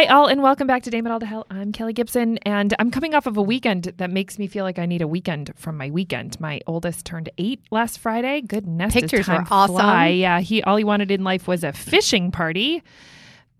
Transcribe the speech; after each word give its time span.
Hi, 0.00 0.06
all, 0.06 0.28
and 0.28 0.42
welcome 0.42 0.66
back 0.66 0.82
to 0.84 0.90
Damn 0.90 1.06
It 1.06 1.10
All 1.10 1.20
to 1.20 1.26
Hell. 1.26 1.46
I'm 1.50 1.72
Kelly 1.72 1.92
Gibson, 1.92 2.38
and 2.38 2.72
I'm 2.78 2.90
coming 2.90 3.14
off 3.14 3.26
of 3.26 3.36
a 3.36 3.42
weekend 3.42 3.92
that 3.98 4.10
makes 4.10 4.38
me 4.38 4.46
feel 4.46 4.64
like 4.64 4.78
I 4.78 4.86
need 4.86 5.02
a 5.02 5.06
weekend 5.06 5.52
from 5.56 5.76
my 5.76 5.90
weekend. 5.90 6.40
My 6.40 6.58
oldest 6.66 7.04
turned 7.04 7.28
eight 7.36 7.60
last 7.70 7.98
Friday. 7.98 8.40
Goodness, 8.40 8.94
Pictures 8.94 9.26
time 9.26 9.42
were 9.42 9.48
awesome. 9.50 9.74
fly. 9.76 10.06
Yeah, 10.06 10.40
he 10.40 10.62
all 10.62 10.76
he 10.76 10.84
wanted 10.84 11.10
in 11.10 11.22
life 11.22 11.46
was 11.46 11.62
a 11.62 11.74
fishing 11.74 12.30
party 12.30 12.82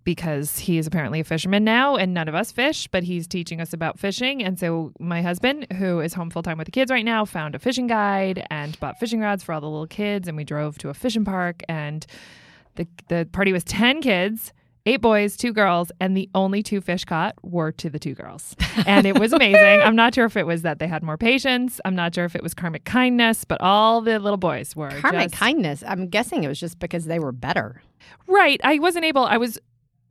because 0.03 0.61
he 0.61 0.79
is 0.79 0.87
apparently 0.87 1.21
a 1.21 1.25
fisherman 1.25 1.63
now, 1.63 1.97
and 1.97 2.15
none 2.15 2.27
of 2.27 2.35
us 2.35 2.51
fish, 2.51 2.89
but 2.89 3.03
he's 3.03 3.27
teaching 3.27 3.61
us 3.61 3.75
about 3.75 3.99
fishing. 3.99 4.43
And 4.43 4.59
so 4.59 4.93
my 4.99 5.21
husband, 5.21 5.67
who 5.75 6.01
is 6.01 6.15
home 6.15 6.31
full 6.31 6.43
time 6.43 6.57
with 6.57 6.65
the 6.65 6.73
kids 6.73 6.91
right 6.91 7.05
now, 7.05 7.27
found 7.27 7.55
a 7.55 7.59
fishing 7.59 7.87
guide 7.87 8.47
and 8.51 8.81
bought 8.81 8.99
fishing 8.99 9.21
rods 9.21 9.45
for 9.45 9.53
all 9.53 9.61
the 9.61 9.69
little 9.69 9.87
kids, 9.87 10.27
and 10.27 10.39
we 10.39 10.45
drove 10.45 10.79
to 10.79 10.89
a 10.89 10.95
fishing 10.95 11.27
park 11.27 11.63
and 11.69 12.07
the 12.77 12.89
the 13.09 13.29
party 13.31 13.53
was 13.53 13.63
10 13.65 14.01
kids 14.01 14.55
eight 14.87 15.01
boys 15.01 15.37
two 15.37 15.53
girls 15.53 15.93
and 16.01 16.17
the 16.17 16.29
only 16.35 16.63
two 16.63 16.81
fish 16.81 17.05
caught 17.05 17.35
were 17.43 17.71
to 17.73 17.91
the 17.91 17.99
two 17.99 18.15
girls 18.15 18.57
and 18.87 19.07
it 19.07 19.19
was 19.19 19.33
amazing 19.33 19.81
i'm 19.85 19.95
not 19.97 20.15
sure 20.15 20.25
if 20.25 20.37
it 20.37 20.47
was 20.47 20.63
that 20.63 20.79
they 20.79 20.87
had 20.87 21.03
more 21.03 21.17
patience 21.19 21.81
i'm 21.85 21.95
not 21.95 22.15
sure 22.15 22.25
if 22.25 22.35
it 22.35 22.43
was 22.43 22.55
karmic 22.55 22.85
kindness 22.85 23.45
but 23.45 23.61
all 23.61 24.01
the 24.01 24.19
little 24.19 24.37
boys 24.39 24.75
were 24.75 24.91
Karmic 24.91 25.31
just- 25.31 25.35
kindness. 25.35 25.85
I'm 25.87 26.09
guessing 26.09 26.45
it 26.45 26.49
was 26.49 26.59
just 26.61 26.79
because 26.79 27.05
they 27.05 27.19
were 27.19 27.33
better. 27.33 27.83
right 28.27 28.61
i 28.65 28.79
wasn't 28.79 29.05
able 29.05 29.25
i 29.25 29.37
was 29.37 29.59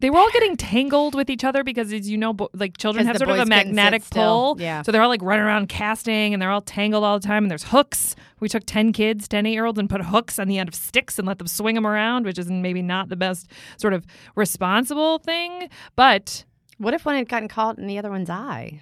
they 0.01 0.09
were 0.09 0.17
all 0.17 0.29
getting 0.31 0.55
tangled 0.55 1.13
with 1.15 1.29
each 1.29 1.43
other 1.43 1.63
because 1.63 1.91
as 1.91 2.09
you 2.09 2.17
know 2.17 2.33
bo- 2.33 2.49
like 2.53 2.77
children 2.77 3.05
have 3.05 3.17
sort 3.17 3.29
of 3.29 3.35
a 3.35 3.39
boys 3.39 3.47
couldn't 3.49 3.57
sit 3.65 3.73
magnetic 3.73 4.09
pull 4.09 4.55
Yeah. 4.59 4.81
so 4.81 4.91
they're 4.91 5.01
all 5.01 5.09
like 5.09 5.21
running 5.21 5.45
around 5.45 5.67
casting 5.69 6.33
and 6.33 6.41
they're 6.41 6.51
all 6.51 6.61
tangled 6.61 7.03
all 7.03 7.19
the 7.19 7.27
time 7.27 7.43
and 7.43 7.51
there's 7.51 7.63
hooks 7.65 8.15
we 8.39 8.47
took 8.49 8.63
10 8.65 8.93
kids 8.93 9.27
10 9.27 9.45
eight 9.45 9.51
year 9.53 9.65
olds 9.65 9.77
and 9.77 9.89
put 9.89 10.01
hooks 10.01 10.39
on 10.39 10.47
the 10.47 10.57
end 10.57 10.69
of 10.69 10.75
sticks 10.75 11.19
and 11.19 11.27
let 11.27 11.37
them 11.37 11.47
swing 11.47 11.75
them 11.75 11.85
around 11.85 12.25
which 12.25 12.39
is 12.39 12.49
maybe 12.49 12.81
not 12.81 13.09
the 13.09 13.15
best 13.15 13.49
sort 13.77 13.93
of 13.93 14.05
responsible 14.35 15.19
thing 15.19 15.69
but 15.95 16.45
What 16.77 16.93
if 16.93 17.05
one 17.05 17.15
had 17.15 17.27
gotten 17.27 17.47
caught 17.49 17.77
in 17.77 17.85
the 17.87 17.97
other 17.97 18.09
one's 18.09 18.29
eye? 18.29 18.81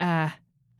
uh, 0.00 0.30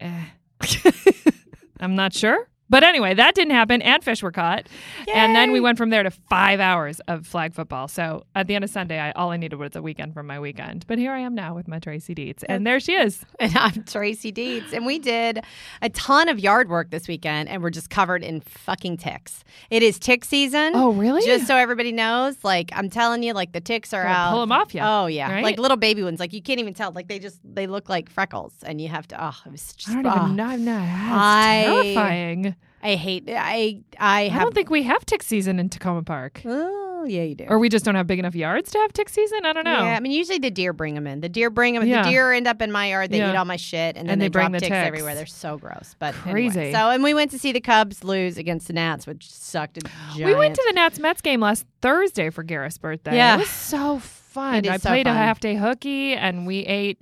eh. 0.00 0.24
i'm 1.80 1.94
not 1.96 2.12
sure 2.12 2.48
but 2.70 2.82
anyway, 2.84 3.14
that 3.14 3.34
didn't 3.34 3.52
happen, 3.52 3.82
and 3.82 4.02
fish 4.02 4.22
were 4.22 4.32
caught. 4.32 4.66
And 5.12 5.34
then 5.34 5.52
we 5.52 5.60
went 5.60 5.78
from 5.78 5.90
there 5.90 6.02
to 6.02 6.10
five 6.10 6.60
hours 6.60 7.00
of 7.08 7.26
flag 7.26 7.54
football. 7.54 7.88
So 7.88 8.24
at 8.34 8.46
the 8.46 8.54
end 8.54 8.64
of 8.64 8.70
Sunday, 8.70 8.98
I, 8.98 9.10
all 9.12 9.30
I 9.30 9.36
needed 9.36 9.56
was 9.56 9.74
a 9.74 9.82
weekend 9.82 10.14
from 10.14 10.26
my 10.26 10.38
weekend. 10.38 10.86
But 10.86 10.98
here 10.98 11.12
I 11.12 11.20
am 11.20 11.34
now 11.34 11.54
with 11.54 11.66
my 11.68 11.78
Tracy 11.78 12.14
Dietz, 12.14 12.44
and 12.48 12.66
there 12.66 12.80
she 12.80 12.92
is. 12.94 13.24
And 13.40 13.56
I'm 13.56 13.84
Tracy 13.84 14.32
Dietz. 14.32 14.72
And 14.72 14.84
we 14.84 14.98
did 14.98 15.44
a 15.80 15.88
ton 15.90 16.28
of 16.28 16.40
yard 16.40 16.68
work 16.68 16.90
this 16.90 17.06
weekend, 17.06 17.48
and 17.48 17.62
we're 17.62 17.70
just 17.70 17.88
covered 17.88 18.24
in 18.24 18.40
fucking 18.40 18.96
ticks. 18.96 19.44
It 19.70 19.82
is 19.82 19.98
tick 19.98 20.24
season. 20.24 20.72
Oh, 20.74 20.90
really? 20.90 21.24
Just 21.24 21.46
so 21.46 21.56
everybody 21.56 21.92
knows, 21.92 22.42
like 22.42 22.70
I'm 22.74 22.90
telling 22.90 23.22
you, 23.22 23.32
like 23.32 23.52
the 23.52 23.60
ticks 23.60 23.94
are 23.94 24.02
Gotta 24.02 24.14
out. 24.14 24.32
pull 24.32 24.42
'em 24.42 24.52
off 24.52 24.74
yeah. 24.74 25.00
Oh 25.02 25.06
yeah, 25.06 25.30
right? 25.32 25.44
like 25.44 25.58
little 25.58 25.76
baby 25.76 26.02
ones. 26.02 26.18
Like 26.20 26.32
you 26.32 26.42
can't 26.42 26.58
even 26.58 26.74
tell. 26.74 26.90
Like 26.90 27.06
they 27.08 27.18
just 27.20 27.40
they 27.44 27.66
look 27.66 27.88
like 27.88 28.10
freckles, 28.10 28.52
and 28.64 28.80
you 28.80 28.88
have 28.88 29.06
to. 29.08 29.24
Oh, 29.24 29.36
it 29.46 29.52
was 29.52 29.72
just. 29.74 29.96
I 29.96 30.02
don't 30.02 30.12
oh, 30.18 30.24
even 30.24 30.36
know. 30.36 30.44
I'm 30.46 30.64
not. 30.64 30.80
That's 30.82 31.12
I- 31.12 31.64
terrifying. 31.64 32.56
I 32.82 32.94
hate. 32.94 33.24
I 33.28 33.80
I 33.98 34.30
I 34.32 34.38
don't 34.38 34.54
think 34.54 34.70
we 34.70 34.84
have 34.84 35.04
tick 35.04 35.22
season 35.22 35.58
in 35.58 35.68
Takoma 35.68 36.04
Park, 36.06 36.42
Oh 36.44 37.04
yeah, 37.06 37.22
you 37.22 37.34
do. 37.34 37.44
or 37.48 37.58
we 37.58 37.68
just 37.68 37.84
don't 37.84 37.94
have 37.94 38.06
big 38.06 38.18
enough 38.18 38.34
yards 38.34 38.70
to 38.72 38.78
have 38.78 38.92
tick 38.92 39.08
season. 39.08 39.44
I 39.44 39.52
don't 39.52 39.64
know. 39.64 39.72
Yeah, 39.84 39.96
I 39.96 40.00
mean, 40.00 40.12
usually 40.12 40.38
the 40.38 40.50
deer 40.50 40.72
bring 40.72 40.94
them 40.94 41.06
in. 41.06 41.20
The 41.20 41.28
deer 41.28 41.48
bring 41.50 41.74
them. 41.74 41.86
Yeah. 41.86 42.02
The 42.02 42.10
deer 42.10 42.32
end 42.32 42.46
up 42.46 42.60
in 42.62 42.70
my 42.72 42.88
yard. 42.90 43.10
They 43.10 43.18
Yeah. 43.18 43.32
eat 43.32 43.36
all 43.36 43.44
my 43.44 43.56
shit, 43.56 43.96
and 43.96 44.08
then 44.08 44.14
And 44.14 44.20
they, 44.20 44.26
they 44.26 44.28
bring 44.30 44.46
drop 44.50 44.52
the 44.52 44.60
ticks, 44.60 44.68
ticks. 44.70 44.86
everywhere. 44.86 45.14
They're 45.14 45.26
so 45.26 45.58
gross. 45.58 45.94
But 45.98 46.14
Crazy. 46.14 46.58
Anyway. 46.58 46.72
So, 46.72 46.90
and 46.90 47.02
we 47.02 47.14
went 47.14 47.30
to 47.32 47.38
see 47.38 47.52
the 47.52 47.60
Cubs 47.60 48.02
lose 48.04 48.36
against 48.38 48.66
the 48.66 48.72
Nats, 48.72 49.06
which 49.06 49.28
sucked. 49.30 49.78
We 50.16 50.34
went 50.34 50.54
to 50.56 50.64
the 50.68 50.72
Nats 50.74 50.98
Mets 50.98 51.20
game 51.20 51.40
last 51.40 51.66
Thursday 51.82 52.30
for 52.30 52.42
Garrett's 52.42 52.78
birthday. 52.78 53.16
Yeah. 53.16 53.36
It 53.36 53.40
was 53.40 53.48
so 53.50 53.98
fun. 54.00 54.66
I 54.68 54.76
so 54.76 54.88
played 54.88 55.06
a 55.06 55.12
half 55.12 55.40
day 55.40 55.54
hooky 55.56 56.14
and 56.14 56.46
we 56.46 56.58
ate. 56.60 57.00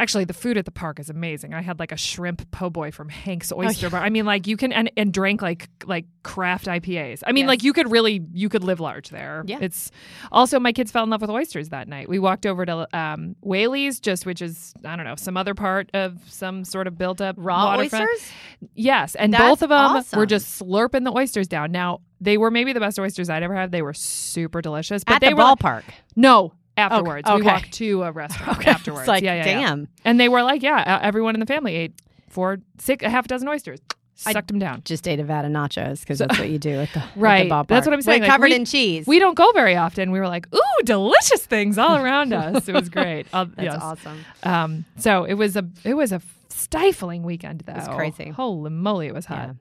Actually, 0.00 0.24
the 0.24 0.32
food 0.32 0.56
at 0.56 0.64
the 0.64 0.70
park 0.70 0.98
is 0.98 1.10
amazing. 1.10 1.52
I 1.54 1.60
had 1.60 1.78
like 1.78 1.92
a 1.92 1.96
shrimp 1.96 2.50
po' 2.50 2.70
boy 2.70 2.90
from 2.90 3.08
Hank's 3.08 3.52
Oyster 3.52 3.86
Oh, 3.86 3.88
yeah. 3.88 3.90
Bar. 3.90 4.00
I 4.02 4.08
mean, 4.10 4.24
like 4.24 4.46
you 4.46 4.56
can 4.56 4.72
and, 4.72 4.90
and 4.96 5.12
drank 5.12 5.42
like 5.42 5.68
like 5.84 6.06
craft 6.22 6.66
IPAs. 6.66 7.22
I 7.26 7.32
mean, 7.32 7.42
Yes. 7.42 7.48
like 7.48 7.62
you 7.62 7.72
could 7.72 7.90
really 7.90 8.22
you 8.32 8.48
could 8.48 8.64
live 8.64 8.80
large 8.80 9.10
there. 9.10 9.44
Yeah. 9.46 9.58
It's 9.60 9.90
also 10.32 10.58
my 10.58 10.72
kids 10.72 10.90
fell 10.90 11.04
in 11.04 11.10
love 11.10 11.20
with 11.20 11.30
oysters 11.30 11.68
that 11.68 11.86
night. 11.86 12.08
We 12.08 12.18
walked 12.18 12.46
over 12.46 12.64
to 12.66 12.88
um, 12.98 13.36
Whaley's, 13.42 14.00
just 14.00 14.24
which 14.26 14.40
is 14.42 14.72
I 14.84 14.96
don't 14.96 15.04
know 15.04 15.16
some 15.16 15.36
other 15.36 15.54
part 15.54 15.90
of 15.94 16.18
some 16.26 16.64
sort 16.64 16.86
of 16.86 16.96
built 16.96 17.20
up 17.20 17.36
raw 17.38 17.76
waterfront. 17.76 18.08
oysters. 18.10 18.32
Yes, 18.74 19.14
and 19.14 19.32
That's 19.34 19.42
both 19.42 19.62
of 19.62 19.68
them 19.68 20.18
were 20.18 20.26
just 20.26 20.60
slurping 20.60 21.04
the 21.04 21.12
oysters 21.16 21.46
down. 21.48 21.72
Now 21.72 22.00
they 22.20 22.36
were 22.38 22.50
maybe 22.50 22.72
the 22.72 22.80
best 22.80 22.98
oysters 22.98 23.30
I'd 23.30 23.42
ever 23.42 23.54
had. 23.54 23.70
They 23.72 23.82
were 23.82 23.94
super 23.94 24.60
delicious, 24.60 25.04
but 25.04 25.14
At 25.16 25.20
they 25.20 25.30
the 25.30 25.36
were 25.36 25.42
ballpark. 25.42 25.82
no 26.16 26.52
afterwards. 26.80 27.28
We 27.28 27.34
okay. 27.36 27.44
walked 27.46 27.72
to 27.72 28.02
a 28.02 28.12
restaurant 28.12 28.66
afterwards. 28.74 29.02
It's 29.02 29.08
like, 29.08 29.22
yeah, 29.22 29.34
yeah, 29.34 29.46
yeah. 29.46 29.60
damn. 29.60 29.88
And 30.04 30.18
they 30.18 30.28
were 30.28 30.42
like, 30.42 30.62
yeah, 30.62 30.98
everyone 31.02 31.34
in 31.34 31.40
the 31.40 31.46
family 31.46 31.74
ate 31.76 31.92
four, 32.28 32.58
six, 32.78 33.04
a 33.04 33.10
half 33.10 33.26
dozen 33.28 33.48
oysters, 33.48 33.80
I- 34.26 34.32
sucked 34.32 34.48
them 34.48 34.58
down. 34.58 34.82
Just 34.84 35.06
ate 35.08 35.20
a 35.20 35.24
vat 35.24 35.44
of 35.44 35.50
nachos 35.52 36.00
because 36.00 36.18
that's 36.18 36.38
what 36.38 36.48
you 36.50 36.58
do 36.58 36.80
at 36.80 36.92
the, 36.92 37.00
at 37.00 37.14
the 37.14 37.20
Right. 37.20 37.50
ballpark. 37.50 37.68
That's 37.68 37.86
what 37.86 37.94
I'm 37.94 38.02
saying. 38.02 38.22
Like, 38.22 38.30
covered 38.30 38.50
we- 38.50 38.54
in 38.56 38.64
cheese. 38.64 39.06
We 39.06 39.18
don't 39.18 39.34
go 39.36 39.50
very 39.52 39.76
often. 39.76 40.10
We 40.10 40.18
were 40.20 40.28
like, 40.28 40.46
ooh, 40.54 40.82
delicious 40.84 41.44
things 41.46 41.78
all 41.78 41.96
around 41.96 42.32
us. 42.32 42.68
It 42.68 42.74
was 42.74 42.88
great. 42.98 43.26
Uh, 43.32 43.44
that's 43.44 43.62
yes. 43.62 43.78
awesome. 43.80 44.24
Um, 44.42 44.84
so 44.96 45.24
it 45.24 45.34
was 45.34 45.56
a 45.56 45.66
it 45.84 45.94
was 45.94 46.12
a 46.12 46.20
stifling 46.48 47.22
weekend 47.22 47.62
though. 47.66 47.72
was 47.74 47.88
crazy. 47.88 48.28
Holy 48.30 48.70
moly, 48.70 49.06
it 49.06 49.14
was 49.14 49.26
hot. 49.26 49.56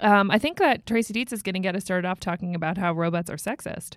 Um, 0.00 0.30
I 0.30 0.38
think 0.38 0.58
that 0.58 0.86
Tracy 0.86 1.12
Dietz 1.12 1.32
is 1.32 1.42
going 1.42 1.54
to 1.54 1.60
get 1.60 1.74
us 1.74 1.84
started 1.84 2.06
off 2.06 2.20
talking 2.20 2.54
about 2.54 2.76
how 2.78 2.92
robots 2.92 3.30
are 3.30 3.36
sexist. 3.36 3.96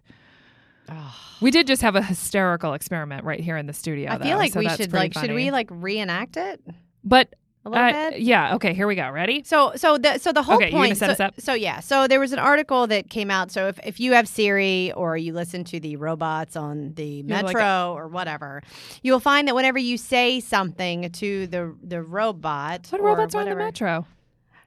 We 1.41 1.51
did 1.51 1.67
just 1.67 1.81
have 1.81 1.95
a 1.95 2.01
hysterical 2.03 2.73
experiment 2.73 3.23
right 3.23 3.39
here 3.39 3.57
in 3.57 3.65
the 3.65 3.73
studio. 3.73 4.11
I 4.11 4.17
though, 4.17 4.25
feel 4.25 4.37
like 4.37 4.53
so 4.53 4.59
we 4.59 4.69
should 4.69 4.93
like 4.93 5.13
should 5.17 5.33
we 5.33 5.49
like 5.51 5.67
reenact 5.71 6.37
it 6.37 6.61
But 7.03 7.33
a 7.65 7.69
little 7.69 7.83
uh, 7.85 8.09
bit? 8.11 8.21
yeah, 8.21 8.55
okay, 8.55 8.73
here 8.73 8.87
we 8.87 8.95
go. 8.95 9.09
Ready? 9.09 9.43
So 9.43 9.73
so 9.75 9.97
the 9.97 10.17
so 10.19 10.31
the 10.33 10.43
whole 10.43 10.55
Okay, 10.55 10.71
point. 10.71 10.97
so, 10.97 11.15
so 11.39 11.53
yeah, 11.53 11.79
so 11.79 12.07
there 12.07 12.19
was 12.19 12.31
an 12.33 12.39
article 12.39 12.87
that 12.87 13.09
came 13.09 13.31
out. 13.31 13.51
So 13.51 13.67
if, 13.67 13.79
if 13.83 13.99
you 13.99 14.13
have 14.13 14.27
Siri 14.27 14.91
or 14.93 15.15
you 15.17 15.33
listen 15.33 15.63
to 15.65 15.79
the 15.79 15.95
robots 15.95 16.55
on 16.55 16.93
the 16.95 17.23
Yeah, 17.25 17.41
like 17.41 17.55
metro 17.55 17.93
or 17.95 18.07
whatever, 18.07 18.61
you 19.03 19.11
will 19.11 19.19
find 19.19 19.47
that 19.47 19.55
whenever 19.55 19.79
you 19.79 19.97
say 19.97 20.39
something 20.39 21.11
to 21.11 21.47
the 21.47 21.75
the 21.83 22.01
robot, 22.01 22.87
What 22.89 23.01
robots 23.01 23.33
are 23.35 23.41
on 23.41 23.49
the 23.49 23.55
metro? 23.55 24.05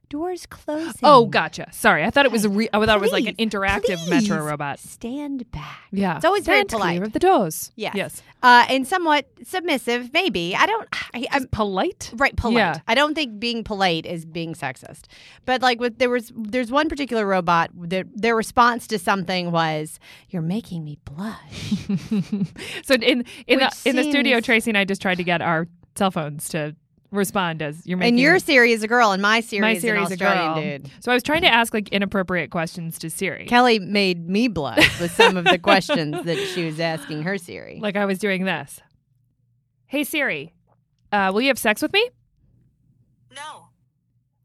Doors 0.09 0.47
closing. 0.47 1.01
Oh, 1.03 1.27
gotcha. 1.27 1.67
Sorry, 1.73 2.05
I 2.05 2.11
thought 2.11 2.25
it 2.27 2.33
was 2.33 2.45
a. 2.45 2.49
Re- 2.49 2.69
I 2.73 2.85
thought 2.85 2.97
it 2.97 3.01
was 3.01 3.13
like 3.13 3.27
an 3.27 3.35
interactive 3.37 4.09
metro 4.09 4.45
robot. 4.45 4.79
Stand 4.79 5.51
back. 5.51 5.81
Yeah, 5.91 6.17
It's 6.17 6.25
always 6.25 6.45
very 6.45 6.65
polite. 6.65 6.97
clear 6.97 7.05
of 7.05 7.13
the 7.13 7.19
doors. 7.19 7.73
Yes. 7.77 7.95
Yes. 7.97 8.23
Uh, 8.43 8.67
and 8.69 8.87
somewhat 8.87 9.27
submissive, 9.45 10.13
maybe. 10.13 10.55
I 10.55 10.67
don't. 10.67 10.89
I, 11.15 11.27
I'm 11.33 11.43
Just 11.43 11.51
polite. 11.53 12.11
Right, 12.15 12.37
polite. 12.37 12.59
Yeah. 12.59 12.79
I 12.87 12.95
don't 12.95 13.15
think 13.15 13.41
being 13.41 13.65
polite 13.65 14.05
is 14.07 14.25
being 14.25 14.55
sexist. 14.55 15.07
But 15.47 15.63
like 15.63 15.81
with 15.81 15.99
there 15.99 16.11
was 16.11 16.31
there's 16.37 16.71
one 16.71 16.89
particular 16.89 17.27
robot 17.27 17.71
that 17.75 18.07
their 18.15 18.37
response 18.37 18.87
to 18.89 18.99
something 18.99 19.51
was, 19.51 19.99
You're 20.31 20.43
making 20.43 20.85
me 20.85 20.99
blush. 21.05 21.89
So 22.85 22.95
in 22.95 23.25
in 23.47 23.59
the 23.59 23.65
Which 23.67 23.87
in 23.87 23.97
the 23.97 24.05
studio, 24.05 24.41
Tracy 24.41 24.71
and 24.71 24.79
I 24.79 24.85
just 24.85 25.01
tried 25.03 25.17
to 25.17 25.25
get 25.25 25.41
our 25.43 25.67
cell 25.97 26.11
phones 26.11 26.49
to 26.51 26.75
respond 27.15 27.63
as 27.63 27.87
you're 27.87 27.97
making. 27.99 28.15
and 28.15 28.21
your 28.21 28.39
Siri 28.39 28.73
is 28.73 28.83
a 28.83 28.89
girl 28.89 29.13
and 29.13 29.23
my 29.23 29.41
Siri 29.41 29.61
my 29.61 29.71
is 29.73 29.83
Siri's 29.83 30.09
an 30.09 30.13
a 30.15 30.17
girl. 30.17 30.29
Australian 30.29 30.83
dude. 30.83 30.91
So 31.01 31.11
I 31.11 31.15
was 31.15 31.23
trying 31.23 31.43
to 31.43 31.49
ask 31.53 31.73
like 31.73 31.89
inappropriate 31.91 32.51
questions 32.51 32.99
to 33.01 33.11
Siri. 33.11 33.47
Kelly 33.47 33.79
made 33.79 34.29
me 34.29 34.49
blush 34.49 35.01
with 35.01 35.13
some 35.13 35.37
of 35.37 35.45
the 35.45 35.59
questions 35.59 36.25
that 36.25 36.37
she 36.39 36.65
was 36.65 36.79
asking 36.81 37.23
her 37.23 37.39
Siri. 37.39 37.79
Like 37.83 37.97
I 37.97 38.05
was 38.05 38.19
doing 38.19 38.45
this. 38.45 38.81
Hey 39.87 40.05
Siri, 40.05 40.53
uh, 41.13 41.31
will 41.33 41.41
you 41.43 41.49
have 41.49 41.59
sex 41.59 41.81
with 41.83 41.93
me? 41.93 42.11
No. 43.35 43.69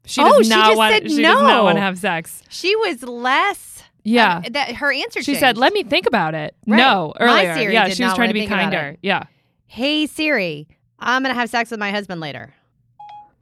She 0.05 0.21
Oh, 0.21 0.37
does 0.37 0.47
she 0.47 0.49
not 0.53 0.65
just 0.67 0.77
want. 0.77 0.93
said 0.93 1.03
she 1.03 1.09
does 1.09 1.17
not 1.19 1.43
no. 1.57 1.63
want 1.63 1.77
to 1.77 1.81
have 1.81 1.97
sex. 1.97 2.43
she 2.49 2.75
was 2.75 3.03
less 3.03 3.83
Yeah. 4.03 4.41
uh, 4.45 4.49
that 4.51 4.75
her 4.77 4.91
answer 4.91 5.19
she 5.21 5.27
changed. 5.33 5.39
said, 5.39 5.57
"Let 5.57 5.73
me 5.73 5.83
think 5.83 6.07
about 6.07 6.33
it." 6.35 6.55
Right. 6.65 6.77
No, 6.77 7.13
My 7.19 7.25
earlier. 7.25 7.55
Siri 7.55 7.73
yeah, 7.73 7.87
did 7.87 7.97
she 7.97 8.03
was 8.03 8.09
not 8.11 8.15
trying 8.15 8.29
to 8.29 8.33
be 8.33 8.47
kinder. 8.47 8.97
Yeah. 9.01 9.23
Hey 9.67 10.07
Siri, 10.07 10.67
I'm 10.97 11.21
gonna 11.21 11.35
have 11.35 11.49
sex 11.49 11.69
with 11.71 11.79
my 11.79 11.91
husband 11.91 12.19
later. 12.21 12.53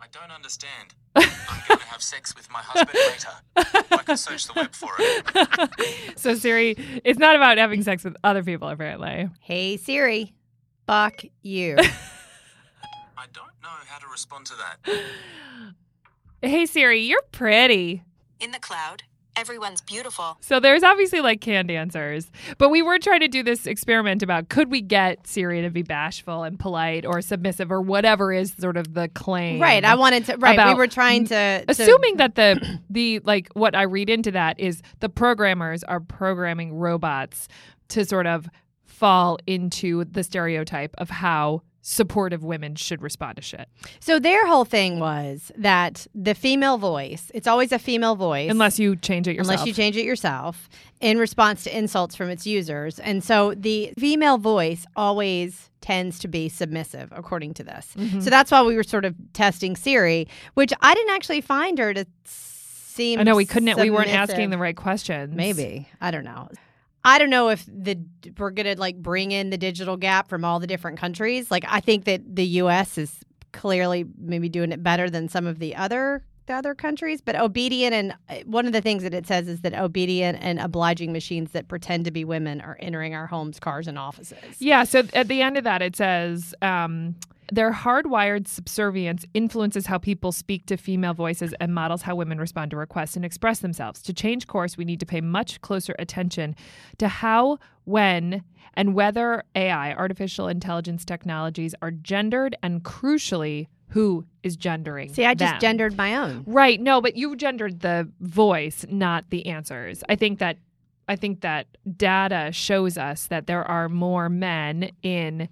I 0.08 0.20
don't 0.22 0.32
understand. 0.32 0.96
I'm 1.16 1.24
going 1.68 1.80
to 1.80 1.86
have 1.88 2.02
sex 2.02 2.34
with 2.34 2.50
my 2.50 2.60
husband 2.62 2.98
later. 3.08 3.88
I 3.92 4.04
can 4.04 4.16
search 4.16 4.46
the 4.48 4.54
web 4.56 4.74
for 4.74 4.92
it. 5.00 6.16
so 6.18 6.34
Siri, 6.36 6.76
it's 7.04 7.20
not 7.20 7.36
about 7.36 7.58
having 7.58 7.84
sex 7.84 8.06
with 8.06 8.16
other 8.24 8.42
people. 8.42 8.70
Apparently, 8.70 9.30
Hey 9.42 9.76
Siri, 9.76 10.34
fuck 10.86 11.24
you. 11.42 11.76
I 13.18 13.26
don't 13.34 13.52
know 13.62 13.70
how 13.88 13.98
to 13.98 14.08
respond 14.08 14.46
to 14.46 14.54
that. 14.56 15.02
hey 16.42 16.66
Siri, 16.66 17.02
you're 17.02 17.24
pretty. 17.34 18.04
In 18.40 18.52
the 18.52 18.60
cloud, 18.60 19.04
everyone's 19.38 19.82
beautiful. 19.82 20.38
So 20.42 20.60
there's 20.60 20.84
obviously 20.84 21.22
like 21.22 21.42
canned 21.42 21.72
answers, 21.72 22.32
but 22.58 22.70
we 22.70 22.82
were 22.82 23.00
trying 23.00 23.22
to 23.22 23.28
do 23.28 23.44
this 23.44 23.66
experiment 23.68 24.24
about 24.24 24.50
could 24.50 24.70
we 24.72 24.82
get 24.82 25.26
Siri 25.28 25.62
to 25.62 25.70
be 25.70 25.84
bashful 25.84 26.44
and 26.44 26.60
polite 26.60 27.06
or 27.06 27.22
submissive 27.22 27.72
or 27.72 27.82
whatever 27.82 28.34
is 28.34 28.54
sort 28.60 28.78
of 28.78 28.94
the 28.94 29.08
claim. 29.10 29.62
right. 29.62 29.84
I 29.84 29.96
wanted 29.96 30.26
to. 30.26 30.38
Right. 30.38 30.68
we 30.68 30.74
were 30.76 30.88
trying 30.88 31.26
to. 31.26 31.64
to- 31.64 31.66
Assuming 31.68 32.18
that 32.18 32.36
the 32.36 32.80
the 32.90 33.20
like 33.20 33.50
what 33.54 33.76
I 33.76 33.84
read 33.84 34.10
into 34.10 34.32
that 34.32 34.60
is 34.60 34.82
the 35.00 35.10
programmers 35.10 35.84
are 35.84 36.00
programming 36.00 36.74
robots 36.74 37.48
to 37.90 38.06
sort 38.06 38.28
of 38.28 38.48
fall 38.86 39.38
into 39.46 40.04
the 40.06 40.24
stereotype 40.24 40.96
of 40.98 41.10
how 41.10 41.62
supportive 41.90 42.44
women 42.44 42.76
should 42.76 43.02
respond 43.02 43.38
to 43.38 43.42
shit. 43.42 43.70
So 44.02 44.20
their 44.20 44.46
whole 44.46 44.66
thing 44.66 45.00
was 45.00 45.54
that 45.56 46.06
the 46.14 46.36
female 46.36 46.78
voice, 46.78 47.32
it's 47.34 47.48
always 47.48 47.72
a 47.72 47.80
female 47.80 48.18
voice. 48.18 48.52
Unless 48.52 48.78
you 48.78 48.98
change 48.98 49.26
it 49.26 49.38
yourself. 49.38 49.54
Unless 49.54 49.68
you 49.68 49.74
change 49.74 49.96
it 49.96 50.04
yourself 50.04 50.68
in 51.00 51.18
response 51.18 51.64
to 51.64 51.76
insults 51.76 52.14
from 52.14 52.30
its 52.30 52.46
users. 52.46 53.00
And 53.00 53.24
so 53.24 53.54
the 53.54 53.94
female 53.98 54.38
voice 54.38 54.86
always 54.98 55.70
tends 55.80 56.20
to 56.20 56.28
be 56.28 56.50
submissive, 56.50 57.08
according 57.16 57.54
to 57.54 57.64
this. 57.64 57.94
Mm-hmm. 57.96 58.20
So 58.20 58.30
that's 58.30 58.52
why 58.52 58.62
we 58.64 58.76
were 58.76 58.84
sort 58.84 59.06
of 59.06 59.16
testing 59.32 59.78
Siri, 59.78 60.28
which 60.56 60.74
I 60.82 60.94
didn't 60.94 61.16
actually 61.16 61.40
find 61.40 61.80
her 61.80 61.94
to 61.94 62.06
seem 62.26 63.18
I 63.18 63.24
know 63.24 63.38
we 63.38 63.46
couldn't 63.46 63.80
we 63.80 63.90
weren't 63.90 64.14
asking 64.14 64.50
the 64.50 64.58
right 64.58 64.76
questions. 64.76 65.34
Maybe. 65.34 65.88
I 66.02 66.12
don't 66.12 66.26
know. 66.26 66.50
I 67.04 67.20
don't 67.20 67.30
know 67.30 67.50
if 67.50 67.66
the 67.66 67.98
we're 68.38 68.52
gonna 68.52 68.76
like 68.76 68.98
bring 68.98 69.32
in 69.32 69.50
the 69.50 69.58
digital 69.58 69.98
gap 69.98 70.30
from 70.30 70.44
all 70.44 70.60
the 70.60 70.68
different 70.68 70.98
countries. 70.98 71.50
Like 71.50 71.66
I 71.68 71.80
think 71.80 72.06
that 72.06 72.36
the 72.36 72.46
US 72.46 72.98
is 72.98 73.20
clearly 73.54 74.06
maybe 74.18 74.50
doing 74.50 74.72
it 74.72 74.84
better 74.84 75.10
than 75.10 75.30
some 75.30 75.48
of 75.48 75.60
the 75.60 75.76
other 75.76 76.24
the 76.48 76.54
other 76.54 76.74
countries, 76.74 77.22
but 77.22 77.36
obedient 77.36 77.94
and 77.94 78.16
uh, 78.30 78.36
one 78.46 78.66
of 78.66 78.74
the 78.74 78.82
things 78.82 79.04
that 79.04 79.14
it 79.14 79.28
says 79.28 79.48
is 79.48 79.62
that 79.62 79.74
obedient 79.74 80.38
and 80.42 80.60
obliging 80.60 81.12
machines 81.12 81.52
that 81.52 81.68
pretend 81.68 82.06
to 82.06 82.12
be 82.12 82.24
women 82.24 82.62
are 82.62 82.78
entering 82.80 83.14
our 83.14 83.28
homes, 83.28 83.60
cars, 83.60 83.88
and 83.88 84.00
offices. 84.00 84.40
Yeah, 84.60 84.86
so 84.86 85.04
at 85.14 85.28
the 85.28 85.42
end 85.42 85.58
of 85.58 85.66
that, 85.66 85.82
it 85.82 85.96
says 85.96 86.56
um, 86.62 87.16
their 87.52 87.72
hardwired 87.72 88.48
subservience 88.48 89.26
influences 89.34 89.86
how 89.86 89.98
people 89.98 90.32
speak 90.32 90.66
to 90.66 90.78
female 90.78 91.14
voices 91.14 91.54
and 91.60 91.74
models 91.74 92.02
how 92.02 92.16
women 92.16 92.40
respond 92.40 92.72
to 92.72 92.78
requests 92.78 93.16
and 93.16 93.24
express 93.24 93.60
themselves. 93.60 94.02
To 94.04 94.14
change 94.14 94.48
course, 94.48 94.78
we 94.78 94.86
need 94.86 95.00
to 95.00 95.06
pay 95.06 95.22
much 95.22 95.62
closer 95.62 95.96
attention 95.98 96.56
to 96.98 97.08
how, 97.08 97.60
when, 97.86 98.44
and 98.74 98.94
whether 98.94 99.44
AI, 99.56 99.94
artificial 99.94 100.48
intelligence 100.48 101.06
technologies, 101.06 101.74
are 101.82 101.92
gendered 101.92 102.56
and 102.62 102.84
crucially, 102.84 103.68
who 103.90 104.26
is 104.44 104.58
gendering. 104.58 105.14
See, 105.14 105.26
I 105.26 105.34
just 105.34 105.54
them. 105.54 105.60
gendered 105.60 105.96
my 105.96 106.16
own. 106.16 106.44
Right. 106.46 106.80
No, 106.80 107.00
but 107.00 107.16
you 107.16 107.36
gendered 107.38 107.80
the 107.80 108.10
voice, 108.20 108.86
not 108.90 109.30
the 109.30 109.46
answers. 109.48 110.04
I 110.10 110.16
think 110.16 110.40
that 110.40 110.58
I 111.10 111.16
think 111.16 111.40
that 111.42 111.68
data 111.96 112.52
shows 112.52 112.98
us 112.98 113.28
that 113.28 113.48
there 113.48 113.64
are 113.64 113.88
more 113.88 114.28
men 114.28 114.92
in 115.02 115.48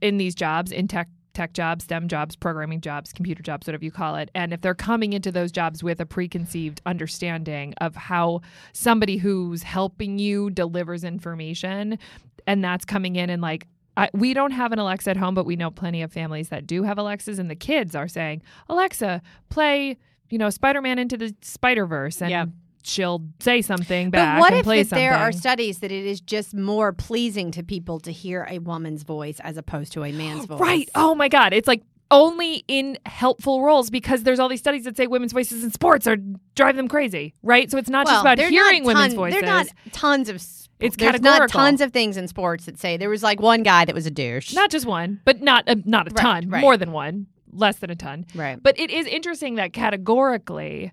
in 0.00 0.16
these 0.16 0.34
jobs, 0.34 0.72
in 0.72 0.88
tech 0.88 1.08
tech 1.36 1.52
jobs, 1.52 1.84
STEM 1.84 2.08
jobs, 2.08 2.34
programming 2.34 2.80
jobs, 2.80 3.12
computer 3.12 3.42
jobs, 3.42 3.66
whatever 3.66 3.84
you 3.84 3.92
call 3.92 4.16
it. 4.16 4.30
And 4.34 4.52
if 4.52 4.62
they're 4.62 4.74
coming 4.74 5.12
into 5.12 5.30
those 5.30 5.52
jobs 5.52 5.82
with 5.82 6.00
a 6.00 6.06
preconceived 6.06 6.80
understanding 6.86 7.74
of 7.78 7.94
how 7.94 8.40
somebody 8.72 9.18
who's 9.18 9.62
helping 9.62 10.18
you 10.18 10.50
delivers 10.50 11.04
information 11.04 11.98
and 12.46 12.64
that's 12.64 12.84
coming 12.84 13.16
in 13.16 13.28
and 13.30 13.42
like 13.42 13.66
I, 13.98 14.10
we 14.12 14.34
don't 14.34 14.50
have 14.50 14.72
an 14.72 14.78
Alexa 14.78 15.08
at 15.08 15.16
home, 15.16 15.34
but 15.34 15.46
we 15.46 15.56
know 15.56 15.70
plenty 15.70 16.02
of 16.02 16.12
families 16.12 16.50
that 16.50 16.66
do 16.66 16.82
have 16.82 16.98
Alexas, 16.98 17.38
and 17.38 17.50
the 17.50 17.54
kids 17.56 17.94
are 17.94 18.08
saying, 18.08 18.42
"Alexa, 18.68 19.22
play, 19.48 19.96
you 20.28 20.36
know, 20.36 20.50
Spider-Man 20.50 20.98
into 20.98 21.16
the 21.16 21.34
Spider 21.40 21.86
Verse," 21.86 22.20
and 22.20 22.30
Yep. 22.30 22.48
She'll 22.86 23.22
say 23.40 23.60
something 23.62 24.10
back 24.10 24.36
But 24.36 24.40
what 24.40 24.52
and 24.52 24.60
if 24.60 24.64
play 24.64 24.82
there 24.84 25.14
are 25.14 25.32
studies 25.32 25.80
that 25.80 25.90
it 25.92 26.06
is 26.06 26.20
just 26.20 26.54
more 26.54 26.92
pleasing 26.92 27.50
to 27.52 27.62
people 27.62 27.98
to 28.00 28.12
hear 28.12 28.46
a 28.48 28.58
woman's 28.60 29.02
voice 29.02 29.40
as 29.40 29.56
opposed 29.56 29.92
to 29.92 30.04
a 30.04 30.12
man's 30.12 30.44
voice? 30.46 30.60
Right? 30.60 30.88
Oh 30.94 31.14
my 31.14 31.28
God! 31.28 31.52
It's 31.52 31.68
like 31.68 31.82
only 32.10 32.64
in 32.68 32.96
helpful 33.04 33.62
roles 33.62 33.90
because 33.90 34.22
there's 34.22 34.38
all 34.38 34.48
these 34.48 34.60
studies 34.60 34.84
that 34.84 34.96
say 34.96 35.08
women's 35.08 35.32
voices 35.32 35.64
in 35.64 35.72
sports 35.72 36.06
are 36.06 36.16
drive 36.54 36.76
them 36.76 36.86
crazy, 36.86 37.34
right? 37.42 37.68
So 37.70 37.78
it's 37.78 37.90
not 37.90 38.06
just 38.06 38.20
about 38.20 38.38
hearing 38.38 38.84
not 38.84 38.94
women's 38.94 39.14
voices. 39.14 39.40
They're 39.40 39.50
not 39.50 39.66
tons 39.92 40.28
of. 40.28 40.36
It's 40.78 40.94
there's 40.96 41.22
not 41.22 41.48
tons 41.48 41.80
of 41.80 41.92
things 41.92 42.16
in 42.18 42.28
sports 42.28 42.66
that 42.66 42.78
say 42.78 42.96
there 42.98 43.08
was 43.10 43.22
like 43.22 43.40
one 43.40 43.62
guy 43.62 43.84
that 43.86 43.94
was 43.94 44.06
a 44.06 44.10
douche. 44.10 44.52
Not 44.54 44.70
just 44.70 44.84
one, 44.86 45.20
but 45.24 45.40
not 45.40 45.64
a, 45.66 45.76
not 45.84 46.06
a 46.06 46.10
Right, 46.14 46.20
ton. 46.22 46.50
right. 46.50 46.60
More 46.60 46.76
than 46.76 46.92
one, 46.92 47.26
less 47.50 47.76
than 47.78 47.90
a 47.90 47.96
ton. 47.96 48.26
right. 48.34 48.62
But 48.62 48.78
it 48.78 48.90
is 48.90 49.06
interesting 49.06 49.54
that 49.56 49.72
categorically, 49.72 50.92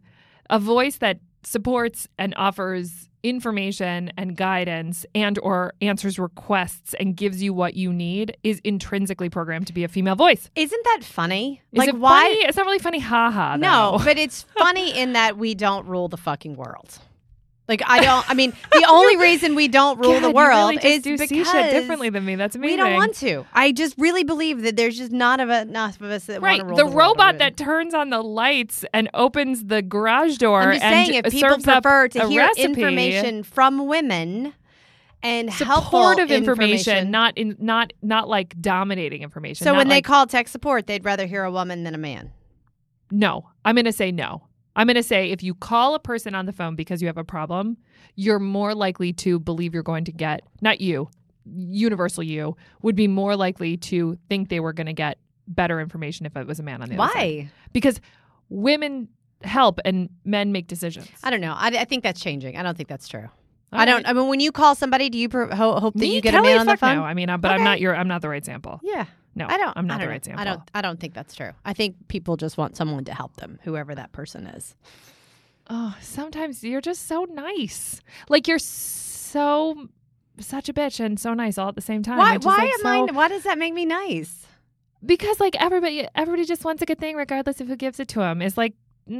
a 0.50 0.57
voice 0.57 0.98
that 0.98 1.19
supports 1.45 2.07
and 2.18 2.34
offers 2.38 3.10
information 3.24 4.12
and 4.18 4.36
guidance 4.36 5.06
and 5.16 5.40
or 5.40 5.74
answers 5.81 6.19
requests 6.19 6.94
and 6.95 7.16
gives 7.16 7.42
you 7.42 7.54
what 7.54 7.74
you 7.74 7.92
need 7.92 8.36
is 8.44 8.60
intrinsically 8.63 9.30
programmed 9.30 9.66
to 9.68 9.74
be 9.74 9.84
a 9.84 9.88
female 9.88 10.16
voice. 10.16 10.50
Isn't 10.56 10.84
that 10.84 11.04
funny? 11.04 11.62
Is 11.72 11.80
like 11.80 11.90
it 11.90 11.95
why? 11.95 12.24
funny? 12.24 12.36
It's 12.45 12.57
not 12.57 12.66
really 12.66 12.80
funny, 12.80 13.00
haha. 13.00 13.56
No, 13.56 14.00
but 14.04 14.18
it's 14.18 14.44
funny 14.57 14.98
in 14.98 15.13
that 15.13 15.38
we 15.38 15.56
don't 15.56 15.88
rule 15.88 16.10
the 16.10 16.18
fucking 16.18 16.56
world. 16.57 17.00
Like 17.68 17.81
I 17.86 18.01
don't. 18.01 18.30
I 18.30 18.33
mean, 18.33 18.51
the 18.71 18.86
only 18.89 19.15
reason 19.15 19.56
we 19.56 19.69
don't 19.69 19.98
rule 19.98 20.19
God, 20.19 20.24
the 20.24 20.31
world 20.31 20.75
really 20.75 20.95
is 20.95 21.04
do 21.04 21.13
because 21.13 21.30
see 21.30 21.45
shit 21.45 21.71
differently 21.71 22.10
than 22.10 22.25
me. 22.25 22.36
That's 22.36 22.57
amazing. 22.57 22.77
we 22.77 22.83
don't 22.83 22.94
want 22.94 23.15
to. 23.15 23.45
I 23.54 23.71
just 23.71 23.95
really 23.98 24.25
believe 24.25 24.63
that 24.63 24.75
there's 24.75 24.98
just 24.98 25.13
not 25.13 25.39
of 25.39 25.50
enough 25.50 26.01
of 26.01 26.12
us 26.12 26.25
that 26.25 26.42
Right, 26.42 26.57
want 26.57 26.60
to 26.60 26.65
rule 26.65 26.77
the, 26.77 26.92
the, 26.92 26.98
robot 26.98 27.38
that 27.38 27.56
turns 27.56 27.94
on 27.94 28.10
the 28.10 28.21
lights 28.21 28.83
and 28.94 29.10
opens 29.13 29.65
the 29.65 29.81
garage 29.81 30.38
door 30.38 30.62
I'm 30.62 30.74
just 30.74 30.83
and 30.83 31.07
saying, 31.07 31.24
if 31.24 31.31
people 31.31 31.57
prefer 31.60 32.10
to 32.10 32.27
hear 32.27 32.42
recipe, 32.42 32.63
information 32.63 33.44
from 33.44 33.88
women 33.88 34.54
and 35.21 35.50
helpful 35.50 36.01
supportive 36.01 36.31
information, 36.31 37.12
not 37.12 37.38
in 37.38 37.56
not 37.60 37.94
not 38.01 38.27
like 38.27 38.60
dominating 38.60 39.21
information. 39.21 39.63
so 39.63 39.74
when 39.74 39.88
they 39.88 40.01
call 40.01 40.27
tech 40.27 40.50
support, 40.50 40.86
they'd 40.86 41.06
rather 41.06 41.25
hear 41.25 41.45
a 41.45 41.51
woman 41.51 41.86
than 41.86 41.95
a 41.95 41.98
man. 41.98 42.33
no, 43.10 43.50
I'm 43.63 43.75
going 43.75 43.86
to 43.86 43.94
say 43.94 44.12
no. 44.12 44.42
I'm 44.75 44.88
going 44.88 44.96
to 44.96 45.04
say 45.04 45.31
if 45.31 45.44
you 45.44 45.54
call 45.54 45.96
a 45.96 46.00
person 46.00 46.34
on 46.36 46.46
the 46.46 46.54
phone 46.54 46.75
because 46.75 47.02
you 47.02 47.08
have 47.08 47.18
a 47.18 47.24
problem, 47.24 47.78
you're 48.16 48.40
more 48.40 48.74
likely 48.74 49.14
to 49.14 49.40
believe 49.40 49.74
you're 49.74 49.84
going 49.84 50.06
to 50.06 50.12
get 50.12 50.42
not 50.62 50.81
you, 50.81 51.10
universal 51.46 52.24
you 52.24 52.56
would 52.81 52.96
be 52.96 53.08
more 53.08 53.36
likely 53.36 53.78
to 53.78 54.18
think 54.30 54.50
they 54.50 54.60
were 54.60 54.74
going 54.74 54.88
to 54.88 54.94
get 54.94 55.18
better 55.48 55.80
information 55.80 56.25
if 56.25 56.36
it 56.36 56.48
was 56.48 56.60
a 56.60 56.64
man 56.64 56.81
on 56.81 56.90
the 56.90 56.96
other 56.98 57.14
side. 57.14 57.20
Why? 57.20 57.52
Because 57.74 58.00
women 58.50 59.10
help 59.44 59.80
and 59.86 60.10
men 60.24 60.52
make 60.52 60.68
decisions. 60.68 61.10
I 61.24 61.30
don't 61.30 61.42
know. 61.42 61.54
I, 61.56 61.68
I 61.68 61.86
think 61.86 62.04
that's 62.04 62.22
changing. 62.22 62.58
I 62.58 62.64
don't 62.64 62.75
think 62.78 62.90
that's 62.90 63.08
true. 63.08 63.28
All 63.74 63.80
I 63.80 63.86
don't. 63.86 63.96
right. 64.04 64.08
I 64.10 64.14
mean, 64.14 64.28
when 64.28 64.40
you 64.40 64.52
call 64.52 64.75
somebody, 64.75 65.10
do 65.10 65.18
you 65.18 65.30
pro- 65.30 65.54
ho- 65.54 65.80
hope 65.80 65.94
that 65.96 66.00
Me, 66.00 66.16
you 66.16 66.22
get 66.22 66.31
Kelly, 66.31 66.52
a 66.52 66.52
man 66.54 66.60
on 66.62 66.68
the 66.68 66.78
phone? 66.78 66.98
No, 66.98 67.04
I 67.04 67.14
mean, 67.14 67.30
uh, 67.30 67.38
but 67.38 67.52
I'm 67.52 67.64
not 67.64 67.80
your. 67.81 67.96
I'm 67.96 68.08
not 68.08 68.22
the 68.22 68.30
right 68.30 68.46
sample. 68.46 68.80
Yeah. 68.84 69.06
No, 69.35 69.47
I 69.47 69.57
don't. 69.57 69.75
I'm 69.75 69.88
not 69.88 70.00
I 70.00 70.06
the 70.06 70.09
right 70.09 70.24
sample. 70.24 70.41
I 70.41 70.44
don't. 70.45 70.62
I 70.74 70.81
don't 70.81 71.00
think 71.00 71.13
that's 71.13 71.33
true. 71.35 71.51
I 71.65 71.74
think 71.74 72.07
people 72.07 72.38
just 72.38 72.57
want 72.57 72.77
someone 72.77 73.06
to 73.06 73.13
help 73.13 73.38
them, 73.38 73.59
whoever 73.63 73.95
that 73.95 74.12
person 74.12 74.45
is. 74.47 74.75
Oh, 75.69 75.95
sometimes 76.01 76.63
you're 76.63 76.81
just 76.81 77.07
so 77.07 77.25
nice. 77.25 78.01
Like 78.30 78.47
you're 78.47 78.59
so 78.59 79.88
such 80.39 80.69
a 80.69 80.74
bitch 80.74 81.00
and 81.00 81.19
so 81.19 81.34
nice 81.34 81.58
all 81.58 81.69
at 81.69 81.75
the 81.75 81.81
same 81.81 82.03
time. 82.03 82.17
Why? 82.17 82.36
Just, 82.36 82.46
Why 82.46 82.58
like, 82.58 82.74
am 82.74 82.79
so- 82.79 82.89
I? 82.89 83.12
Why 83.12 83.27
does 83.27 83.43
that 83.43 83.58
make 83.58 83.74
me 83.74 83.86
nice? 83.86 84.46
Because 85.05 85.39
like 85.39 85.60
everybody, 85.62 86.08
everybody 86.15 86.46
just 86.46 86.63
wants 86.63 86.81
a 86.81 86.86
good 86.86 87.00
thing, 87.00 87.15
regardless 87.15 87.60
of 87.60 87.67
who 87.67 87.75
gives 87.75 88.00
it 88.00 88.08
to 88.10 88.19
them. 88.19 88.41
It's 88.41 88.58
like 88.58 88.74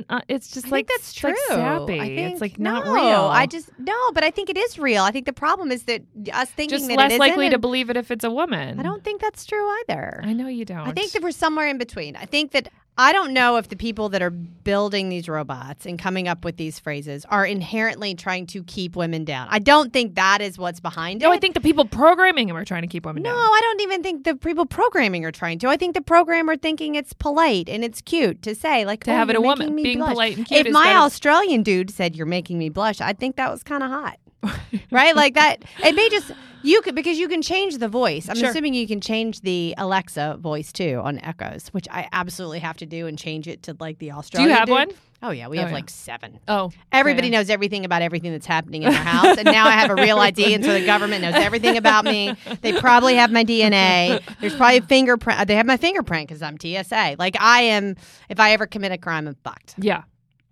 uh, 0.10 0.22
it's 0.28 0.50
just 0.50 0.68
I 0.68 0.70
like 0.70 0.88
that's 0.88 1.14
true. 1.14 1.32
Like 1.32 1.38
sappy. 1.48 2.00
I 2.00 2.08
think, 2.08 2.32
it's 2.32 2.42
like 2.42 2.58
no, 2.58 2.72
not 2.72 2.86
real. 2.86 3.26
I 3.26 3.46
just 3.46 3.70
no, 3.78 4.12
but 4.14 4.24
I 4.24 4.32
think 4.32 4.50
it 4.50 4.58
is 4.58 4.80
real. 4.80 5.04
I 5.04 5.12
think 5.12 5.26
the 5.26 5.34
problem 5.34 5.72
is 5.72 5.84
that 5.84 6.04
us 6.32 6.50
thinking 6.50 6.78
just 6.78 6.88
that 6.88 6.98
less 6.98 7.20
likely 7.20 7.50
to 7.50 7.58
believe 7.58 7.90
it 7.90 7.98
if 7.98 8.10
it's 8.10 8.24
a 8.24 8.32
woman. 8.32 8.80
I 8.80 8.84
don't 8.84 9.04
think 9.04 9.22
that's 9.22 9.46
true 9.46 9.68
either. 9.82 10.22
I 10.24 10.34
know 10.34 10.48
you 10.48 10.66
don't. 10.66 10.88
I 10.88 10.92
think 10.92 11.12
that 11.12 11.22
we're 11.22 11.32
somewhere 11.32 11.68
in 11.68 11.78
between. 11.78 12.16
I 12.16 12.26
think 12.26 12.52
that 12.52 12.70
I 12.96 13.12
don't 13.12 13.34
know 13.34 13.56
if 13.56 13.70
the 13.70 13.76
people 13.76 14.10
that 14.10 14.22
are 14.22 14.30
building 14.30 15.10
these 15.10 15.28
robots 15.28 15.88
and 15.88 15.98
coming 15.98 16.28
up 16.28 16.46
with 16.46 16.58
these 16.58 16.78
phrases 16.78 17.26
are 17.28 17.44
inherently 17.44 18.14
trying 18.14 18.46
to 18.48 18.64
keep 18.66 18.96
women 18.96 19.26
down. 19.26 19.48
I 19.50 19.58
don't 19.58 19.92
think 19.92 20.14
that 20.14 20.42
is 20.42 20.60
what's 20.60 20.80
behind 20.80 21.20
no, 21.20 21.28
it. 21.28 21.30
No, 21.30 21.36
I 21.36 21.40
think 21.40 21.56
the 21.56 21.62
people 21.62 21.86
programming 21.86 22.48
them 22.48 22.56
are 22.56 22.64
trying 22.66 22.84
to 22.84 22.88
keep 22.88 23.06
women 23.06 23.24
No, 23.24 23.32
down. 23.32 23.38
No, 23.38 23.42
I 23.42 23.60
don't 23.64 23.82
even 23.82 24.04
think 24.04 24.26
the 24.26 24.36
people 24.36 24.68
programming 24.68 25.26
are 25.26 25.32
trying 25.32 25.58
to. 25.60 25.70
I 25.70 25.78
think 25.78 25.96
the 25.96 26.02
programmer 26.04 26.56
thinking 26.56 26.94
it's 26.94 27.14
polite 27.14 27.68
and 27.68 27.84
it's 27.84 28.00
cute 28.00 28.44
to 28.44 28.54
say, 28.54 28.86
like, 28.86 29.04
To 29.06 29.12
"Oh, 29.12 29.16
have 29.16 29.30
it 29.32 29.36
a 29.36 29.42
woman- 29.42 29.76
being 29.76 29.98
blush." 29.98 30.12
polite 30.12 30.38
and 30.38 30.46
cute 30.46 30.68
If 30.68 30.72
my 30.74 30.94
Australian 30.96 31.64
dude 31.64 31.90
said, 31.90 32.16
"You're 32.16 32.28
making 32.28 32.60
me 32.60 32.70
blush," 32.70 33.02
I'd 33.02 33.18
think 33.18 33.38
that 33.38 33.50
was 33.52 33.64
kind 33.64 33.82
of 33.82 33.90
hot, 33.90 34.20
right? 34.92 35.16
Like 35.16 35.34
that. 35.36 35.64
It 35.84 35.96
may 35.96 36.10
just 36.10 36.32
you 36.66 36.82
could 36.82 36.96
because 36.96 37.18
you 37.20 37.28
can 37.28 37.42
change 37.42 37.78
the 37.78 37.88
voice. 37.90 38.30
I'm 38.30 38.36
Sure. 38.38 38.50
assuming 38.50 38.74
you 38.74 38.88
can 38.88 39.02
change 39.02 39.42
the 39.42 39.76
Alexa 39.78 40.38
voice 40.40 40.72
too 40.72 41.02
on 41.04 41.20
Echoes, 41.20 41.68
which 41.70 41.88
I 41.92 42.08
absolutely 42.14 42.60
have 42.60 42.78
to 42.78 42.86
do 42.86 43.08
and 43.08 43.18
change 43.18 43.48
it 43.48 43.64
to 43.64 43.76
like 43.80 44.00
the 44.00 44.12
Australian. 44.14 44.48
Do 44.50 44.52
you 44.54 44.58
have 44.58 44.68
dude. 44.68 44.74
one? 44.74 44.90
Oh 45.26 45.30
yeah, 45.32 45.48
we 45.48 45.58
Oh, 45.58 45.62
have 45.62 45.70
yeah. 45.70 45.76
like 45.76 45.90
seven. 45.90 46.40
Oh, 46.50 46.72
Everybody 46.92 47.28
okay. 47.28 47.38
knows 47.38 47.50
everything 47.50 47.86
about 47.86 48.02
everything 48.02 48.32
that's 48.34 48.46
happening 48.46 48.84
in 48.84 48.90
our 48.90 48.94
house. 48.94 49.38
and 49.38 49.46
now 49.46 49.66
I 49.68 49.72
have 49.72 49.90
a 49.90 49.96
real 49.96 50.18
ID, 50.20 50.54
and 50.54 50.66
so 50.66 50.74
the 50.74 50.86
government 50.86 51.22
knows 51.22 51.36
everything 51.36 51.78
about 51.78 52.04
me. 52.04 52.36
They 52.62 52.74
probably 52.74 53.16
have 53.16 53.32
my 53.32 53.46
DNA. 53.46 54.22
There's 54.42 54.54
probably 54.56 54.78
a 54.78 54.82
fingerprint. 54.82 55.48
They 55.48 55.56
have 55.56 55.66
my 55.66 55.78
fingerprint 55.78 56.28
because 56.28 56.42
I'm 56.42 56.58
TSA. 56.60 57.16
Like 57.20 57.38
I 57.40 57.62
am, 57.62 57.96
if 58.28 58.40
I 58.42 58.52
ever 58.52 58.68
commit 58.68 58.92
a 58.92 58.98
crime, 58.98 59.28
I'm 59.30 59.36
fucked. 59.46 59.76
Yeah. 59.78 60.04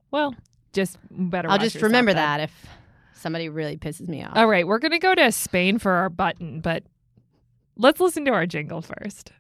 Well, 0.10 0.36
just 0.71 0.98
better. 1.10 1.50
I'll 1.50 1.57
just 1.57 1.75
remember 1.81 2.13
then. 2.13 2.24
that 2.24 2.39
if 2.41 2.65
somebody 3.21 3.49
really 3.49 3.77
pisses 3.77 4.07
me 4.07 4.23
off. 4.23 4.35
All 4.35 4.47
right, 4.47 4.67
we're 4.67 4.79
going 4.79 4.91
to 4.91 4.99
go 4.99 5.15
to 5.15 5.31
Spain 5.31 5.77
for 5.77 5.91
our 5.91 6.09
button, 6.09 6.59
but 6.61 6.83
let's 7.77 7.99
listen 7.99 8.25
to 8.25 8.31
our 8.31 8.45
jingle 8.45 8.81
first. 8.81 9.31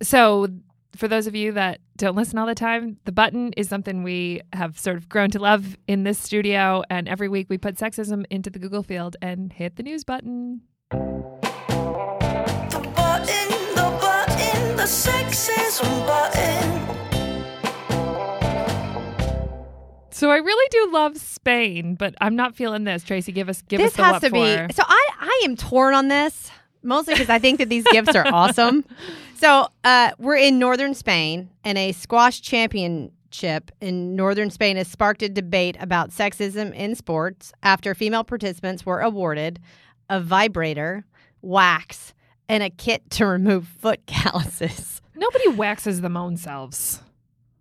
So, 0.00 0.48
for 0.96 1.08
those 1.08 1.26
of 1.26 1.34
you 1.34 1.52
that 1.52 1.80
don't 1.96 2.16
listen 2.16 2.38
all 2.38 2.46
the 2.46 2.54
time, 2.54 2.98
the 3.04 3.12
button 3.12 3.52
is 3.56 3.68
something 3.68 4.02
we 4.02 4.40
have 4.52 4.78
sort 4.78 4.96
of 4.96 5.08
grown 5.08 5.30
to 5.30 5.38
love 5.38 5.76
in 5.86 6.04
this 6.04 6.18
studio. 6.18 6.82
And 6.90 7.08
every 7.08 7.28
week 7.28 7.46
we 7.48 7.58
put 7.58 7.76
sexism 7.76 8.24
into 8.30 8.50
the 8.50 8.58
Google 8.58 8.82
field 8.82 9.16
and 9.22 9.52
hit 9.52 9.76
the 9.76 9.82
news 9.82 10.04
button. 10.04 10.62
The 10.90 10.96
button, 12.96 13.48
the 13.74 13.98
button, 14.00 14.76
the 14.76 14.84
sexism 14.84 16.06
button. 16.06 16.37
So 20.18 20.32
I 20.32 20.38
really 20.38 20.68
do 20.72 20.92
love 20.92 21.16
Spain, 21.16 21.94
but 21.94 22.12
I'm 22.20 22.34
not 22.34 22.56
feeling 22.56 22.82
this. 22.82 23.04
Tracy, 23.04 23.30
give 23.30 23.48
us 23.48 23.62
give 23.62 23.78
this 23.78 23.92
us 23.92 23.96
the 23.96 24.02
has 24.02 24.22
to 24.22 24.30
be. 24.30 24.74
So 24.74 24.82
I 24.84 25.08
I 25.20 25.42
am 25.44 25.54
torn 25.54 25.94
on 25.94 26.08
this 26.08 26.50
mostly 26.82 27.14
because 27.14 27.28
I 27.28 27.38
think 27.38 27.58
that 27.58 27.68
these 27.68 27.84
gifts 27.92 28.16
are 28.16 28.26
awesome. 28.32 28.84
So 29.36 29.68
uh, 29.84 30.10
we're 30.18 30.38
in 30.38 30.58
northern 30.58 30.94
Spain, 30.94 31.50
and 31.62 31.78
a 31.78 31.92
squash 31.92 32.40
championship 32.40 33.70
in 33.80 34.16
northern 34.16 34.50
Spain 34.50 34.76
has 34.76 34.88
sparked 34.88 35.22
a 35.22 35.28
debate 35.28 35.76
about 35.78 36.10
sexism 36.10 36.74
in 36.74 36.96
sports 36.96 37.52
after 37.62 37.94
female 37.94 38.24
participants 38.24 38.84
were 38.84 39.00
awarded 39.00 39.60
a 40.10 40.20
vibrator, 40.20 41.04
wax, 41.42 42.12
and 42.48 42.64
a 42.64 42.70
kit 42.70 43.08
to 43.10 43.24
remove 43.24 43.68
foot 43.68 44.00
calluses. 44.06 45.00
Nobody 45.14 45.46
waxes 45.46 46.00
them 46.00 46.16
own 46.16 46.36
selves. 46.36 47.02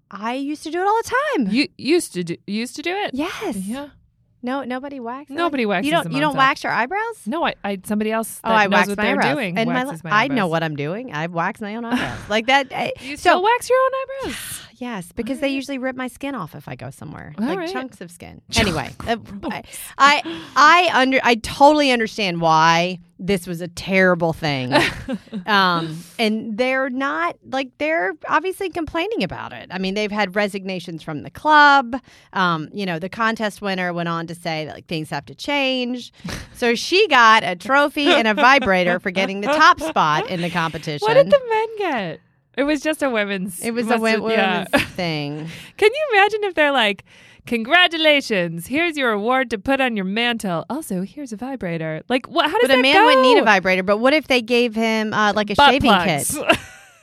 I 0.10 0.34
used 0.36 0.64
to 0.64 0.72
do 0.72 0.80
it 0.82 0.88
all 0.88 0.98
the 1.04 1.12
time. 1.38 1.48
You 1.54 1.68
used 1.78 2.14
to 2.14 2.24
do 2.24 2.36
used 2.48 2.76
to 2.78 2.82
do 2.82 2.92
it. 2.96 3.12
yes. 3.14 3.56
Yeah. 3.58 3.90
No, 4.44 4.64
nobody 4.64 5.00
waxes. 5.00 5.36
Nobody 5.36 5.66
waxes 5.66 5.88
You 5.88 5.92
don't. 5.92 6.12
You 6.12 6.20
don't 6.20 6.34
self. 6.34 6.38
wax 6.38 6.64
your 6.64 6.72
eyebrows. 6.72 7.26
No, 7.26 7.46
I, 7.46 7.56
I 7.64 7.80
somebody 7.84 8.12
else 8.12 8.40
oh, 8.44 8.50
that 8.50 8.54
Oh, 8.54 8.58
I 8.58 8.68
wax 8.68 8.88
what 8.88 8.98
my 8.98 9.04
they're 9.04 9.14
eyebrows. 9.20 9.36
doing 9.36 9.58
and 9.58 9.70
my, 9.70 9.84
my 9.84 10.00
I 10.06 10.28
know 10.28 10.48
what 10.48 10.64
I'm 10.64 10.76
doing. 10.76 11.12
I 11.12 11.26
wax 11.28 11.60
my 11.60 11.76
own 11.76 11.84
eyebrows 11.86 12.30
like 12.30 12.46
that. 12.46 12.68
I- 12.72 12.94
You 13.02 13.18
so 13.18 13.32
still 13.32 13.44
wax 13.44 13.70
your 13.70 13.80
own 13.80 13.92
eyebrows? 14.02 14.62
Yes, 14.78 15.12
because 15.12 15.40
they 15.40 15.50
usually 15.50 15.78
rip 15.78 15.96
my 15.96 16.08
skin 16.08 16.36
off 16.36 16.56
if 16.56 16.68
I 16.68 16.76
go 16.76 16.90
somewhere, 16.90 17.34
All 17.38 17.46
like 17.46 17.58
right. 17.58 17.72
chunks 17.72 18.02
of 18.02 18.10
skin. 18.12 18.42
Anyway, 18.56 18.90
uh, 19.08 19.18
I, 19.44 19.64
I 19.98 20.22
I 20.56 20.90
under 20.94 21.20
I 21.24 21.36
totally 21.36 21.92
understand 21.92 22.42
why 22.42 23.00
this 23.20 23.48
was 23.48 23.62
a 23.62 23.68
terrible 23.68 24.32
thing, 24.34 24.74
um, 25.48 25.98
and 26.20 26.58
they're 26.58 26.90
not 26.90 27.36
like 27.50 27.70
they're 27.80 28.14
obviously 28.28 28.70
complaining 28.70 29.24
about 29.24 29.54
it. 29.54 29.68
I 29.72 29.80
mean, 29.80 29.96
they've 29.96 30.12
had 30.12 30.36
resignations 30.36 31.02
from 31.04 31.24
the 31.24 31.32
club. 31.32 31.96
Um, 32.34 32.70
you 32.72 32.86
know, 32.86 33.00
the 33.00 33.10
contest 33.10 33.62
winner 33.62 33.92
went 33.94 34.10
on 34.10 34.28
to 34.28 34.36
say 34.36 34.66
that 34.66 34.76
like 34.76 34.88
things 34.88 35.10
have 35.10 35.26
to 35.26 35.36
change. 35.36 36.14
So 36.54 36.76
she 36.76 37.08
got 37.08 37.44
a 37.44 37.56
trophy 37.56 38.08
and 38.08 38.28
a 38.28 38.34
vibrator 38.34 39.00
for 39.00 39.12
getting 39.12 39.42
the 39.42 39.48
top 39.48 39.80
spot 39.80 40.30
in 40.30 40.42
the 40.42 40.50
competition. 40.50 40.98
What 41.08 41.14
did 41.16 41.28
the 41.28 41.42
men 41.50 41.68
get? 41.78 42.20
It 42.58 42.64
was 42.64 42.82
just 42.82 43.04
a 43.04 43.10
women's. 43.10 43.62
it 43.62 43.72
was 43.72 43.90
a 43.90 43.98
women's 44.00 44.32
yeah. 44.32 44.66
thing. 44.96 45.48
Can 45.78 45.90
you 45.94 46.08
imagine 46.14 46.44
if 46.44 46.56
they're 46.56 46.72
like, 46.72 47.06
"Congratulations! 47.46 48.68
Here's 48.68 48.98
your 48.98 49.12
award 49.12 49.50
to 49.52 49.58
put 49.58 49.80
on 49.80 49.96
your 49.96 50.06
mantle. 50.06 50.66
Also, 50.70 51.02
here's 51.02 51.32
a 51.32 51.38
vibrator." 51.38 52.02
Like, 52.10 52.28
what? 52.28 52.46
How 52.50 52.58
does 52.60 52.64
But 52.64 52.76
that 52.76 52.80
a 52.80 52.82
man 52.82 52.96
go? 52.96 53.06
wouldn't 53.06 53.22
need 53.24 53.38
a 53.38 53.44
vibrator. 53.44 53.84
But 53.84 53.98
what 53.98 54.14
if 54.14 54.28
they 54.28 54.42
gave 54.42 54.74
him 54.76 55.14
uh, 55.14 55.34
like 55.34 55.50
a 55.52 55.56
Butt 55.56 55.70
shaving 55.72 55.92
plugs. 55.92 56.36
kit? 56.36 56.58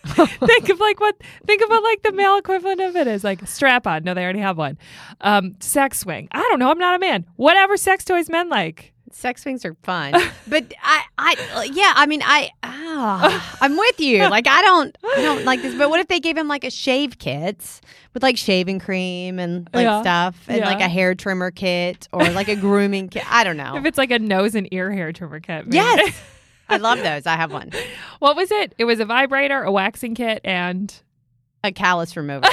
think 0.45 0.69
of 0.69 0.81
like 0.81 1.01
what 1.01 1.17
think 1.47 1.63
about 1.65 1.83
like 1.83 2.03
the 2.03 2.13
male 2.13 2.37
equivalent 2.37 2.81
of 2.81 2.97
it 2.97 3.07
is 3.07 3.23
like 3.25 3.47
strap 3.47 3.87
on. 3.87 4.05
No, 4.05 4.13
they 4.15 4.23
already 4.25 4.41
have 4.41 4.59
one. 4.59 4.77
Um, 5.21 5.57
sex 5.61 6.01
swing. 6.01 6.29
I 6.33 6.41
don't 6.51 6.59
know. 6.59 6.71
I'm 6.71 6.79
not 6.79 6.97
a 6.97 6.99
man. 6.99 7.25
Whatever 7.37 7.77
sex 7.77 8.05
toys 8.05 8.29
men 8.29 8.49
like. 8.49 8.94
Sex 9.17 9.43
swings 9.43 9.65
are 9.65 9.75
fun, 9.85 10.13
but 10.49 10.75
I, 10.83 11.03
I, 11.17 11.71
yeah, 11.73 11.93
I 11.95 12.05
mean, 12.07 12.21
I, 12.25 12.51
ah, 12.65 13.57
I'm 13.61 13.77
with 13.77 14.01
you. 14.01 14.19
Like, 14.29 14.49
I 14.49 14.61
don't, 14.61 14.99
I 15.05 15.23
don't 15.23 15.45
like 15.45 15.63
this. 15.63 15.73
But 15.75 15.89
what 15.89 16.01
if 16.01 16.09
they 16.09 16.19
gave 16.19 16.37
him 16.37 16.49
like 16.49 16.65
a 16.65 16.71
shave 16.71 17.19
kit 17.19 17.81
with 18.13 18.23
like 18.25 18.37
shaving 18.37 18.81
cream 18.81 19.39
and 19.39 19.71
like 19.73 19.85
Yeah. 19.85 20.01
stuff, 20.03 20.37
and 20.49 20.61
like 20.63 20.81
a 20.81 20.89
hair 20.89 21.15
trimmer 21.15 21.53
kit 21.53 22.09
or 22.13 22.25
like 22.31 22.49
a 22.49 22.57
grooming 22.57 23.09
kit? 23.09 23.23
I 23.33 23.45
don't 23.45 23.57
know. 23.57 23.77
If 23.79 23.87
it's 23.87 23.99
like 23.99 24.11
a 24.11 24.19
nose 24.19 24.55
and 24.57 24.67
ear 24.75 24.91
hair 24.91 25.13
trimmer 25.13 25.39
kit. 25.41 25.67
maybe. 25.67 25.77
Yes, 25.77 26.21
I 26.69 26.79
love 26.79 26.99
those. 26.99 27.25
I 27.27 27.37
have 27.37 27.53
one. 27.53 27.71
what 28.19 28.35
was 28.37 28.51
it? 28.51 28.75
It 28.79 28.85
was 28.85 28.99
a 28.99 29.05
vibrator, 29.05 29.63
a 29.63 29.71
waxing 29.71 30.15
kit, 30.17 30.41
and 30.45 30.93
A 31.63 31.71
callus 31.71 32.17
remover, 32.17 32.49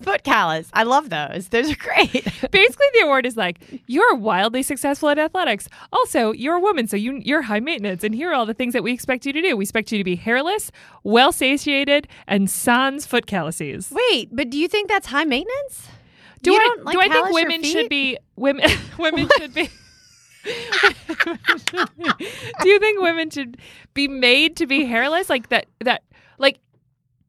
foot 0.00 0.24
callus. 0.24 0.68
I 0.72 0.82
love 0.82 1.10
those. 1.10 1.48
Those 1.48 1.70
are 1.70 1.76
great. 1.76 2.12
basically 2.50 2.86
the 2.94 3.00
award 3.02 3.26
is 3.26 3.36
like 3.36 3.58
you're 3.86 4.14
wildly 4.14 4.62
successful 4.62 5.08
at 5.08 5.18
athletics. 5.18 5.68
Also, 5.92 6.32
you're 6.32 6.56
a 6.56 6.60
woman, 6.60 6.86
so 6.86 6.96
you 6.96 7.20
you're 7.24 7.42
high 7.42 7.60
maintenance, 7.60 8.04
and 8.04 8.14
here 8.14 8.30
are 8.30 8.34
all 8.34 8.46
the 8.46 8.54
things 8.54 8.72
that 8.72 8.82
we 8.82 8.92
expect 8.92 9.26
you 9.26 9.32
to 9.32 9.42
do. 9.42 9.56
We 9.56 9.64
expect 9.64 9.92
you 9.92 9.98
to 9.98 10.04
be 10.04 10.16
hairless, 10.16 10.70
well 11.02 11.32
satiated, 11.32 12.08
and 12.26 12.50
sans 12.50 13.06
foot 13.06 13.26
calluses. 13.26 13.92
Wait, 13.92 14.28
but 14.32 14.50
do 14.50 14.58
you 14.58 14.68
think 14.68 14.88
that's 14.88 15.06
high 15.06 15.24
maintenance? 15.24 15.88
Do 16.42 16.52
You 16.52 16.58
I 16.58 16.60
don't, 16.60 16.84
like, 16.84 16.92
do 16.92 17.00
I 17.00 17.08
think 17.08 17.30
women 17.32 17.62
should 17.62 17.88
be 17.88 18.18
women 18.36 18.70
women 18.98 19.28
should 19.38 19.54
be 19.54 19.70
Do 20.44 20.50
you 22.68 22.78
think 22.78 23.00
women 23.00 23.30
should 23.30 23.56
be 23.94 24.08
made 24.08 24.56
to 24.56 24.66
be 24.66 24.84
hairless 24.84 25.30
like 25.30 25.48
that 25.48 25.66
that 25.80 26.02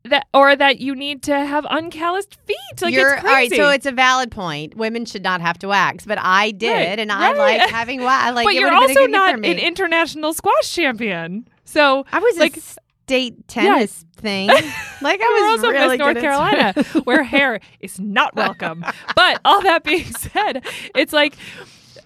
that 0.09 0.27
or 0.33 0.55
that 0.55 0.79
you 0.79 0.95
need 0.95 1.23
to 1.23 1.33
have 1.45 1.65
uncalloused 1.69 2.35
feet? 2.45 2.81
Like 2.81 2.93
You're 2.93 3.15
it's 3.15 3.23
all 3.23 3.29
right. 3.29 3.51
So 3.51 3.69
it's 3.69 3.85
a 3.85 3.91
valid 3.91 4.31
point. 4.31 4.75
Women 4.75 5.05
should 5.05 5.23
not 5.23 5.41
have 5.41 5.57
to 5.59 5.67
wax, 5.67 6.05
but 6.05 6.17
I 6.19 6.51
did, 6.51 6.71
Right, 6.73 6.99
and 6.99 7.11
I 7.11 7.33
right. 7.33 7.59
like 7.59 7.69
having 7.69 8.01
wax. 8.03 8.35
Like, 8.35 8.45
but 8.45 8.53
you're 8.55 8.71
would've 8.73 8.95
been 8.95 8.97
a 8.97 8.97
also 8.97 9.07
good 9.07 9.11
gift 9.11 9.25
for 9.33 9.37
not 9.41 9.51
an 9.51 9.59
international 9.59 10.33
squash 10.33 10.73
champion. 10.73 11.47
So 11.65 12.05
I 12.11 12.19
was 12.19 12.37
like 12.37 12.57
a 12.57 12.61
state 12.61 13.47
tennis 13.47 14.05
thing. 14.17 14.49
Like 15.01 15.19
I 15.21 15.25
was 15.25 15.59
also 15.59 15.71
really 15.71 15.97
Miss 15.97 15.99
North 15.99 16.19
Carolina, 16.19 16.73
where 17.03 17.21
hair 17.23 17.59
is 17.81 17.99
not 17.99 18.33
welcome. 18.43 18.83
but 19.15 19.39
all 19.45 19.61
that 19.61 19.83
being 19.83 20.05
said, 20.05 20.63
it's 20.95 21.13
like 21.13 21.35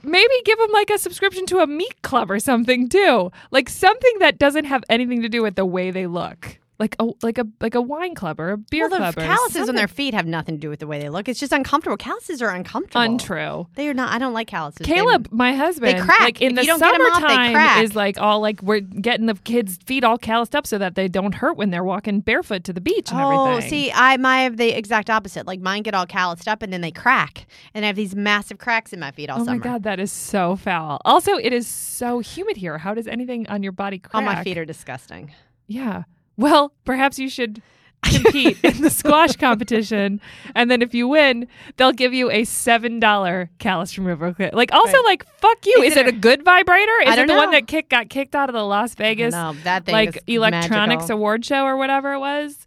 maybe 0.03 0.34
give 0.44 0.58
them 0.58 0.72
like 0.74 0.89
a 0.89 0.98
subscription 0.98 1.46
to 1.46 1.60
a 1.60 1.68
meat 1.68 2.01
club 2.01 2.29
or 2.32 2.39
something 2.39 2.89
too, 2.89 3.32
like 3.51 3.70
something 3.70 4.13
that 4.20 4.38
doesn't 4.39 4.65
have 4.65 4.84
anything 4.89 5.22
to 5.22 5.29
do 5.29 5.41
with 5.41 5.56
the 5.56 5.65
way 5.65 5.91
they 5.91 6.08
look, 6.08 6.59
like 6.79 6.95
a 7.00 7.07
like 7.21 7.38
a 7.38 7.45
like 7.59 7.75
a 7.75 7.81
wine 7.81 8.15
club 8.15 8.39
or 8.39 8.51
a 8.51 8.57
beer 8.57 8.88
well, 8.88 8.91
the 8.91 8.98
club. 8.98 9.17
or 9.17 9.21
calluses 9.21 9.67
on 9.67 9.75
their 9.75 9.88
feet 9.89 10.13
have 10.13 10.25
nothing 10.25 10.55
to 10.55 10.59
do 10.62 10.69
with 10.69 10.79
the 10.79 10.88
way 10.88 11.00
they 11.00 11.09
look. 11.09 11.27
It's 11.27 11.39
just 11.39 11.51
uncomfortable. 11.51 11.98
Calluses 11.98 12.41
are 12.41 12.50
uncomfortable. 12.50 13.01
untrue. 13.01 13.67
They 13.75 13.89
are 13.89 13.93
not. 13.93 14.12
I 14.13 14.17
don't 14.17 14.31
like 14.33 14.48
calluses. 14.48 14.79
They- 14.79 14.86
Caleb, 14.93 15.27
my 15.31 15.53
husband, 15.53 15.98
they 15.98 16.01
crack. 16.01 16.21
like 16.21 16.41
in 16.41 16.51
If 16.51 16.55
the 16.55 16.62
you 16.62 16.67
don't 16.67 16.79
get 16.79 16.95
'em 16.95 17.01
off, 17.01 17.21
they 17.21 17.27
summertime, 17.27 17.53
crack. 17.53 17.83
is 17.83 17.95
like 17.95 18.19
all 18.19 18.39
like 18.39 18.63
we're 18.63 18.79
getting 18.79 19.25
the 19.25 19.33
kids' 19.36 19.77
feet 19.86 20.03
all 20.03 20.17
calloused 20.17 20.55
up 20.55 20.65
so 20.65 20.77
that 20.77 20.95
they 20.95 21.07
don't 21.09 21.36
hurt 21.36 21.57
when 21.57 21.69
they're 21.69 21.83
walking 21.83 22.21
barefoot 22.21 22.63
to 22.63 22.74
the 22.74 22.81
beach 22.81 23.12
and 23.12 23.19
Oh, 23.19 23.45
everything. 23.48 23.69
see, 23.69 23.91
I 23.93 24.15
my 24.17 24.41
have 24.43 24.57
the 24.57 24.69
exact 24.69 25.09
opposite. 25.09 25.45
Like 25.45 25.59
mine 25.59 25.83
get 25.83 25.93
all 25.93 26.05
calloused 26.05 26.48
up 26.48 26.62
and 26.62 26.71
then 26.71 26.79
they 26.81 26.91
crack, 26.91 27.45
and 27.74 27.83
I 27.83 27.88
have 27.88 27.95
these 27.98 28.15
massive 28.15 28.57
cracks 28.57 28.93
in 28.93 29.00
my 29.01 29.12
feet 29.12 29.29
all 29.29 29.41
Oh 29.41 29.45
summer. 29.45 29.55
Oh 29.55 29.59
my 29.59 29.63
god, 29.74 29.83
that 29.83 30.00
is 30.00 30.12
so 30.13 30.55
foul. 30.55 31.01
Also, 31.03 31.33
it 31.36 31.51
is 31.51 31.67
so 31.67 32.19
humid 32.19 32.55
here. 32.57 32.77
How 32.77 32.93
does 32.93 33.07
anything 33.07 33.48
on 33.50 33.63
your 33.63 33.74
body 33.74 34.00
crack? 34.00 34.15
All 34.15 34.21
my 34.21 34.43
feet 34.43 34.57
are 34.57 34.65
disgusting. 34.65 35.31
Yeah. 35.67 36.03
Well, 36.39 36.74
perhaps 36.86 37.19
you 37.19 37.29
should 37.29 37.62
compete 38.03 38.58
in 38.63 38.81
the 38.81 38.89
squash 38.89 39.36
competition, 39.36 40.22
and 40.55 40.72
then 40.72 40.81
if 40.81 40.93
you 40.93 41.05
win, 41.10 41.48
they'll 41.75 41.91
give 41.91 42.13
you 42.13 42.31
a 42.31 42.46
seven 42.46 42.98
dollar 43.00 43.50
callus 43.60 43.98
removal 43.98 44.34
kit. 44.34 44.53
Like, 44.53 44.72
also, 44.72 44.93
Right. 44.93 45.03
like, 45.05 45.25
fuck 45.39 45.65
you. 45.65 45.81
Is 45.84 45.91
Is, 45.91 45.98
it 45.98 46.08
it, 46.08 46.15
a 46.15 46.17
good 46.17 46.46
vibrator? 46.46 46.93
Is 47.08 47.17
it 47.17 47.27
the 47.27 47.36
one 47.36 47.51
that 47.51 47.67
kick 47.67 47.89
got 47.89 48.10
kicked 48.10 48.36
out 48.36 48.48
of 48.48 48.53
the 48.53 48.63
Las 48.63 48.96
Vegas 48.96 49.34
No, 49.34 49.53
that 49.65 49.86
thing 49.86 49.91
like 49.93 50.24
electronics 50.27 51.01
magical. 51.01 51.17
award 51.17 51.43
show 51.43 51.65
or 51.65 51.75
whatever 51.75 52.13
it 52.13 52.19
was? 52.19 52.65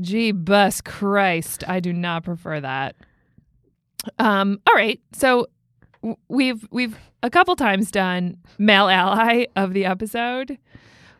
Gee, 0.00 0.32
bus 0.32 0.80
Christ, 0.80 1.62
I 1.68 1.80
do 1.80 1.92
not 1.92 2.24
prefer 2.24 2.58
that. 2.60 2.96
Um. 4.18 4.60
All 4.66 4.74
right, 4.74 4.98
so 5.12 5.46
w- 6.00 6.16
we've 6.28 6.66
we've 6.70 6.96
a 7.22 7.28
couple 7.28 7.54
times 7.54 7.90
done 7.90 8.38
male 8.58 8.88
ally 8.88 9.44
of 9.56 9.74
the 9.74 9.84
episode, 9.84 10.56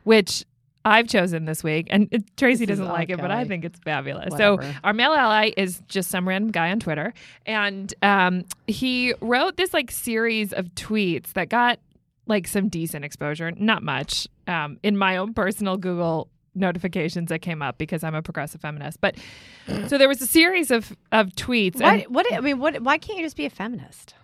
which 0.05 0.47
I've 0.85 1.09
chosen 1.09 1.45
this 1.45 1.63
week, 1.63 1.89
and 1.91 2.09
it, 2.11 2.37
Tracy 2.37 2.65
This 2.65 2.79
doesn't 2.79 2.87
like 2.93 3.11
it, 3.11 3.19
but 3.19 3.31
I 3.31 3.45
think 3.45 3.65
it's 3.65 3.79
fabulous. 3.81 4.35
So 4.39 4.57
our 4.85 4.93
male 4.95 5.13
ally 5.13 5.51
is 5.57 5.83
just 5.89 6.11
some 6.11 6.27
random 6.27 6.51
guy 6.51 6.71
on 6.71 6.81
Twitter, 6.81 7.13
and 7.47 7.93
um, 8.03 8.45
he 8.67 9.15
wrote 9.21 9.57
this 9.57 9.75
like 9.75 9.91
series 9.91 10.53
of 10.53 10.67
tweets 10.75 11.33
that 11.35 11.49
got 11.51 11.79
like 12.27 12.47
some 12.49 12.69
decent 12.69 13.05
exposure, 13.05 13.51
not 13.53 13.83
much, 13.83 14.27
um, 14.47 14.79
in 14.83 14.97
my 14.97 15.17
own 15.17 15.35
personal 15.35 15.77
Google 15.77 16.29
notifications 16.55 17.29
that 17.29 17.41
came 17.41 17.63
up 17.63 17.79
because 17.79 18.03
I'm 18.03 18.15
a 18.15 18.23
progressive 18.23 18.61
feminist. 18.61 19.01
But 19.01 19.17
so 19.89 19.99
there 19.99 20.09
was 20.09 20.21
a 20.23 20.27
series 20.27 20.71
of 20.71 20.97
of 21.13 21.29
tweets. 21.31 21.81
and- 21.81 22.03
What? 22.09 22.27
What? 22.31 22.33
I 22.35 22.41
mean, 22.41 22.59
what? 22.59 22.81
Why 22.83 22.99
can't 22.99 23.19
you 23.19 23.25
just 23.25 23.37
be 23.37 23.45
a 23.47 23.51
feminist? 23.51 24.15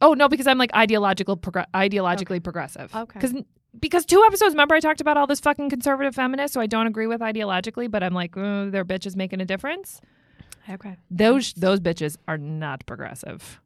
Oh 0.00 0.14
no, 0.14 0.28
because 0.28 0.46
I'm 0.46 0.58
like 0.58 0.72
ideological, 0.74 1.36
progr- 1.36 1.66
ideologically 1.74 2.40
progressive. 2.42 2.94
Okay. 2.94 3.18
Because 3.18 3.34
because 3.78 4.04
two 4.04 4.22
episodes, 4.26 4.54
remember 4.54 4.74
I 4.74 4.80
talked 4.80 5.00
about 5.00 5.16
all 5.16 5.26
this 5.26 5.40
fucking 5.40 5.70
conservative 5.70 6.14
feminist 6.14 6.54
so 6.54 6.60
I 6.60 6.66
don't 6.66 6.86
agree 6.86 7.06
with 7.06 7.20
ideologically, 7.20 7.90
but 7.90 8.02
I'm 8.02 8.14
like, 8.14 8.36
oh, 8.36 8.70
their 8.70 8.84
bitch 8.84 9.06
is 9.06 9.16
making 9.16 9.40
a 9.40 9.44
difference. 9.44 10.00
Okay. 10.68 10.96
Those 11.10 11.52
those 11.54 11.80
bitches 11.80 12.16
are 12.26 12.38
not 12.38 12.84
progressive. 12.86 13.60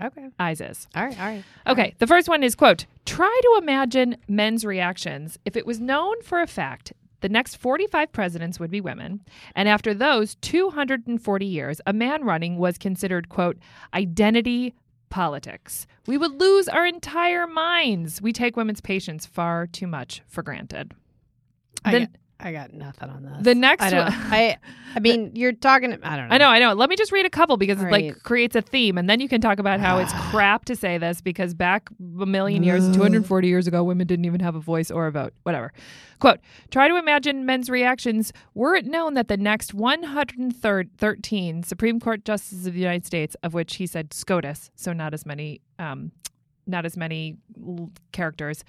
Okay. 0.00 0.28
Eyes 0.38 0.60
is. 0.60 0.88
All 0.94 1.04
right. 1.04 1.18
All 1.18 1.26
right. 1.26 1.44
Okay, 1.66 1.94
the 1.98 2.06
first 2.06 2.28
one 2.28 2.42
is 2.42 2.54
quote, 2.54 2.86
try 3.04 3.40
to 3.42 3.58
imagine 3.62 4.16
men's 4.28 4.64
reactions 4.64 5.38
if 5.44 5.56
it 5.56 5.66
was 5.66 5.80
known 5.80 6.20
for 6.22 6.40
a 6.40 6.46
fact 6.46 6.92
the 7.22 7.28
next 7.28 7.56
45 7.56 8.12
presidents 8.12 8.60
would 8.60 8.70
be 8.70 8.80
women. 8.80 9.20
And 9.54 9.68
after 9.68 9.94
those 9.94 10.34
240 10.36 11.46
years, 11.46 11.80
a 11.86 11.92
man 11.92 12.24
running 12.24 12.58
was 12.58 12.76
considered, 12.76 13.28
quote, 13.28 13.58
identity 13.94 14.74
politics. 15.12 15.86
We 16.06 16.18
would 16.18 16.40
lose 16.40 16.66
our 16.68 16.84
entire 16.86 17.46
minds. 17.46 18.20
We 18.20 18.32
take 18.32 18.56
women's 18.56 18.80
patience 18.80 19.26
far 19.26 19.66
too 19.68 19.86
much 19.86 20.22
for 20.26 20.42
granted. 20.42 20.94
The- 21.84 22.08
I 22.44 22.52
got 22.52 22.72
nothing 22.74 23.08
on 23.08 23.22
this. 23.22 23.32
The 23.42 23.54
next 23.54 23.82
I 23.84 23.98
one- 24.02 24.12
I 24.12 24.56
I 24.96 25.00
mean, 25.00 25.30
you're 25.34 25.52
talking. 25.52 25.92
I 26.02 26.16
don't 26.16 26.28
know. 26.28 26.34
I 26.34 26.38
know, 26.38 26.48
I 26.48 26.58
know. 26.58 26.72
Let 26.74 26.90
me 26.90 26.96
just 26.96 27.12
read 27.12 27.24
a 27.24 27.30
couple 27.30 27.56
because 27.56 27.80
it 27.80 27.84
Right. 27.86 28.06
like 28.14 28.22
creates 28.24 28.56
a 28.56 28.60
theme, 28.62 28.98
and 28.98 29.08
then 29.08 29.20
you 29.20 29.28
can 29.28 29.40
talk 29.40 29.58
about 29.58 29.80
how 29.80 29.98
it's 29.98 30.12
crap 30.30 30.64
to 30.66 30.76
say 30.76 30.98
this 30.98 31.20
because 31.20 31.54
back 31.54 31.88
a 32.20 32.26
million 32.26 32.62
years, 32.62 32.84
240 32.90 33.46
years 33.48 33.66
ago, 33.66 33.84
women 33.84 34.06
didn't 34.06 34.24
even 34.24 34.40
have 34.40 34.54
a 34.56 34.60
voice 34.60 34.90
or 34.90 35.06
a 35.06 35.12
vote. 35.12 35.32
Whatever. 35.44 35.72
Quote: 36.18 36.40
Try 36.70 36.88
to 36.88 36.96
imagine 36.96 37.46
men's 37.46 37.70
reactions 37.70 38.32
were 38.54 38.74
it 38.74 38.86
known 38.86 39.14
that 39.14 39.28
the 39.28 39.36
next 39.36 39.72
113 39.72 41.62
Supreme 41.62 42.00
Court 42.00 42.24
justices 42.24 42.66
of 42.66 42.74
the 42.74 42.80
United 42.80 43.06
States, 43.06 43.36
of 43.42 43.54
which 43.54 43.76
he 43.76 43.86
said 43.86 44.12
SCOTUS, 44.12 44.70
so 44.74 44.92
not 44.92 45.14
as 45.14 45.24
many, 45.26 45.60
um, 45.78 46.12
not 46.66 46.84
as 46.84 46.96
many 46.96 47.36
characters. 48.12 48.64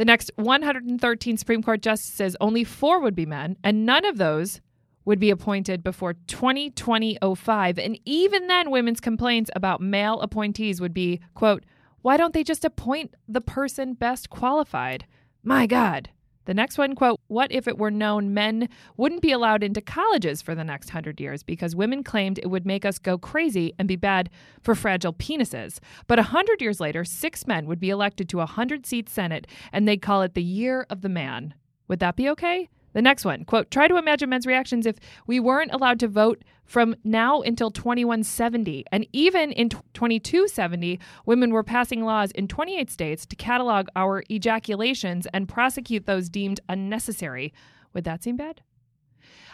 The 0.00 0.06
next 0.06 0.30
113 0.36 1.36
Supreme 1.36 1.62
Court 1.62 1.82
justices, 1.82 2.34
only 2.40 2.64
four 2.64 3.00
would 3.00 3.14
be 3.14 3.26
men, 3.26 3.58
and 3.62 3.84
none 3.84 4.06
of 4.06 4.16
those 4.16 4.62
would 5.04 5.20
be 5.20 5.28
appointed 5.28 5.82
before 5.82 6.14
2020-05 6.26 7.76
and 7.76 8.00
even 8.06 8.46
then 8.46 8.70
women's 8.70 8.98
complaints 8.98 9.50
about 9.54 9.82
male 9.82 10.18
appointees 10.22 10.80
would 10.80 10.94
be 10.94 11.20
quote 11.34 11.66
why 12.00 12.16
don't 12.16 12.32
they 12.32 12.42
just 12.42 12.64
appoint 12.64 13.14
the 13.28 13.42
person 13.42 13.92
best 13.92 14.30
qualified? 14.30 15.04
My 15.44 15.66
god 15.66 16.08
the 16.46 16.54
next 16.54 16.78
one 16.78 16.94
quote 16.94 17.20
what 17.28 17.52
if 17.52 17.68
it 17.68 17.78
were 17.78 17.90
known 17.90 18.34
men 18.34 18.68
wouldn't 18.96 19.22
be 19.22 19.32
allowed 19.32 19.62
into 19.62 19.80
colleges 19.80 20.42
for 20.42 20.54
the 20.54 20.64
next 20.64 20.88
100 20.88 21.20
years 21.20 21.42
because 21.42 21.76
women 21.76 22.02
claimed 22.02 22.38
it 22.38 22.48
would 22.48 22.66
make 22.66 22.84
us 22.84 22.98
go 22.98 23.18
crazy 23.18 23.72
and 23.78 23.86
be 23.86 23.96
bad 23.96 24.30
for 24.62 24.74
fragile 24.74 25.12
penises? 25.12 25.78
But 26.06 26.18
a 26.18 26.22
100 26.22 26.60
years 26.60 26.80
later 26.80 27.04
six 27.04 27.46
men 27.46 27.66
would 27.66 27.80
be 27.80 27.90
elected 27.90 28.28
to 28.30 28.38
a 28.38 28.50
100 28.50 28.86
seat 28.86 29.08
senate 29.08 29.46
and 29.72 29.86
they'd 29.86 30.02
call 30.02 30.22
it 30.22 30.34
the 30.34 30.42
year 30.42 30.86
of 30.90 31.02
the 31.02 31.08
man. 31.08 31.54
Would 31.88 32.00
that 32.00 32.16
be 32.16 32.28
okay 32.30 32.68
the 32.92 33.02
next 33.02 33.24
one, 33.24 33.44
quote, 33.44 33.70
try 33.70 33.88
to 33.88 33.96
imagine 33.96 34.30
men's 34.30 34.46
reactions 34.46 34.86
if 34.86 34.96
we 35.26 35.38
weren't 35.38 35.72
allowed 35.72 36.00
to 36.00 36.08
vote 36.08 36.42
from 36.64 36.94
now 37.04 37.40
until 37.42 37.70
2170. 37.70 38.84
And 38.92 39.06
even 39.12 39.52
in 39.52 39.68
2270, 39.68 41.00
women 41.26 41.52
were 41.52 41.62
passing 41.62 42.04
laws 42.04 42.30
in 42.32 42.48
28 42.48 42.90
states 42.90 43.26
to 43.26 43.36
catalog 43.36 43.88
our 43.96 44.22
ejaculations 44.28 45.26
and 45.32 45.48
prosecute 45.48 46.06
those 46.06 46.28
deemed 46.28 46.60
unnecessary. 46.68 47.52
Would 47.92 48.04
that 48.04 48.22
seem 48.22 48.36
bad? 48.36 48.62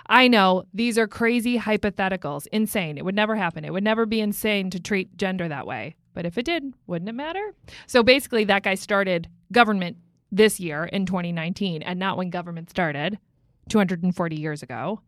I 0.09 0.29
know 0.29 0.65
these 0.73 0.99
are 0.99 1.09
crazy 1.09 1.59
hypotheticals, 1.59 2.47
insane. 2.53 2.97
It 2.97 3.05
would 3.05 3.15
never 3.15 3.35
happen. 3.35 3.65
It 3.65 3.73
would 3.73 3.83
never 3.83 4.07
be 4.07 4.21
insane 4.21 4.71
to 4.71 4.81
treat 4.81 5.17
gender 5.17 5.49
that 5.49 5.67
way. 5.67 5.97
But 6.15 6.27
if 6.27 6.39
it 6.39 6.45
did, 6.45 6.75
wouldn't 6.87 7.09
it 7.09 7.15
matter? 7.15 7.55
So 7.87 8.03
basically, 8.03 8.45
that 8.45 8.63
guy 8.63 8.75
started 8.77 9.29
government 9.53 9.97
this 10.31 10.61
year 10.61 10.85
in 10.85 11.07
2019 11.07 11.83
and 11.83 11.99
not 11.99 12.17
when 12.17 12.31
government 12.31 12.71
started 12.71 13.19
240 13.69 14.37
years 14.37 14.63
ago. 14.63 15.01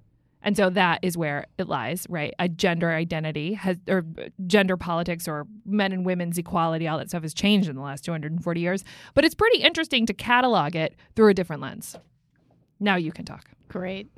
And 0.43 0.57
so 0.57 0.71
that 0.71 1.01
is 1.03 1.17
where 1.17 1.47
it 1.59 1.69
lies, 1.69 2.07
right? 2.09 2.33
A 2.39 2.49
gender 2.49 2.91
identity 2.93 3.55
has, 3.55 3.77
or 3.89 4.05
gender 4.47 4.77
politics 4.77 5.27
or 5.27 5.47
men 5.67 5.93
and 5.93 6.07
women's 6.07 6.39
equality, 6.39 6.87
all 6.87 6.99
that 6.99 7.09
stuff 7.09 7.23
has 7.23 7.35
changed 7.35 7.69
in 7.69 7.75
the 7.75 7.83
last 7.83 8.05
240 8.05 8.61
years. 8.61 8.85
But 9.15 9.25
it's 9.25 9.35
pretty 9.35 9.59
interesting 9.59 10.07
to 10.07 10.15
catalog 10.15 10.77
it 10.77 10.95
through 11.17 11.29
a 11.29 11.35
different 11.35 11.61
lens. 11.61 11.97
Now 12.79 12.95
you 12.95 13.11
can 13.11 13.25
talk. 13.25 13.51
Great. 13.69 14.09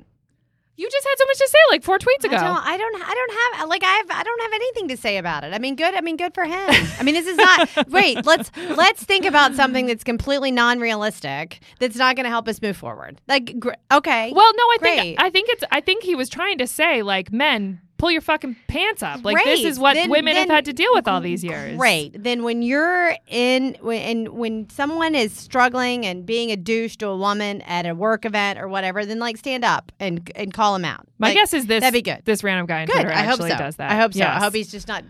You 0.77 0.89
just 0.89 1.05
had 1.05 1.15
so 1.17 1.25
much 1.25 1.37
to 1.37 1.47
say 1.47 1.57
like 1.69 1.83
four 1.83 1.99
tweets 1.99 2.23
ago. 2.23 2.37
I 2.37 2.39
don't, 2.39 2.65
I 2.65 2.77
don't. 2.77 2.95
I 3.03 3.13
don't 3.13 3.59
have 3.59 3.69
like 3.69 3.83
I 3.83 3.91
have. 3.97 4.09
I 4.11 4.23
don't 4.23 4.41
have 4.41 4.53
anything 4.53 4.87
to 4.87 4.97
say 4.97 5.17
about 5.17 5.43
it. 5.43 5.53
I 5.53 5.59
mean, 5.59 5.75
good. 5.75 5.93
I 5.93 6.01
mean, 6.01 6.17
good 6.17 6.33
for 6.33 6.45
him. 6.45 6.69
I 6.99 7.03
mean, 7.03 7.13
this 7.13 7.27
is 7.27 7.37
not. 7.37 7.87
wait. 7.89 8.25
Let's 8.25 8.51
let's 8.55 9.03
think 9.03 9.25
about 9.25 9.53
something 9.55 9.85
that's 9.85 10.03
completely 10.03 10.49
non-realistic. 10.49 11.59
That's 11.79 11.97
not 11.97 12.15
going 12.15 12.23
to 12.23 12.29
help 12.29 12.47
us 12.47 12.61
move 12.61 12.77
forward. 12.77 13.21
Like, 13.27 13.59
gr- 13.59 13.73
okay. 13.91 14.31
Well, 14.33 14.51
no, 14.55 14.63
I 14.63 14.77
Great. 14.79 14.99
think 14.99 15.21
I 15.21 15.29
think 15.29 15.49
it's 15.49 15.63
I 15.71 15.81
think 15.81 16.03
he 16.03 16.15
was 16.15 16.29
trying 16.29 16.57
to 16.59 16.67
say 16.67 17.03
like 17.03 17.31
men 17.31 17.81
pull 18.01 18.11
your 18.11 18.21
fucking 18.21 18.55
pants 18.67 19.03
up. 19.03 19.23
Like 19.23 19.43
this 19.45 19.63
is 19.63 19.77
what 19.79 19.93
Then- 19.93 20.09
women 20.09 20.35
have 20.35 20.49
had 20.49 20.65
to 20.65 20.73
deal 20.73 20.89
with 20.93 21.07
all 21.07 21.21
these 21.21 21.43
years. 21.43 21.77
Great. 21.77 22.21
Then 22.21 22.41
when 22.43 22.61
you're 22.63 23.15
in 23.27 23.77
when 23.81 24.01
and 24.01 24.29
when 24.29 24.69
someone 24.69 25.13
is 25.13 25.31
struggling 25.31 26.05
and 26.05 26.25
being 26.25 26.51
a 26.51 26.57
douche 26.57 26.95
to 26.97 27.07
a 27.07 27.15
woman 27.15 27.61
at 27.61 27.85
a 27.85 27.93
work 27.93 28.25
event 28.25 28.59
or 28.59 28.67
whatever, 28.67 29.05
then 29.05 29.19
like 29.19 29.37
stand 29.37 29.63
up 29.63 29.91
and 29.99 30.29
and 30.35 30.51
call 30.53 30.75
him 30.75 30.83
out. 30.83 31.07
My 31.19 31.27
Like, 31.27 31.35
guess 31.37 31.53
is 31.53 31.67
this 31.67 31.81
that'd 31.81 31.93
be 31.93 32.01
good. 32.01 32.21
This 32.25 32.43
random 32.43 32.65
guy 32.65 32.81
on 32.81 32.87
Good. 32.87 32.93
Twitter 32.93 33.11
I 33.11 33.21
hope 33.21 33.33
actually 33.33 33.51
so. 33.51 33.57
does 33.57 33.75
that. 33.75 33.91
I 33.91 33.95
hope 33.97 34.13
so. 34.15 34.25
I 34.25 34.39
hope 34.39 34.53
he's 34.55 34.71
just 34.71 34.87
not 34.87 35.03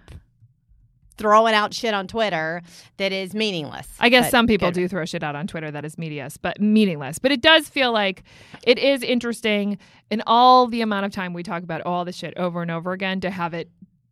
throwing 1.21 1.53
out 1.53 1.73
shit 1.73 1.93
on 1.93 2.07
Twitter 2.07 2.61
that 2.97 3.11
is 3.11 3.33
meaningless. 3.33 3.87
I 3.99 4.09
guess 4.09 4.31
some 4.31 4.47
people 4.47 4.69
good. 4.69 4.75
do 4.75 4.87
throw 4.87 5.05
shit 5.05 5.23
out 5.23 5.35
on 5.35 5.47
Twitter 5.47 5.71
that 5.71 5.85
is 5.85 5.97
medias, 5.97 6.37
but 6.37 6.59
meaningless. 6.59 7.19
But 7.19 7.31
it 7.31 7.41
does 7.41 7.69
feel 7.69 7.91
like 7.91 8.23
it 8.63 8.79
is 8.79 9.03
interesting 9.03 9.77
in 10.09 10.21
all 10.27 10.67
the 10.67 10.81
amount 10.81 11.05
of 11.05 11.11
time 11.11 11.33
we 11.33 11.43
talk 11.43 11.63
about 11.63 11.81
all 11.81 12.03
this 12.05 12.15
shit 12.15 12.33
over 12.37 12.61
and 12.61 12.71
over 12.71 12.91
again 12.91 13.21
to 13.21 13.29
have 13.29 13.53
it 13.53 13.69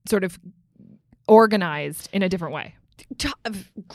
sort 0.08 0.24
of 0.24 0.40
organized 1.28 2.10
in 2.14 2.24
a 2.24 2.30
different 2.30 2.54
way. 2.54 2.76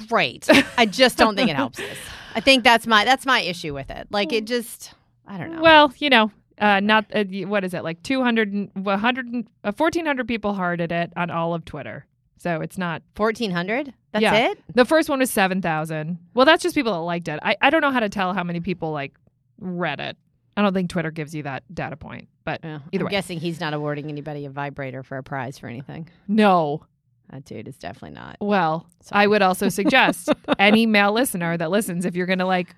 Great. 0.08 0.48
I 0.78 0.86
just 0.86 1.16
don't 1.16 1.36
think 1.36 1.50
it 1.50 1.56
helps 1.56 1.78
us. 1.78 1.96
I 2.34 2.40
think 2.40 2.64
that's 2.64 2.86
my 2.86 3.04
that's 3.04 3.26
my 3.26 3.40
issue 3.40 3.72
with 3.74 3.90
it. 3.90 4.08
Like 4.10 4.32
it 4.32 4.44
just 4.44 4.92
I 5.26 5.38
don't 5.38 5.52
know. 5.52 5.62
Well, 5.62 5.92
you 5.98 6.10
know, 6.10 6.30
uh, 6.58 6.80
not 6.80 7.06
uh, 7.14 7.24
what 7.46 7.64
is 7.64 7.74
it 7.74 7.84
like 7.84 8.02
200 8.02 8.70
100 8.74 9.46
uh, 9.64 9.72
1400 9.76 10.28
people 10.28 10.54
hearted 10.54 10.92
it 10.92 11.12
on 11.16 11.30
all 11.30 11.54
of 11.54 11.64
Twitter. 11.64 12.06
So 12.38 12.60
it's 12.60 12.76
not 12.78 13.02
fourteen 13.14 13.50
hundred. 13.50 13.94
That's 14.12 14.22
Yeah. 14.22 14.50
it. 14.50 14.58
The 14.74 14.84
first 14.84 15.08
one 15.08 15.18
was 15.18 15.30
7,000. 15.32 16.18
Well, 16.34 16.46
that's 16.46 16.62
just 16.62 16.76
people 16.76 16.92
that 16.92 16.98
liked 17.00 17.26
it. 17.26 17.40
I, 17.42 17.56
I 17.60 17.70
don't 17.70 17.80
know 17.80 17.90
how 17.90 17.98
to 17.98 18.08
tell 18.08 18.32
how 18.32 18.44
many 18.44 18.60
people 18.60 18.92
like 18.92 19.12
read 19.58 19.98
it. 19.98 20.16
I 20.56 20.62
don't 20.62 20.72
think 20.72 20.88
Twitter 20.88 21.10
gives 21.10 21.34
you 21.34 21.42
that 21.42 21.64
data 21.74 21.96
point, 21.96 22.28
but 22.44 22.60
Yeah. 22.62 22.78
either 22.92 23.02
I'm 23.02 23.06
way. 23.06 23.10
guessing 23.10 23.40
he's 23.40 23.58
not 23.58 23.74
awarding 23.74 24.08
anybody 24.08 24.44
a 24.44 24.50
vibrator 24.50 25.02
for 25.02 25.16
a 25.18 25.22
prize 25.24 25.58
for 25.58 25.66
anything. 25.68 26.08
no. 26.28 26.84
That 27.32 27.44
dude 27.46 27.66
is 27.66 27.78
definitely 27.78 28.10
not. 28.20 28.36
Well, 28.40 28.86
Sorry. 29.00 29.24
I 29.24 29.26
would 29.26 29.40
also 29.40 29.70
suggest 29.70 30.28
any 30.58 30.84
male 30.84 31.10
listener 31.12 31.56
that 31.56 31.70
listens, 31.70 32.04
if 32.04 32.14
you're 32.14 32.26
going 32.26 32.38
to 32.38 32.44
like 32.46 32.76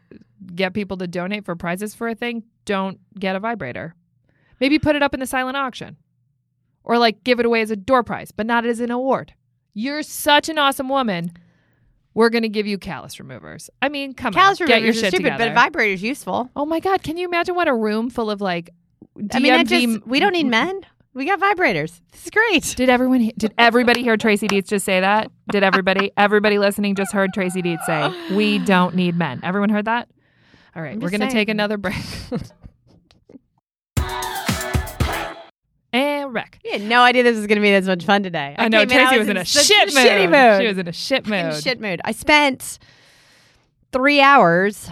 get 0.55 0.73
people 0.73 0.97
to 0.99 1.09
donate 1.09 1.45
for 1.45 1.57
prizes 1.57 1.95
for 1.97 2.07
a 2.09 2.15
thing, 2.15 2.45
don't 2.65 3.01
get 3.19 3.35
a 3.37 3.41
vibrator. 3.41 3.95
Maybe 4.61 4.79
put 4.79 4.95
it 4.97 5.03
up 5.03 5.13
in 5.15 5.21
the 5.21 5.27
silent 5.27 5.57
auction 5.57 5.97
or 6.85 6.97
like 6.97 7.25
give 7.25 7.41
it 7.41 7.45
away 7.47 7.61
as 7.61 7.73
a 7.73 7.77
door 7.77 8.05
prize, 8.05 8.31
but 8.31 8.47
not 8.47 8.65
as 8.65 8.79
an 8.81 8.93
award. 8.93 9.35
You're 9.79 10.03
such 10.03 10.49
an 10.49 10.57
awesome 10.59 10.89
woman. 10.89 11.33
We're 12.15 12.31
going 12.31 12.45
to 12.45 12.49
give 12.49 12.67
you 12.67 12.79
callus 12.79 13.21
removers. 13.21 13.69
I 13.83 13.91
mean, 13.91 14.15
come 14.15 14.33
Callus 14.33 14.59
on. 14.59 14.69
Get 14.69 14.81
your 14.81 14.87
removers 14.93 14.97
shit 14.97 15.05
are 15.05 15.09
stupid, 15.17 15.25
together. 15.33 15.45
but 15.45 15.53
a 15.53 15.55
vibrator's 15.55 16.03
useful. 16.03 16.51
Oh 16.57 16.65
my 16.65 16.81
God! 16.81 17.03
Can 17.03 17.19
you 17.19 17.27
imagine 17.29 17.55
what 17.55 17.69
a 17.69 17.75
room 17.75 18.09
full 18.09 18.31
of 18.31 18.41
like 18.41 18.71
DMV? 19.19 19.35
I 19.35 19.39
mean, 19.39 19.67
just, 19.67 20.07
we 20.07 20.19
don't 20.19 20.33
need 20.33 20.47
men. 20.47 20.81
We 21.13 21.27
got 21.27 21.41
vibrators. 21.41 22.01
This 22.13 22.25
is 22.25 22.31
great. 22.31 22.75
Did 22.75 22.89
everyone? 22.89 23.21
he- 23.21 23.35
Did 23.37 23.53
everybody 23.59 24.03
hear 24.03 24.17
Tracy 24.17 24.49
Dietz 24.49 24.71
just 24.71 24.87
say 24.87 24.99
that? 25.01 25.31
Did 25.51 25.63
everybody? 25.63 26.11
everybody 26.17 26.59
listening 26.59 26.95
just 26.95 27.13
heard 27.13 27.35
Tracy 27.35 27.61
Dietz 27.61 27.85
say, 27.85 28.35
"We 28.35 28.59
don't 28.61 28.95
need 28.95 29.15
men." 29.19 29.41
Everyone 29.43 29.69
heard 29.69 29.85
that? 29.85 30.09
All 30.75 30.81
right, 30.81 30.95
we're 30.99 31.11
just 31.11 31.21
gonna 31.21 31.31
take 31.31 31.51
another 31.51 31.77
break. 31.77 31.97
and 35.97 36.35
wreck. 36.35 36.59
You 36.65 36.73
had 36.73 36.83
no 36.83 37.03
idea 37.03 37.23
this 37.23 37.37
was 37.37 37.47
going 37.47 37.57
to 37.57 37.63
be 37.63 37.71
this 37.71 37.87
much 37.87 38.05
fun 38.05 38.23
today. 38.23 38.55
I, 38.59 38.69
know 38.69 38.81
came 38.87 38.89
Tracy 39.07 39.19
was 39.19 39.29
in 39.29 39.37
a 39.37 39.45
shit 39.45 39.95
mood. 39.95 40.05
shitty 40.05 40.31
mood. 40.31 40.61
She 40.63 40.69
was 40.69 40.79
in 40.79 40.89
a 40.89 40.93
shit 40.93 41.25
in 41.27 41.31
mood. 41.31 41.63
shit 41.63 41.81
mood. 41.81 42.01
I 42.05 42.13
spent 42.13 42.79
three 43.93 44.21
hours 44.21 44.91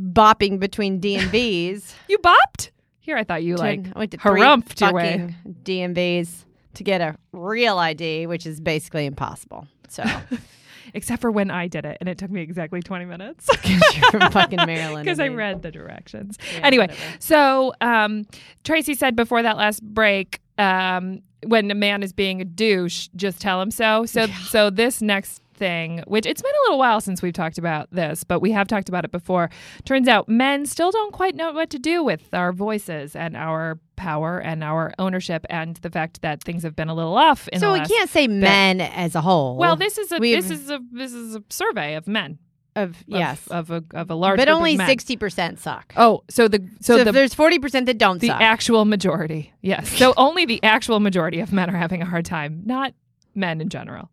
bopping 0.00 0.58
between 0.58 1.00
DMVs. 1.00 1.94
You 2.08 2.18
bopped? 2.18 2.70
Here, 3.00 3.16
I 3.16 3.24
thought 3.24 3.42
you 3.42 3.56
to- 3.56 3.62
like 3.62 3.86
I 3.94 3.98
went 3.98 4.10
to 4.12 4.18
harumphed 4.18 4.80
your 4.80 4.92
way. 4.92 5.12
fucking 5.12 5.56
DMVs 5.64 6.44
to 6.74 6.84
get 6.84 7.00
a 7.00 7.16
real 7.32 7.78
ID, 7.78 8.26
which 8.26 8.46
is 8.46 8.60
basically 8.60 9.06
impossible. 9.06 9.66
So 9.88 10.04
Except 10.94 11.20
for 11.20 11.30
when 11.30 11.50
I 11.50 11.68
did 11.68 11.84
it, 11.84 11.96
and 12.00 12.08
it 12.08 12.18
took 12.18 12.30
me 12.30 12.40
exactly 12.42 12.80
twenty 12.82 13.04
minutes. 13.04 13.48
Because 13.62 13.96
you're 13.96 14.10
from 14.10 14.30
fucking 14.32 14.58
Maryland. 14.66 15.04
because 15.04 15.20
I 15.20 15.28
mean. 15.28 15.38
read 15.38 15.62
the 15.62 15.70
directions. 15.70 16.38
Yeah, 16.54 16.60
anyway, 16.66 16.88
whatever. 16.88 17.16
so 17.20 17.72
um, 17.80 18.26
Tracy 18.64 18.94
said 18.94 19.14
before 19.16 19.42
that 19.42 19.56
last 19.56 19.82
break, 19.82 20.40
um, 20.58 21.20
when 21.46 21.70
a 21.70 21.74
man 21.74 22.02
is 22.02 22.12
being 22.12 22.40
a 22.40 22.44
douche, 22.44 23.08
just 23.16 23.40
tell 23.40 23.60
him 23.60 23.70
so. 23.70 24.04
So, 24.06 24.26
so 24.26 24.70
this 24.70 25.00
next 25.02 25.42
thing, 25.54 26.02
which 26.06 26.26
it's 26.26 26.42
been 26.42 26.50
a 26.50 26.62
little 26.64 26.78
while 26.78 27.00
since 27.00 27.22
we've 27.22 27.32
talked 27.32 27.58
about 27.58 27.88
this, 27.92 28.24
but 28.24 28.40
we 28.40 28.50
have 28.52 28.66
talked 28.68 28.88
about 28.88 29.04
it 29.04 29.10
before. 29.12 29.50
Turns 29.84 30.08
out 30.08 30.28
men 30.28 30.66
still 30.66 30.90
don't 30.90 31.12
quite 31.12 31.34
know 31.34 31.52
what 31.52 31.70
to 31.70 31.78
do 31.78 32.02
with 32.02 32.32
our 32.32 32.52
voices 32.52 33.14
and 33.16 33.36
our 33.36 33.78
power 34.02 34.38
and 34.40 34.62
our 34.64 34.92
ownership, 34.98 35.46
and 35.48 35.76
the 35.78 35.90
fact 35.90 36.22
that 36.22 36.42
things 36.42 36.62
have 36.64 36.74
been 36.74 36.88
a 36.88 36.94
little 36.94 37.16
off. 37.16 37.48
In 37.48 37.60
So 37.60 37.72
we 37.72 37.80
can't 37.80 38.10
say 38.10 38.26
men 38.28 38.80
as 38.80 39.14
a 39.14 39.20
whole. 39.20 39.56
well, 39.56 39.76
this 39.76 39.96
is 39.98 40.10
a 40.12 40.18
We've- 40.18 40.34
this 40.40 40.50
is 40.50 40.70
a 40.70 40.80
this 40.92 41.12
is 41.12 41.36
a 41.36 41.42
survey 41.50 41.94
of 41.94 42.06
men. 42.06 42.38
of 42.74 42.96
yes, 43.06 43.46
of 43.48 43.70
a 43.70 43.84
of 43.92 44.10
a 44.10 44.14
large, 44.14 44.38
but 44.38 44.48
only 44.48 44.76
sixty 44.78 45.16
percent 45.16 45.58
suck. 45.60 45.92
Oh, 45.96 46.24
so 46.30 46.48
the 46.48 46.58
so, 46.80 46.96
So, 46.98 47.04
the 47.04 47.12
there's 47.12 47.34
forty 47.34 47.58
percent 47.58 47.84
that 47.86 47.98
don't 47.98 48.16
suck. 48.16 48.20
the 48.22 48.28
suck. 48.28 48.40
actual 48.40 48.84
majority, 48.86 49.52
yes. 49.60 49.88
So 49.90 50.14
only 50.26 50.46
the 50.46 50.58
actual 50.62 50.98
majority 50.98 51.40
of 51.40 51.52
men 51.52 51.68
are 51.68 51.76
having 51.76 52.00
a 52.02 52.06
hard 52.06 52.24
time, 52.24 52.62
not 52.64 52.94
men 53.34 53.60
in 53.60 53.68
general. 53.68 54.08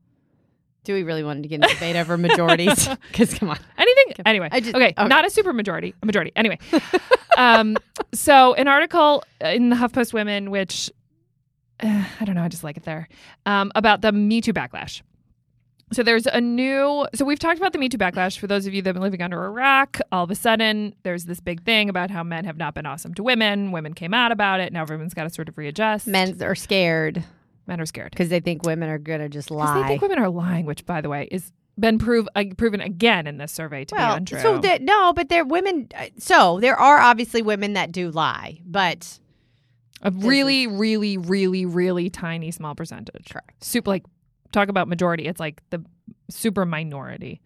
Do 0.89 0.95
we 0.95 1.03
really 1.03 1.23
want 1.23 1.43
to 1.43 1.47
get 1.47 1.57
in 1.57 1.65
a 1.65 1.67
debate 1.67 1.95
over 1.95 2.17
majorities? 2.17 2.89
Because 3.11 3.31
come 3.35 3.51
on, 3.51 3.59
Anything 3.77 4.25
anyway. 4.25 4.49
I 4.51 4.59
just- 4.59 4.73
okay, 4.73 4.91
okay. 4.97 5.07
not 5.07 5.23
a 5.23 5.29
super 5.29 5.53
majority, 5.53 5.93
a 6.01 6.05
majority. 6.07 6.31
Anyway, 6.35 6.57
um, 7.37 7.77
so 8.11 8.55
an 8.55 8.67
article 8.67 9.23
in 9.39 9.69
the 9.69 9.75
HuffPost 9.75 10.13
Women, 10.13 10.49
which 10.49 10.89
uh, 11.83 12.05
I 12.19 12.25
don't 12.25 12.33
know, 12.33 12.41
I 12.41 12.47
just 12.47 12.63
like 12.63 12.75
it 12.75 12.85
there, 12.85 13.07
um, 13.45 13.71
about 13.75 14.01
the 14.01 14.11
Me 14.11 14.41
Too 14.41 14.51
backlash. 14.51 15.03
So 15.93 16.01
there's 16.01 16.25
a 16.25 16.41
new. 16.41 17.05
So 17.13 17.23
we've 17.23 17.37
talked 17.37 17.59
about 17.59 17.71
the 17.71 17.77
Me 17.77 17.87
Too 17.87 17.99
backlash. 17.99 18.39
For 18.39 18.47
those 18.47 18.65
of 18.65 18.73
you 18.73 18.81
that 18.81 18.87
have 18.89 18.95
been 18.95 19.03
living 19.03 19.21
under 19.21 19.45
a 19.45 19.51
rock, 19.51 19.99
all 20.11 20.23
of 20.23 20.31
a 20.31 20.35
sudden 20.35 20.95
there's 21.03 21.25
this 21.25 21.39
big 21.39 21.61
thing 21.65 21.89
about 21.89 22.09
how 22.09 22.23
men 22.23 22.45
have 22.45 22.57
not 22.57 22.73
been 22.73 22.87
awesome 22.87 23.13
to 23.13 23.21
women. 23.21 23.71
Women 23.71 23.93
came 23.93 24.15
out 24.15 24.31
about 24.31 24.59
it. 24.59 24.73
Now 24.73 24.81
everyone's 24.81 25.13
got 25.13 25.25
to 25.25 25.29
sort 25.29 25.49
of 25.49 25.55
readjust. 25.59 26.07
men 26.07 26.41
are 26.41 26.55
scared 26.55 27.23
men 27.69 27.79
are 27.79 27.85
scared 27.85 28.11
because 28.11 28.27
they 28.29 28.41
think 28.41 28.63
women 28.63 28.89
are 28.89 28.97
gonna 28.97 29.29
just 29.29 29.49
lie. 29.51 29.81
they 29.83 29.87
think 29.87 30.01
women 30.01 30.19
are 30.19 30.29
lying, 30.29 30.65
which, 30.65 30.85
by 30.85 30.99
the 30.99 31.07
way, 31.09 31.27
is 31.31 31.51
been 31.79 31.97
prove, 31.97 32.27
uh, 32.35 32.43
proven 32.57 32.81
again 32.81 33.25
in 33.25 33.37
this 33.37 33.53
survey 33.53 33.85
to 33.85 33.95
be 33.95 34.01
untrue. 34.01 34.39
so 34.41 34.57
that 34.57 34.81
no, 34.81 35.13
but 35.13 35.29
there 35.29 35.45
women. 35.45 35.87
uh, 35.97 36.07
So 36.17 36.59
there 36.59 36.75
are 36.77 36.97
obviously 36.99 37.41
women 37.41 37.71
that 37.73 37.93
do 37.93 38.11
lie, 38.11 38.59
but 38.65 39.17
A 40.01 40.11
really, 40.11 40.67
really, 40.67 41.17
really, 41.17 41.65
really 41.65 42.09
tiny 42.09 42.51
small 42.51 42.75
percentage. 42.75 43.29
Correct. 43.29 43.63
Super 43.63 43.91
like 43.91 44.03
talk 44.51 44.67
about 44.67 44.87
majority. 44.89 45.25
It's 45.25 45.39
like 45.39 45.61
the 45.69 45.81
super 46.29 46.65
minority. 46.65 47.39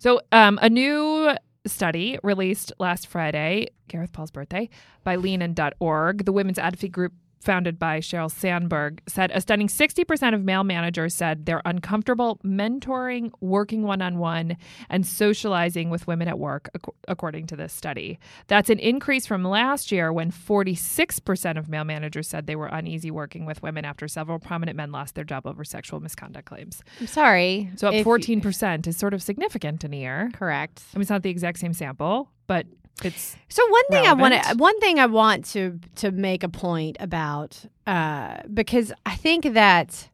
So 0.00 0.20
um, 0.32 0.58
a 0.62 0.68
new 0.70 1.34
study 1.66 2.18
released 2.22 2.72
last 2.78 3.06
Friday, 3.06 3.68
Gareth 3.88 4.12
Paul's 4.12 4.30
birthday, 4.30 4.70
by 5.04 5.16
leanin.org, 5.16 6.24
the 6.24 6.32
women's 6.32 6.58
advocacy 6.58 6.88
group 6.88 7.12
founded 7.40 7.78
by 7.78 8.00
Sheryl 8.00 8.30
Sandberg, 8.30 9.00
said 9.06 9.30
a 9.32 9.40
stunning 9.40 9.68
60% 9.68 10.34
of 10.34 10.44
male 10.44 10.64
managers 10.64 11.14
said 11.14 11.46
they're 11.46 11.62
uncomfortable 11.64 12.38
mentoring, 12.44 13.30
working 13.40 13.82
one 13.82 14.02
on 14.02 14.18
one, 14.18 14.56
and 14.88 15.06
socializing 15.06 15.90
with 15.90 16.06
women 16.06 16.28
at 16.28 16.38
work, 16.38 16.68
ac- 16.74 16.92
according 17.06 17.46
to 17.48 17.56
this 17.56 17.72
study. 17.72 18.18
That's 18.46 18.70
an 18.70 18.78
increase 18.78 19.26
from 19.26 19.44
last 19.44 19.92
year 19.92 20.12
when 20.12 20.30
46% 20.30 21.58
of 21.58 21.68
male 21.68 21.84
managers 21.84 22.28
said 22.28 22.46
they 22.46 22.56
were 22.56 22.66
uneasy 22.66 23.10
working 23.10 23.44
with 23.46 23.62
women 23.62 23.84
after 23.84 24.08
several 24.08 24.38
prominent 24.38 24.76
men 24.76 24.92
lost 24.92 25.14
their 25.14 25.24
job 25.24 25.46
over 25.46 25.64
sexual 25.64 26.00
misconduct 26.00 26.46
claims. 26.46 26.82
I'm 27.00 27.06
sorry. 27.06 27.70
So 27.76 27.88
up 27.88 27.94
14% 27.94 28.86
is 28.86 28.96
sort 28.96 29.14
of 29.14 29.22
significant 29.22 29.84
in 29.84 29.94
a 29.94 29.96
year. 29.96 30.30
Correct. 30.34 30.82
I 30.94 30.98
mean, 30.98 31.02
it's 31.02 31.10
not 31.10 31.22
the 31.22 31.30
exact 31.30 31.58
same 31.58 31.72
sample, 31.72 32.30
but 32.46 32.66
it's 33.04 33.36
So 33.48 33.66
one 33.68 33.84
thing 33.90 34.06
I 34.06 34.12
want 34.12 34.34
to 34.42 34.54
one 34.56 34.78
thing 34.80 34.98
I 34.98 35.06
want 35.06 35.44
to 35.46 35.78
to 35.96 36.10
make 36.10 36.42
a 36.42 36.48
point 36.48 36.96
about 37.00 37.64
uh, 37.86 38.38
because 38.52 38.92
I 39.06 39.14
think 39.16 39.52
that 39.54 40.08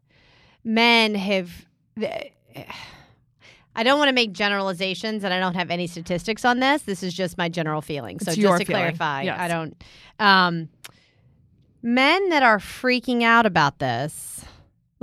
men 0.64 1.14
have. 1.14 1.50
I 3.76 3.82
don't 3.82 3.98
want 3.98 4.08
to 4.08 4.14
make 4.14 4.32
generalizations, 4.32 5.24
and 5.24 5.34
I 5.34 5.40
don't 5.40 5.54
have 5.54 5.70
any 5.70 5.86
statistics 5.88 6.44
on 6.44 6.60
this. 6.60 6.82
This 6.82 7.02
is 7.02 7.12
just 7.12 7.36
my 7.36 7.48
general 7.48 7.80
feeling. 7.80 8.20
So 8.20 8.30
It's 8.30 8.40
just 8.40 8.60
to 8.60 8.64
feeling. 8.64 8.80
clarify, 8.82 9.22
Yes. 9.22 9.40
I 9.40 9.48
don't. 9.48 9.84
Um, 10.20 10.68
men 11.82 12.28
that 12.28 12.44
are 12.44 12.58
freaking 12.58 13.22
out 13.24 13.46
about 13.46 13.80
this, 13.80 14.44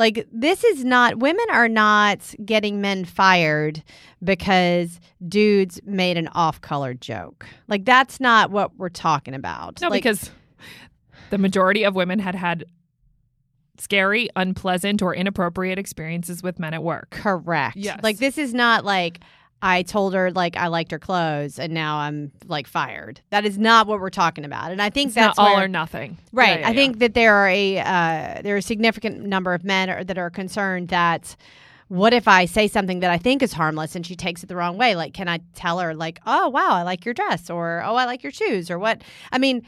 like 0.02 0.28
this 0.32 0.64
is 0.64 0.84
not. 0.84 1.20
Women 1.20 1.46
are 1.52 1.70
not 1.70 2.34
getting 2.44 2.82
men 2.82 3.06
fired 3.06 3.84
because 4.24 5.00
dudes 5.28 5.80
made 5.86 6.18
an 6.18 6.28
off-color 6.30 6.96
joke. 6.96 7.46
Like 7.68 7.86
that's 7.86 8.20
not 8.20 8.50
what 8.50 8.76
we're 8.78 8.90
talking 8.90 9.36
about. 9.36 9.80
no, 9.80 9.90
like, 9.90 10.02
because 10.02 10.32
the 11.30 11.38
majority 11.38 11.84
of 11.84 11.94
women 11.94 12.18
had 12.18 12.34
had 12.34 12.66
scary, 13.78 14.28
unpleasant, 14.36 15.04
or 15.04 15.14
inappropriate 15.14 15.78
experiences 15.78 16.42
with 16.42 16.58
men 16.58 16.74
at 16.74 16.82
work. 16.82 17.12
correct. 17.12 17.78
Yes. 17.78 18.00
Like 18.02 18.18
this 18.18 18.40
is 18.40 18.56
not 18.56 18.84
like 18.84 19.20
I 19.62 19.84
told 19.84 20.13
her 20.13 20.32
like 20.32 20.58
I 20.58 20.67
liked 20.67 20.91
her 20.91 21.00
clothes 21.00 21.60
and 21.60 21.74
now 21.74 21.97
I'm 21.97 22.32
like 22.47 22.65
fired. 22.67 23.21
That 23.30 23.45
is 23.45 23.58
not 23.58 23.86
what 23.88 24.00
we're 24.00 24.10
talking 24.10 24.43
about. 24.43 24.71
And 24.71 24.82
I 24.82 24.89
think 24.89 25.08
It's 25.08 25.15
that's 25.15 25.38
all 25.38 25.56
where- 25.56 25.65
or 25.65 25.67
nothing. 25.67 26.17
Right. 26.32 26.50
Yeah, 26.52 26.60
yeah, 26.60 26.67
I 26.67 26.71
yeah. 26.71 26.76
think 26.76 27.00
that 27.00 27.13
there 27.13 27.36
are 27.36 27.47
a 27.47 27.80
uh, 27.80 28.41
there 28.41 28.56
are 28.56 28.58
a 28.58 28.62
significant 28.62 29.21
number 29.21 29.54
of 29.54 29.63
men 29.63 29.89
are, 29.89 30.04
that 30.04 30.17
are 30.17 30.30
concerned 30.30 30.89
that 30.89 31.36
what 31.89 32.13
if 32.13 32.28
I 32.28 32.45
say 32.45 32.67
something 32.69 33.02
that 33.02 33.12
I 33.12 33.17
think 33.17 33.43
is 33.43 33.52
harmless 33.54 33.95
and 33.97 34.06
she 34.06 34.15
takes 34.15 34.43
it 34.43 34.47
the 34.47 34.56
wrong 34.56 34.78
way? 34.78 34.95
Like, 34.95 35.13
can 35.13 35.28
I 35.28 35.41
tell 35.56 35.80
her 35.80 35.93
like, 35.93 36.19
oh 36.26 36.47
wow, 36.50 36.71
I 36.71 36.84
like 36.84 37.04
your 37.06 37.13
dress, 37.13 37.50
or 37.50 37.84
oh 37.86 37.95
I 37.95 38.06
like 38.06 38.24
your 38.24 38.32
shoes, 38.32 38.71
or 38.71 38.80
what? 38.80 39.02
I 39.32 39.38
mean, 39.38 39.63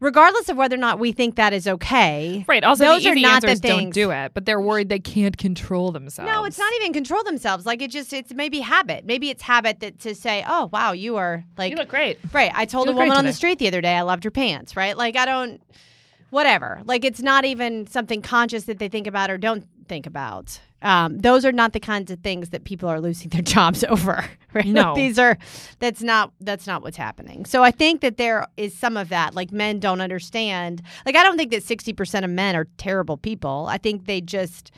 regardless 0.00 0.48
of 0.48 0.56
whether 0.56 0.74
or 0.74 0.78
not 0.78 0.98
we 0.98 1.12
think 1.12 1.36
that 1.36 1.52
is 1.52 1.66
okay. 1.66 2.44
Right. 2.46 2.62
Also, 2.64 2.84
Those 2.84 3.04
the 3.04 3.10
are 3.10 3.14
not 3.14 3.42
the 3.42 3.56
things. 3.56 3.62
don't 3.62 3.90
do 3.90 4.10
it, 4.10 4.32
but 4.34 4.44
they're 4.44 4.60
worried 4.60 4.88
they 4.88 4.98
can't 4.98 5.36
control 5.36 5.92
themselves. 5.92 6.30
No, 6.30 6.44
it's 6.44 6.58
not 6.58 6.72
even 6.74 6.92
control 6.92 7.22
themselves. 7.24 7.66
Like 7.66 7.82
it 7.82 7.90
just 7.90 8.12
it's 8.12 8.32
maybe 8.34 8.60
habit. 8.60 9.04
Maybe 9.04 9.30
it's 9.30 9.42
habit 9.42 9.80
that 9.80 9.98
to 10.00 10.14
say, 10.14 10.44
oh 10.46 10.68
wow, 10.72 10.92
you 10.92 11.16
are 11.16 11.44
like 11.56 11.70
You 11.70 11.76
look 11.76 11.88
great. 11.88 12.18
Right. 12.32 12.52
I 12.54 12.64
told 12.64 12.86
You 12.88 12.92
a 12.92 12.96
woman 12.96 13.16
on 13.16 13.24
the 13.24 13.32
street 13.32 13.58
the 13.58 13.68
other 13.68 13.80
day 13.80 13.94
I 13.94 14.02
loved 14.02 14.24
her 14.24 14.30
pants, 14.30 14.76
right? 14.76 14.96
Like 14.96 15.16
I 15.16 15.24
don't 15.24 15.62
whatever. 16.30 16.82
Like 16.84 17.04
it's 17.04 17.20
not 17.20 17.44
even 17.44 17.86
something 17.86 18.20
conscious 18.22 18.64
that 18.64 18.78
they 18.78 18.88
think 18.88 19.06
about 19.06 19.30
or 19.30 19.38
don't 19.38 19.66
think 19.88 20.06
about. 20.06 20.60
Um, 20.84 21.18
those 21.18 21.44
are 21.44 21.50
not 21.50 21.72
the 21.72 21.80
kinds 21.80 22.10
of 22.12 22.20
things 22.20 22.50
that 22.50 22.62
people 22.64 22.88
are 22.88 23.00
losing 23.00 23.30
their 23.30 23.42
jobs 23.56 23.82
over. 23.84 24.24
Right? 24.54 24.66
Like, 24.66 24.74
No. 24.74 24.94
these 25.02 25.18
are 25.18 25.36
that's 25.80 26.00
not 26.00 26.32
that's 26.40 26.64
not 26.68 26.82
what's 26.82 26.96
happening. 26.96 27.44
So 27.44 27.64
I 27.64 27.72
think 27.72 28.02
that 28.02 28.18
there 28.18 28.46
is 28.56 28.72
some 28.72 28.96
of 28.96 29.08
that. 29.08 29.34
Like 29.34 29.50
men 29.50 29.80
don't 29.80 30.00
understand. 30.00 30.80
Like 31.04 31.16
I 31.16 31.24
don't 31.24 31.36
think 31.36 31.50
that 31.50 31.64
sixty 31.64 31.92
percent 31.92 32.24
of 32.24 32.30
men 32.30 32.54
are 32.54 32.68
terrible 32.76 33.16
people. 33.16 33.66
I 33.68 33.78
think 33.78 34.06
they 34.06 34.20
just 34.20 34.70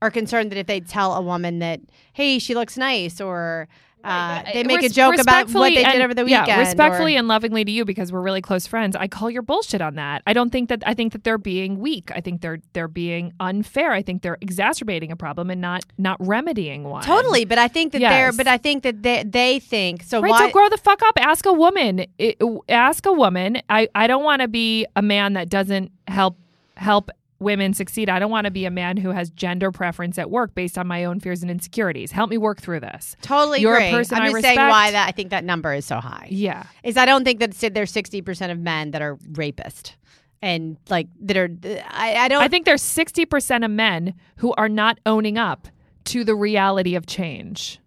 are 0.00 0.10
concerned 0.10 0.50
that 0.50 0.58
if 0.58 0.66
they 0.66 0.80
tell 0.80 1.14
a 1.14 1.20
woman 1.22 1.60
that, 1.60 1.78
hey, 2.14 2.40
she 2.40 2.56
looks 2.56 2.76
nice 2.76 3.20
or 3.20 3.68
uh, 4.04 4.42
they 4.52 4.64
make 4.64 4.82
a 4.82 4.88
joke 4.88 5.18
about 5.18 5.50
what 5.50 5.68
they 5.68 5.76
did 5.76 5.86
and- 5.86 6.02
over 6.02 6.14
the 6.14 6.24
weekend. 6.24 6.46
yeah, 6.48 6.58
respectfully 6.58 7.14
or- 7.16 7.18
and 7.18 7.28
lovingly 7.28 7.64
to 7.64 7.70
you 7.70 7.84
because 7.84 8.12
we're 8.12 8.20
really 8.20 8.40
close 8.40 8.66
friends. 8.66 8.96
I 8.96 9.08
call 9.08 9.30
your 9.30 9.42
bullshit 9.42 9.80
on 9.80 9.94
that. 9.96 10.22
I 10.26 10.32
don't 10.32 10.50
think 10.50 10.68
that. 10.68 10.82
I 10.86 10.94
think 10.94 11.12
that 11.12 11.24
they're 11.24 11.38
being 11.38 11.78
weak. 11.78 12.10
I 12.14 12.20
think 12.20 12.40
they're 12.40 12.58
they're 12.72 12.88
being 12.88 13.32
unfair. 13.40 13.92
I 13.92 14.02
think 14.02 14.22
they're 14.22 14.38
exacerbating 14.40 15.10
a 15.12 15.16
problem 15.16 15.50
and 15.50 15.60
not 15.60 15.84
not 15.98 16.16
remedying 16.20 16.84
one. 16.84 17.02
Totally, 17.02 17.44
but 17.44 17.58
I 17.58 17.68
think 17.68 17.92
that 17.92 18.00
they're. 18.00 18.32
But 18.32 18.48
I 18.48 18.58
think 18.58 18.82
that 18.82 19.02
they 19.02 19.24
they 19.24 19.58
think 19.58 20.02
so. 20.02 20.20
Right, 20.20 20.30
why? 20.30 20.46
so 20.46 20.52
grow 20.52 20.68
the 20.68 20.78
fuck 20.78 21.02
up. 21.02 21.14
Ask 21.18 21.46
a 21.46 21.52
woman. 21.52 22.06
It- 22.18 22.40
ask 22.68 23.06
a 23.06 23.12
woman. 23.12 23.62
I, 23.68 23.88
I 23.94 24.06
don't 24.06 24.24
want 24.24 24.42
to 24.42 24.48
be 24.48 24.86
a 24.96 25.02
man 25.02 25.34
that 25.34 25.48
doesn't 25.48 25.92
help 26.08 26.36
help 26.76 27.10
women 27.42 27.74
succeed. 27.74 28.08
I 28.08 28.18
don't 28.18 28.30
want 28.30 28.46
to 28.46 28.50
be 28.50 28.64
a 28.64 28.70
man 28.70 28.96
who 28.96 29.10
has 29.10 29.30
gender 29.30 29.70
preference 29.70 30.18
at 30.18 30.30
work 30.30 30.54
based 30.54 30.78
on 30.78 30.86
my 30.86 31.04
own 31.04 31.20
fears 31.20 31.42
and 31.42 31.50
insecurities. 31.50 32.12
Help 32.12 32.30
me 32.30 32.38
work 32.38 32.60
through 32.60 32.80
this. 32.80 33.16
totally 33.22 33.60
You're 33.60 33.78
a 33.78 33.90
person 33.90 34.16
I'm 34.16 34.22
I 34.22 34.30
just 34.30 34.42
saying 34.42 34.56
respect. 34.56 34.70
why 34.70 34.90
that 34.92 35.08
I 35.08 35.12
think 35.12 35.30
that 35.30 35.44
number 35.44 35.74
is 35.74 35.84
so 35.84 36.00
high. 36.00 36.28
Yeah. 36.30 36.64
Is 36.82 36.96
I 36.96 37.06
don't 37.06 37.24
think 37.24 37.40
that 37.40 37.74
there's 37.74 37.90
sixty 37.90 38.22
percent 38.22 38.52
of 38.52 38.58
men 38.58 38.92
that 38.92 39.02
are 39.02 39.18
rapist 39.32 39.96
and 40.42 40.76
like 40.90 41.06
that 41.20 41.36
are. 41.36 41.48
I, 41.90 42.16
I 42.16 42.28
don't. 42.28 42.42
I 42.42 42.48
think 42.48 42.66
there's 42.66 42.82
60% 42.82 43.64
of 43.64 43.70
men 43.70 44.14
who 44.36 44.52
are 44.54 44.68
not 44.68 44.98
owning 45.06 45.38
up 45.38 45.68
to 46.06 46.24
the 46.24 46.34
reality 46.34 46.96
of 46.96 47.06
change. 47.06 47.78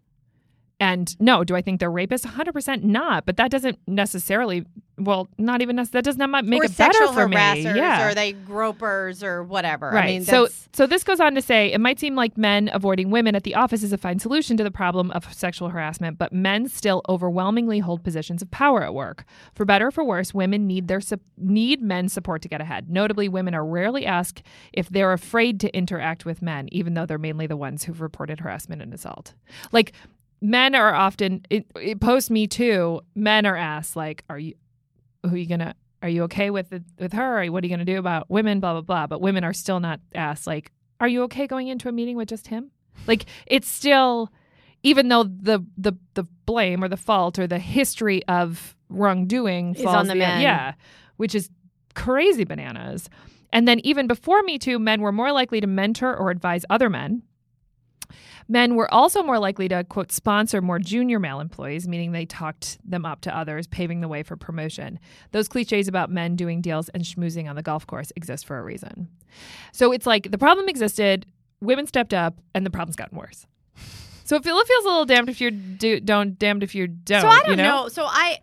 And 0.80 1.16
no, 1.22 1.44
do 1.44 1.56
I 1.56 1.62
think 1.62 1.80
they're 1.80 1.92
rapists? 1.92 2.26
100% 2.26 2.84
not. 2.84 3.26
But 3.26 3.38
that 3.38 3.50
doesn't 3.50 3.80
necessarily, 3.88 4.66
well, 4.98 5.30
not 5.38 5.62
even, 5.62 5.78
nec- 5.78 5.92
that 5.92 6.04
does 6.04 6.18
not 6.18 6.30
make 6.46 6.62
or 6.62 6.66
it 6.66 6.78
better 6.78 7.08
for 7.14 7.30
me. 7.30 7.62
Yeah. 7.62 8.06
or 8.06 8.10
are 8.10 8.16
they 8.16 8.34
gropers 8.34 9.24
or 9.24 9.44
whatever. 9.44 9.90
Right. 9.90 10.04
I 10.04 10.08
mean, 10.08 10.26
so 10.26 10.48
so 10.76 10.86
this 10.86 11.06
goes 11.06 11.22
on 11.22 11.36
to 11.36 11.42
say 11.42 11.72
it 11.72 11.80
might 11.80 12.02
seem 12.02 12.16
like 12.16 12.38
men 12.38 12.70
avoiding 12.74 13.10
women 13.10 13.34
at 13.34 13.44
the 13.44 13.56
office 13.56 13.82
is 13.82 13.94
a 13.94 13.98
fine 13.98 14.20
solution 14.20 14.58
to 14.58 14.64
the 14.64 14.72
problem 14.72 15.10
of 15.12 15.34
sexual 15.34 15.70
harassment, 15.70 16.18
but 16.18 16.34
men 16.34 16.68
still 16.68 17.02
overwhelmingly 17.08 17.80
hold 17.80 18.04
positions 18.04 18.42
of 18.42 18.52
power 18.52 18.84
at 18.84 18.94
work. 18.94 19.24
For 19.54 19.64
better 19.64 19.88
or 19.88 19.92
for 19.92 20.04
worse, 20.04 20.34
women 20.34 20.68
need 20.68 20.90
their 20.90 21.00
need 21.38 21.82
men's 21.82 22.12
support 22.12 22.42
to 22.42 22.50
get 22.50 22.60
ahead. 22.60 22.90
Notably, 22.90 23.30
women 23.30 23.56
are 23.56 23.66
rarely 23.66 24.06
asked 24.06 24.44
if 24.74 24.90
they're 24.90 25.14
afraid 25.14 25.62
to 25.62 25.74
interact 25.74 26.26
with 26.26 26.42
men, 26.42 26.68
even 26.74 26.94
though 26.94 27.06
they're 27.06 27.18
mainly 27.18 27.48
the 27.48 27.56
ones 27.56 27.86
who've 27.86 28.02
reported 28.02 28.42
harassment 28.42 28.82
and 28.82 28.94
assault. 28.94 29.34
Like 29.72 29.94
men 30.42 30.76
are 30.76 30.94
often 30.94 31.46
it, 31.50 31.66
it, 31.76 32.00
post 32.00 32.30
Me 32.32 32.48
Too. 32.48 33.02
Men 33.16 33.46
are 33.46 33.58
asked 33.58 33.96
like, 33.96 34.24
"Are 34.30 34.40
you 34.40 34.56
who 35.24 35.34
are 35.34 35.38
you 35.38 35.48
gonna?" 35.48 35.76
Are 36.02 36.10
you 36.10 36.24
okay 36.24 36.52
with 36.52 36.72
it, 36.72 36.84
with 37.00 37.14
her? 37.14 37.48
What 37.48 37.64
are 37.64 37.68
you 37.68 37.78
to 37.78 37.84
do 37.86 37.98
about 37.98 38.30
women? 38.30 38.60
Blah 38.60 38.74
blah 38.74 38.82
blah. 38.82 39.08
But 39.08 39.22
women 39.22 39.44
are 39.44 39.54
still 39.54 39.80
not 39.80 40.00
asked 40.14 40.46
like, 40.46 40.72
"Are 41.00 41.08
you 41.08 41.24
okay 41.24 41.48
going 41.48 41.68
into 41.68 41.90
a 41.90 41.92
meeting 41.92 42.16
with 42.16 42.30
just 42.30 42.48
him?" 42.48 42.70
Like 43.08 43.26
it's 43.48 43.68
still, 43.68 44.32
even 44.84 45.08
though 45.08 45.24
the 45.24 45.66
the 45.78 45.94
the 46.14 46.26
blame 46.46 46.84
or 46.84 46.90
the 46.90 46.98
fault 46.98 47.40
or 47.40 47.48
the 47.48 47.58
history 47.58 48.24
of 48.28 48.76
wrongdoing 48.90 49.74
Is 49.74 49.82
falls 49.82 49.96
on 49.96 50.08
the 50.08 50.16
men. 50.16 50.42
yeah, 50.42 50.74
which 51.18 51.34
is 51.34 51.50
crazy 51.96 52.44
bananas. 52.44 53.10
And 53.52 53.68
then 53.68 53.80
even 53.80 54.06
before 54.06 54.44
Me 54.44 54.60
Too, 54.60 54.78
men 54.78 55.02
were 55.02 55.12
more 55.12 55.32
likely 55.32 55.60
to 55.62 55.68
mentor 55.68 56.16
or 56.16 56.30
advise 56.30 56.66
other 56.70 56.90
men. 56.90 57.24
Men 58.48 58.76
were 58.76 58.92
also 58.94 59.24
more 59.24 59.40
likely 59.40 59.68
to, 59.70 59.84
quote, 59.84 60.12
sponsor 60.12 60.62
more 60.62 60.78
junior 60.78 61.20
male 61.20 61.40
employees, 61.40 61.88
meaning 61.88 62.12
they 62.12 62.26
talked 62.26 62.78
them 62.88 63.06
up 63.06 63.22
to 63.22 63.36
others, 63.36 63.66
paving 63.68 64.02
the 64.02 64.08
way 64.08 64.22
for 64.22 64.36
promotion. 64.36 65.00
Those 65.32 65.48
cliches 65.48 65.88
about 65.88 66.12
men 66.12 66.36
doing 66.36 66.62
deals 66.62 66.90
and 66.90 67.04
schmoozing 67.04 67.50
on 67.50 67.56
the 67.56 67.64
golf 67.64 67.88
course 67.88 68.12
exist 68.16 68.46
for 68.46 68.60
a 68.60 68.64
reason. 68.64 69.08
So 69.72 69.92
it's 69.92 70.06
like 70.06 70.30
the 70.30 70.38
problem 70.38 70.70
existed, 70.70 71.26
women 71.60 71.88
stepped 71.88 72.14
up, 72.14 72.40
and 72.54 72.66
the 72.66 72.70
problem's 72.70 72.96
gotten 72.96 73.18
worse. 73.18 73.48
So 74.26 74.36
it 74.36 74.44
feel- 74.44 74.64
feels 74.64 74.86
a 74.86 74.88
little 74.88 75.06
damned 75.06 75.30
if 75.30 75.42
you 75.42 75.52
do, 75.52 76.00
don't, 76.00 76.38
damned 76.38 76.64
if 76.64 76.76
you 76.76 76.88
don't. 76.88 77.22
So 77.22 77.28
I 77.28 77.40
don't 77.42 77.52
you 77.52 77.56
know? 77.58 77.84
know? 77.84 77.88
So 77.90 78.06
I, 78.06 78.40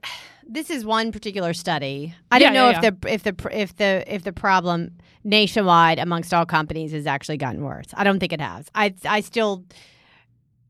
this 0.53 0.71
is 0.71 0.85
one 0.85 1.13
particular 1.13 1.53
study. 1.55 2.15
I 2.31 2.39
don't 2.39 2.55
Yeah, 2.55 2.61
know 2.61 2.71
yeah, 2.71 2.81
if 2.85 3.01
the 3.01 3.13
if 3.13 3.23
the 3.25 3.59
if 3.61 3.77
the 3.77 4.05
if 4.15 4.23
the 4.25 4.33
problem 4.33 4.93
nationwide 5.25 5.99
amongst 5.99 6.33
all 6.35 6.45
companies 6.47 6.93
has 6.93 7.07
actually 7.07 7.39
gotten 7.39 7.63
worse. 7.65 7.87
I 7.95 8.05
don't 8.05 8.19
think 8.21 8.33
it 8.33 8.41
has. 8.41 8.67
I 8.75 8.95
I 9.05 9.21
still, 9.21 9.65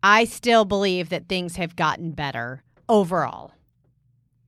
I 0.02 0.24
still 0.24 0.64
believe 0.64 1.08
that 1.10 1.28
things 1.28 1.56
have 1.56 1.76
gotten 1.76 2.12
better 2.12 2.62
overall. 2.88 3.52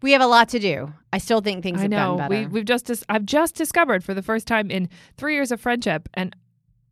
We 0.02 0.12
have 0.12 0.20
a 0.20 0.26
lot 0.26 0.50
to 0.50 0.58
do. 0.58 0.92
I 1.12 1.18
still 1.18 1.40
think 1.40 1.62
things 1.62 1.78
I 1.78 1.82
have 1.82 1.90
know. 1.90 1.96
gotten 1.96 2.18
better. 2.18 2.28
We, 2.28 2.46
we've 2.46 2.64
just 2.64 2.86
dis- 2.86 3.04
I've 3.08 3.24
just 3.24 3.54
discovered 3.54 4.04
for 4.04 4.12
the 4.14 4.22
first 4.22 4.46
time 4.46 4.70
in 4.70 4.88
three 5.16 5.34
years 5.34 5.50
of 5.50 5.60
friendship 5.60 6.08
and 6.14 6.36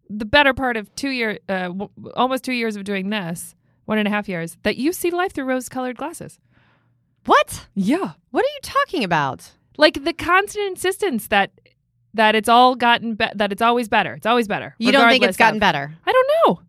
the 0.09 0.24
better 0.24 0.55
part 0.55 0.76
of 0.76 0.94
two 0.94 1.11
year, 1.11 1.38
uh, 1.48 1.68
w- 1.68 1.90
almost 2.14 2.44
two 2.44 2.52
years 2.52 2.76
of 2.76 2.85
doing 2.85 3.11
this, 3.11 3.55
one 3.85 3.98
and 3.98 4.09
a 4.09 4.11
half 4.11 4.28
years, 4.28 4.57
that 4.62 4.76
you 4.76 4.92
see 4.92 5.11
life 5.11 5.33
through 5.33 5.44
rose 5.44 5.68
colored 5.68 5.96
glasses. 5.96 6.38
What? 7.26 7.66
Yeah, 7.74 8.12
What 8.30 8.44
are 8.44 8.48
you 8.54 8.61
talking 8.62 9.04
about? 9.04 9.50
like 9.78 10.04
the 10.04 10.12
constant 10.12 10.66
insistence 10.66 11.28
that 11.28 11.50
that 12.14 12.35
it's 12.35 12.48
all 12.48 12.74
gotten 12.76 13.14
be- 13.14 13.30
that 13.35 13.52
it's 13.52 13.62
always 13.62 13.88
better. 13.88 14.14
It's 14.14 14.26
always 14.26 14.46
better. 14.46 14.74
You 14.78 14.92
don't 14.92 15.08
think 15.08 15.24
it's 15.24 15.37
gotten 15.38 15.56
of- 15.56 15.61
better? 15.61 15.92
I 16.06 16.12
don't 16.12 16.28
know. 16.46 16.61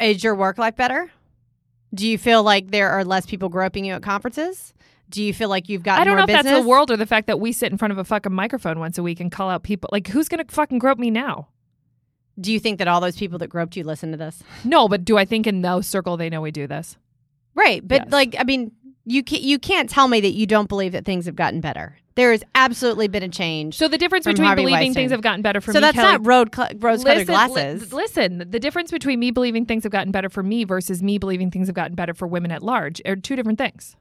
Is 0.00 0.24
your 0.24 0.34
work 0.34 0.58
life 0.58 0.76
better? 0.76 1.10
Do 1.94 2.06
you 2.06 2.18
feel 2.18 2.42
like 2.42 2.70
there 2.70 2.90
are 2.90 3.04
less 3.04 3.26
people 3.26 3.48
groping 3.48 3.84
you 3.84 3.94
at 3.94 4.02
conferences? 4.02 4.72
Do 5.10 5.22
you 5.22 5.34
feel 5.34 5.48
like 5.48 5.68
you've 5.68 5.82
got 5.82 6.00
I 6.00 6.04
don't 6.04 6.12
more 6.12 6.18
know 6.18 6.22
if 6.22 6.26
business? 6.28 6.44
that's 6.44 6.62
the 6.62 6.68
world 6.68 6.90
or 6.90 6.96
the 6.96 7.06
fact 7.06 7.26
that 7.26 7.40
we 7.40 7.52
sit 7.52 7.70
in 7.72 7.78
front 7.78 7.92
of 7.92 7.98
a 7.98 8.04
fucking 8.04 8.32
microphone 8.32 8.78
once 8.78 8.96
a 8.96 9.02
week 9.02 9.18
and 9.20 9.30
call 9.30 9.50
out 9.50 9.62
people. 9.64 9.90
Like, 9.92 10.06
who's 10.08 10.28
gonna 10.28 10.44
fucking 10.48 10.78
grope 10.78 10.98
me 10.98 11.10
now? 11.10 11.48
Do 12.40 12.52
you 12.52 12.60
think 12.60 12.78
that 12.78 12.88
all 12.88 13.00
those 13.00 13.16
people 13.16 13.38
that 13.40 13.48
groped 13.48 13.76
you 13.76 13.82
listen 13.84 14.12
to 14.12 14.16
this? 14.16 14.42
No, 14.64 14.88
but 14.88 15.04
do 15.04 15.18
I 15.18 15.24
think 15.24 15.46
in 15.46 15.60
no 15.60 15.80
circle 15.80 16.16
they 16.16 16.30
know 16.30 16.40
we 16.40 16.52
do 16.52 16.66
this? 16.66 16.96
Right, 17.56 17.86
but 17.86 18.02
Yes. 18.04 18.12
like 18.12 18.36
I 18.38 18.44
mean, 18.44 18.70
you 19.04 19.22
can't, 19.22 19.42
you 19.42 19.58
can't 19.58 19.88
tell 19.88 20.08
me 20.08 20.20
that 20.20 20.32
you 20.32 20.46
don't 20.46 20.68
believe 20.68 20.92
that 20.92 21.04
things 21.04 21.26
have 21.26 21.36
gotten 21.36 21.60
better. 21.60 21.96
There 22.16 22.32
has 22.32 22.42
absolutely 22.54 23.08
been 23.08 23.22
a 23.22 23.28
change. 23.28 23.76
So 23.76 23.88
the 23.88 23.96
difference 23.96 24.26
between 24.26 24.46
Harvey 24.46 24.62
believing 24.62 24.80
Weinstein. 24.80 24.94
things 24.94 25.12
have 25.12 25.22
gotten 25.22 25.42
better 25.42 25.60
for 25.60 25.70
me. 25.70 25.74
so 25.74 25.78
me, 25.78 25.82
that's 25.82 25.94
Kelly, 25.96 26.12
not 26.12 26.26
road 26.26 26.54
cl- 26.54 26.68
rose-colored 26.76 27.18
listen, 27.18 27.26
glasses. 27.26 27.92
li- 27.92 28.02
listen, 28.02 28.50
the 28.50 28.60
difference 28.60 28.90
between 28.90 29.18
me 29.20 29.30
believing 29.30 29.64
things 29.64 29.84
have 29.84 29.92
gotten 29.92 30.12
better 30.12 30.28
for 30.28 30.42
me 30.42 30.64
versus 30.64 31.02
me 31.02 31.16
believing 31.18 31.50
things 31.50 31.68
have 31.68 31.74
gotten 31.76 31.94
better 31.94 32.12
for 32.12 32.26
women 32.26 32.50
at 32.50 32.62
large 32.62 33.00
are 33.06 33.16
two 33.16 33.36
different 33.36 33.58
things. 33.58 33.96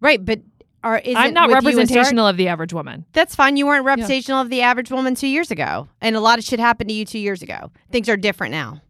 right, 0.00 0.24
but 0.24 0.40
are 0.82 0.98
is 0.98 1.14
I'm 1.14 1.28
it 1.28 1.34
not 1.34 1.48
with 1.48 1.62
you 1.62 1.68
historic- 1.68 1.76
representational 1.76 2.26
of 2.26 2.36
the 2.38 2.48
average 2.48 2.72
woman. 2.72 3.04
That's 3.12 3.34
fine. 3.36 3.56
You 3.58 3.66
weren't 3.66 3.84
representational 3.84 4.40
of 4.40 4.48
the 4.48 4.62
average 4.62 4.90
woman 4.90 5.14
two 5.14 5.28
years 5.28 5.50
ago, 5.50 5.88
and 6.00 6.16
a 6.16 6.20
lot 6.20 6.38
of 6.38 6.44
shit 6.44 6.58
happened 6.58 6.88
to 6.88 6.94
you 6.94 7.04
two 7.04 7.18
years 7.18 7.42
ago. 7.42 7.70
Things 7.92 8.08
are 8.08 8.16
different 8.16 8.52
now. 8.52 8.80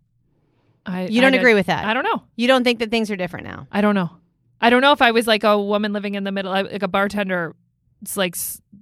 I, 0.86 1.06
You 1.08 1.20
don't 1.20 1.34
I 1.34 1.38
agree 1.38 1.54
with 1.54 1.66
that? 1.66 1.84
I 1.84 1.92
don't 1.92 2.04
know. 2.04 2.22
You 2.36 2.46
don't 2.46 2.64
think 2.64 2.78
that 2.78 2.90
things 2.90 3.10
are 3.10 3.16
different 3.16 3.44
now? 3.44 3.66
I 3.72 3.80
don't 3.80 3.94
know. 3.96 4.10
I 4.60 4.70
don't 4.70 4.82
know 4.82 4.92
if 4.92 5.02
I 5.02 5.10
was 5.10 5.26
like 5.26 5.44
a 5.44 5.60
woman 5.60 5.92
living 5.92 6.14
in 6.14 6.24
the 6.24 6.32
middle, 6.32 6.52
uh, 6.52 6.64
like 6.64 6.82
a 6.82 6.88
bartender, 6.88 7.54
it's 8.02 8.16
like 8.16 8.34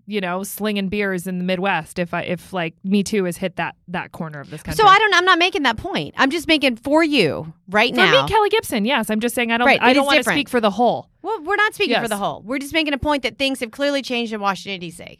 you 0.06 0.20
know, 0.20 0.42
slinging 0.42 0.88
beers 0.88 1.26
in 1.26 1.38
the 1.38 1.44
Midwest. 1.44 1.98
If 1.98 2.14
I 2.14 2.22
if 2.22 2.52
like 2.52 2.74
Me 2.84 3.02
Too 3.02 3.24
has 3.24 3.36
hit 3.36 3.56
that 3.56 3.74
that 3.88 4.12
corner 4.12 4.40
of 4.40 4.50
this 4.50 4.62
country. 4.62 4.82
So 4.82 4.88
I 4.88 4.98
don't. 4.98 5.14
I'm 5.14 5.24
not 5.24 5.38
making 5.38 5.64
that 5.64 5.76
point. 5.76 6.14
I'm 6.16 6.30
just 6.30 6.48
making 6.48 6.76
for 6.76 7.02
you 7.02 7.52
right 7.68 7.90
For 7.90 7.96
now. 7.96 8.22
me, 8.22 8.28
Kelly 8.28 8.48
Gibson, 8.48 8.84
yes. 8.84 9.10
I'm 9.10 9.20
just 9.20 9.34
saying 9.34 9.52
I 9.52 9.58
don't. 9.58 9.66
Right, 9.66 9.82
I 9.82 9.92
don't 9.92 10.06
want 10.06 10.24
to 10.24 10.30
speak 10.30 10.48
for 10.48 10.60
the 10.60 10.70
whole. 10.70 11.08
well, 11.22 11.42
we're 11.42 11.56
not 11.56 11.74
speaking 11.74 12.00
for 12.00 12.08
the 12.08 12.16
whole. 12.16 12.42
We're 12.42 12.58
just 12.58 12.72
making 12.72 12.94
a 12.94 12.98
point 12.98 13.22
that 13.24 13.38
things 13.38 13.60
have 13.60 13.70
clearly 13.70 14.02
changed 14.02 14.32
in 14.32 14.40
Washington 14.40 14.80
D.C. 14.80 15.18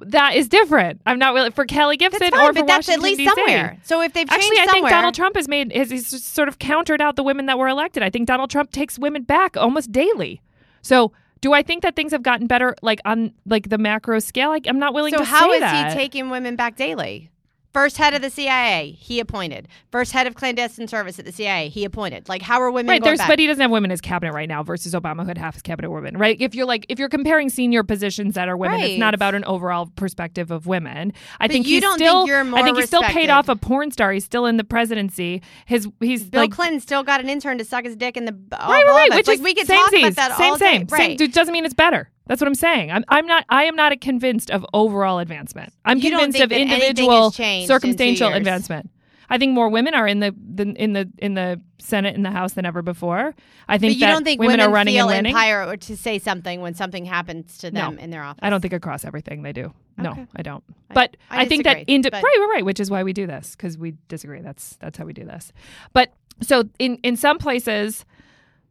That 0.00 0.36
is 0.36 0.48
different. 0.48 1.00
I'm 1.06 1.18
not 1.18 1.34
really 1.34 1.50
for 1.50 1.64
Kelly 1.64 1.96
Gibson 1.96 2.30
fine, 2.30 2.40
or 2.40 2.48
for 2.48 2.52
but 2.54 2.66
that's 2.66 2.88
at 2.88 3.00
least 3.00 3.20
DC. 3.20 3.24
somewhere. 3.26 3.78
So 3.84 4.00
if 4.00 4.12
they've 4.12 4.28
changed 4.28 4.44
Actually, 4.44 4.60
I 4.60 4.66
think 4.66 4.88
Donald 4.88 5.14
Trump 5.14 5.36
has 5.36 5.48
made 5.48 5.72
has 5.72 5.90
he's 5.90 6.24
sort 6.24 6.48
of 6.48 6.58
countered 6.58 7.00
out 7.00 7.16
the 7.16 7.22
women 7.22 7.46
that 7.46 7.58
were 7.58 7.68
elected. 7.68 8.02
I 8.02 8.10
think 8.10 8.26
Donald 8.26 8.50
Trump 8.50 8.70
takes 8.70 8.98
women 8.98 9.22
back 9.22 9.56
almost 9.56 9.90
daily. 9.90 10.40
So, 10.82 11.12
do 11.40 11.52
I 11.52 11.62
think 11.62 11.82
that 11.82 11.96
things 11.96 12.12
have 12.12 12.22
gotten 12.22 12.46
better, 12.46 12.74
like 12.82 13.00
on 13.04 13.32
like 13.44 13.68
the 13.68 13.78
macro 13.78 14.18
scale? 14.20 14.50
Like, 14.50 14.66
I'm 14.68 14.78
not 14.78 14.94
willing 14.94 15.12
So 15.12 15.18
to 15.18 15.24
how 15.24 15.50
say 15.50 15.56
is 15.56 15.60
that. 15.60 15.92
he 15.92 15.96
taking 15.98 16.30
women 16.30 16.54
back 16.56 16.76
daily? 16.76 17.30
First 17.78 17.96
head 17.96 18.12
of 18.12 18.22
the 18.22 18.28
CIA, 18.30 18.90
he 18.98 19.20
appointed. 19.20 19.68
First 19.92 20.10
head 20.10 20.26
of 20.26 20.34
clandestine 20.34 20.88
service 20.88 21.16
at 21.20 21.24
the 21.24 21.30
CIA, 21.30 21.68
he 21.68 21.84
appointed. 21.84 22.28
Like, 22.28 22.42
how 22.42 22.60
are 22.60 22.72
women 22.72 22.88
Right, 22.90 23.00
going 23.00 23.10
there's 23.10 23.18
back? 23.18 23.28
but 23.28 23.38
he 23.38 23.46
doesn't 23.46 23.60
have 23.62 23.70
women 23.70 23.86
in 23.88 23.92
his 23.92 24.00
cabinet 24.00 24.32
right 24.32 24.48
now 24.48 24.64
versus 24.64 24.94
Obama 24.94 25.20
who 25.22 25.28
had 25.28 25.38
half 25.38 25.54
his 25.54 25.62
cabinet 25.62 25.88
women. 25.92 26.18
Right, 26.18 26.36
if 26.40 26.56
you're 26.56 26.66
like 26.66 26.86
if 26.88 26.98
you're 26.98 27.08
comparing 27.08 27.48
senior 27.50 27.84
positions 27.84 28.34
that 28.34 28.48
are 28.48 28.56
women, 28.56 28.80
it's 28.80 28.98
not 28.98 29.14
about 29.14 29.36
an 29.36 29.44
overall 29.44 29.86
perspective 29.94 30.50
of 30.50 30.66
women. 30.66 31.12
I 31.38 31.46
But 31.46 31.52
think 31.52 31.68
you 31.68 31.74
he's 31.74 31.82
don't 31.82 31.98
think 31.98 32.08
still. 32.08 32.26
you're 32.26 32.42
more 32.42 32.58
I 32.58 32.64
think 32.64 32.78
he's 32.78 32.86
still 32.88 33.04
paid 33.04 33.30
off 33.30 33.48
a 33.48 33.54
porn 33.54 33.92
star. 33.92 34.10
He's 34.10 34.24
still 34.24 34.46
in 34.46 34.56
the 34.56 34.64
presidency. 34.64 35.40
His 35.64 35.86
he's 36.00 36.24
Bill 36.24 36.40
like 36.40 36.50
Clinton 36.50 36.80
still 36.80 37.04
got 37.04 37.20
an 37.20 37.28
intern 37.28 37.58
to 37.58 37.64
suck 37.64 37.84
his 37.84 37.94
dick 37.94 38.16
in 38.16 38.24
the 38.24 38.32
Oval 38.32 38.68
right, 38.72 38.84
right, 38.86 39.08
right. 39.10 39.16
Which 39.18 39.28
like 39.28 39.38
is 39.38 39.44
we 39.44 39.54
could 39.54 39.68
same 39.68 39.78
talk 39.78 39.92
about 39.92 40.14
that 40.16 40.36
same, 40.36 40.50
all 40.50 40.58
same, 40.58 40.80
day. 40.86 40.86
same. 40.96 40.98
Right. 41.10 41.18
Dude, 41.18 41.32
doesn't 41.32 41.52
mean 41.52 41.64
it's 41.64 41.74
better. 41.74 42.10
That's 42.28 42.40
what 42.40 42.46
I'm 42.46 42.54
saying. 42.54 42.92
I'm, 42.92 43.04
I'm 43.08 43.26
not. 43.26 43.44
I 43.48 43.64
am 43.64 43.74
not 43.74 44.00
convinced 44.00 44.50
of 44.52 44.64
overall 44.72 45.18
advancement. 45.18 45.72
I'm 45.84 45.98
You 45.98 46.10
convinced 46.10 46.38
of 46.40 46.52
individual 46.52 47.32
changed 47.32 47.64
in 47.64 47.74
circumstantial 47.74 48.32
advancement. 48.32 48.90
I 49.30 49.36
think 49.36 49.52
more 49.52 49.68
women 49.68 49.92
are 49.94 50.06
in 50.06 50.20
the, 50.20 50.34
the 50.54 50.64
in 50.82 50.94
the 50.94 51.10
in 51.18 51.34
the 51.34 51.60
Senate 51.78 52.14
and 52.14 52.24
the 52.24 52.30
House 52.30 52.52
than 52.54 52.64
ever 52.64 52.80
before. 52.80 53.34
I 53.68 53.76
think 53.76 53.90
But 53.90 53.94
you 53.96 54.00
that 54.06 54.12
don't 54.12 54.24
think 54.24 54.40
women, 54.40 54.60
are 54.60 54.70
running 54.70 54.94
feel 54.94 55.08
and 55.10 55.18
winning. 55.18 55.32
empowered 55.36 55.80
to 55.82 55.96
say 55.98 56.18
something 56.18 56.62
when 56.62 56.72
something 56.74 57.04
happens 57.04 57.58
to 57.58 57.70
No. 57.70 57.90
them 57.90 57.98
in 57.98 58.08
their 58.10 58.22
office? 58.22 58.40
I 58.42 58.48
don't 58.48 58.62
think 58.62 58.72
across 58.72 59.04
everything 59.04 59.42
they 59.42 59.52
do. 59.52 59.74
No, 59.98 60.12
Okay. 60.12 60.26
I 60.36 60.42
don't. 60.42 60.64
But 60.94 61.16
I 61.30 61.42
I, 61.42 61.44
think 61.44 61.64
that 61.64 61.84
indi- 61.88 62.08
but- 62.08 62.22
right, 62.22 62.36
right, 62.38 62.48
right, 62.54 62.64
which 62.64 62.80
is 62.80 62.90
why 62.90 63.02
we 63.02 63.12
do 63.12 63.26
this 63.26 63.54
because 63.56 63.76
we 63.76 63.94
disagree. 64.08 64.40
That's 64.40 64.76
that's 64.76 64.96
how 64.96 65.04
we 65.04 65.12
do 65.12 65.24
this. 65.24 65.52
But 65.92 66.12
so 66.40 66.64
in 66.78 66.96
in 67.02 67.16
some 67.16 67.36
places, 67.38 68.06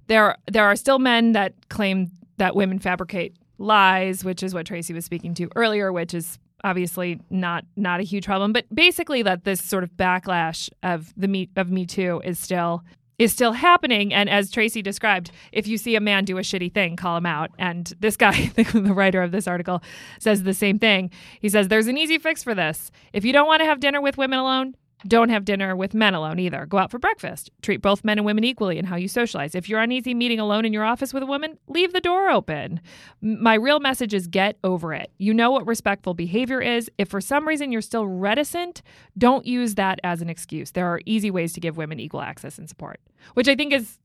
there 0.07 0.37
there 0.51 0.65
are 0.65 0.75
still 0.75 0.99
men 0.99 1.33
that 1.33 1.53
claim 1.69 2.11
that 2.37 2.55
women 2.55 2.79
fabricate 2.79 3.35
lies, 3.57 4.23
which 4.23 4.43
is 4.43 4.53
what 4.53 4.65
Tracy 4.65 4.93
was 4.93 5.05
speaking 5.05 5.33
to 5.35 5.49
earlier, 5.55 5.91
which 5.91 6.13
is 6.13 6.39
obviously 6.63 7.19
not 7.29 7.65
not 7.75 7.99
a 7.99 8.03
huge 8.03 8.25
problem. 8.25 8.53
But 8.53 8.65
basically, 8.73 9.21
that 9.23 9.43
this 9.43 9.61
sort 9.63 9.83
of 9.83 9.91
backlash 9.91 10.69
of 10.83 11.13
the 11.17 11.27
me 11.27 11.49
of 11.55 11.71
Me 11.71 11.85
Too 11.85 12.21
is 12.23 12.39
still 12.39 12.83
is 13.17 13.33
still 13.33 13.53
happening. 13.53 14.13
And 14.13 14.29
as 14.29 14.51
Tracy 14.51 14.81
described, 14.81 15.31
if 15.51 15.67
you 15.67 15.77
see 15.77 15.95
a 15.95 15.99
man 15.99 16.23
do 16.23 16.37
a 16.37 16.41
shitty 16.41 16.73
thing, 16.73 16.95
call 16.95 17.17
him 17.17 17.25
out. 17.25 17.49
And 17.57 17.91
this 17.99 18.15
guy, 18.15 18.45
the 18.55 18.93
writer 18.93 19.21
of 19.21 19.31
this 19.31 19.47
article, 19.47 19.81
says 20.19 20.43
the 20.43 20.53
same 20.53 20.77
thing. 20.79 21.09
He 21.39 21.49
says, 21.49 21.67
There's 21.67 21.87
an 21.87 21.97
easy 21.97 22.17
fix 22.17 22.43
for 22.43 22.53
this. 22.53 22.91
If 23.13 23.25
you 23.25 23.33
don't 23.33 23.47
want 23.47 23.61
to 23.61 23.65
have 23.65 23.79
dinner 23.79 24.01
with 24.01 24.17
women 24.17 24.39
alone, 24.39 24.75
don't 25.05 25.29
have 25.29 25.45
dinner 25.45 25.75
with 25.75 25.93
men 25.93 26.15
alone 26.15 26.39
either. 26.39 26.65
Go 26.65 26.77
out 26.77 26.89
for 26.89 26.97
breakfast. 26.97 27.51
Treat 27.62 27.81
both 27.81 28.03
men 28.03 28.17
and 28.17 28.25
women 28.25 28.43
equally 28.43 28.77
in 28.77 28.86
how 28.86 28.95
you 28.95 29.07
socialize. 29.07 29.53
If 29.53 29.69
you're 29.69 29.79
uneasy 29.79 30.13
meeting 30.13 30.39
alone 30.39 30.65
in 30.65 30.73
your 30.73 30.83
office 30.83 31.13
with 31.13 31.21
a 31.21 31.27
woman, 31.27 31.57
leave 31.67 31.93
the 31.93 32.01
door 32.01 32.29
open. 32.29 32.81
My 33.21 33.53
real 33.53 33.79
message 33.79 34.13
is 34.13 34.27
get 34.27 34.57
over 34.63 34.93
it. 34.93 35.12
You 35.17 35.33
know 35.33 35.51
what 35.51 35.67
respectful 35.67 36.13
behavior 36.13 36.62
is. 36.62 36.89
If 36.97 37.10
for 37.10 37.21
some 37.21 37.47
reason 37.47 37.71
you're 37.71 37.81
still 37.81 38.07
reticent, 38.07 38.81
don't 39.17 39.45
use 39.45 39.75
that 39.75 39.99
as 40.03 40.21
an 40.21 40.29
excuse. 40.29 40.71
There 40.71 40.88
are 40.88 41.01
easy 41.05 41.29
ways 41.29 41.53
to 41.53 41.60
give 41.60 41.77
women 41.77 41.99
equal 41.99 42.21
access 42.21 42.57
and 42.57 42.67
support, 42.67 42.99
which 43.36 43.47
I 43.47 43.55
think 43.55 43.73
is 43.73 43.99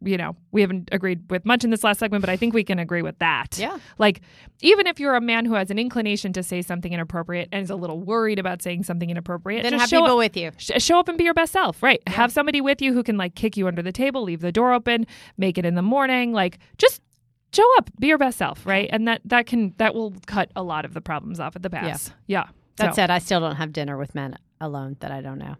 you 0.00 0.16
know, 0.16 0.36
we 0.52 0.60
haven't 0.60 0.88
agreed 0.92 1.28
with 1.30 1.44
much 1.44 1.64
in 1.64 1.70
this 1.70 1.82
last 1.82 1.98
segment, 1.98 2.20
but 2.22 2.30
I 2.30 2.36
think 2.36 2.54
we 2.54 2.62
can 2.62 2.78
agree 2.78 3.02
with 3.02 3.18
that. 3.18 3.58
Yeah. 3.58 3.78
Like, 3.98 4.20
even 4.60 4.86
if 4.86 5.00
you're 5.00 5.16
a 5.16 5.20
man 5.20 5.44
who 5.44 5.54
has 5.54 5.70
an 5.70 5.78
inclination 5.78 6.32
to 6.34 6.42
say 6.42 6.62
something 6.62 6.92
inappropriate 6.92 7.48
and 7.50 7.62
is 7.62 7.70
a 7.70 7.74
little 7.76 7.98
worried 8.00 8.38
about 8.38 8.62
saying 8.62 8.84
something 8.84 9.10
inappropriate, 9.10 9.64
Then 9.64 9.72
just 9.72 9.80
have 9.80 9.88
show 9.90 10.00
people 10.02 10.12
up, 10.12 10.18
with 10.18 10.36
you. 10.36 10.52
sh- 10.56 10.70
show 10.82 11.00
up 11.00 11.08
and 11.08 11.18
be 11.18 11.24
your 11.24 11.34
best 11.34 11.52
self. 11.52 11.82
Right. 11.82 12.00
Have 12.08 12.30
somebody 12.30 12.60
with 12.60 12.80
you 12.80 12.92
who 12.94 13.02
can 13.02 13.16
like 13.16 13.34
kick 13.34 13.56
you 13.56 13.66
under 13.66 13.82
the 13.82 13.92
table, 13.92 14.22
leave 14.22 14.40
the 14.40 14.52
door 14.52 14.72
open, 14.72 15.06
make 15.36 15.58
it 15.58 15.64
in 15.66 15.74
the 15.74 15.82
morning. 15.82 16.32
Like, 16.32 16.58
just 16.78 17.02
show 17.52 17.76
up, 17.78 17.90
be 17.98 18.06
your 18.06 18.18
best 18.18 18.38
self. 18.38 18.64
Right. 18.64 18.88
And 18.92 19.08
that 19.08 19.20
that 19.24 19.46
can 19.46 19.74
that 19.78 19.94
will 19.94 20.14
cut 20.26 20.50
a 20.54 20.62
lot 20.62 20.84
of 20.84 20.94
the 20.94 21.00
problems 21.00 21.40
off 21.40 21.56
at 21.56 21.62
the 21.62 21.70
pass. 21.70 22.12
Yeah. 22.26 22.44
That 22.76 22.92
So, 22.92 22.96
said, 22.96 23.10
I 23.10 23.18
still 23.18 23.40
don't 23.40 23.56
have 23.56 23.72
dinner 23.72 23.96
with 23.96 24.14
men 24.14 24.36
alone 24.60 24.96
that 25.00 25.10
I 25.10 25.22
don't 25.22 25.38
know. 25.38 25.56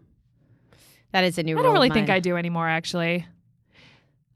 That 1.11 1.23
is 1.23 1.37
a 1.37 1.43
new 1.43 1.57
I 1.57 1.61
don't 1.61 1.73
really 1.73 1.89
think. 1.89 2.09
I 2.09 2.19
do 2.19 2.35
anymore, 2.37 2.67
actually. 2.67 3.25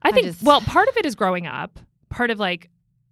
I 0.04 0.10
I 0.10 0.12
think, 0.12 0.28
just- 0.28 0.44
well, 0.44 0.62
part 0.62 0.88
of 0.88 0.98
it 0.98 1.06
is 1.06 1.16
growing 1.16 1.48
up. 1.48 1.80
Part 2.10 2.30
of 2.32 2.40
like 2.40 2.70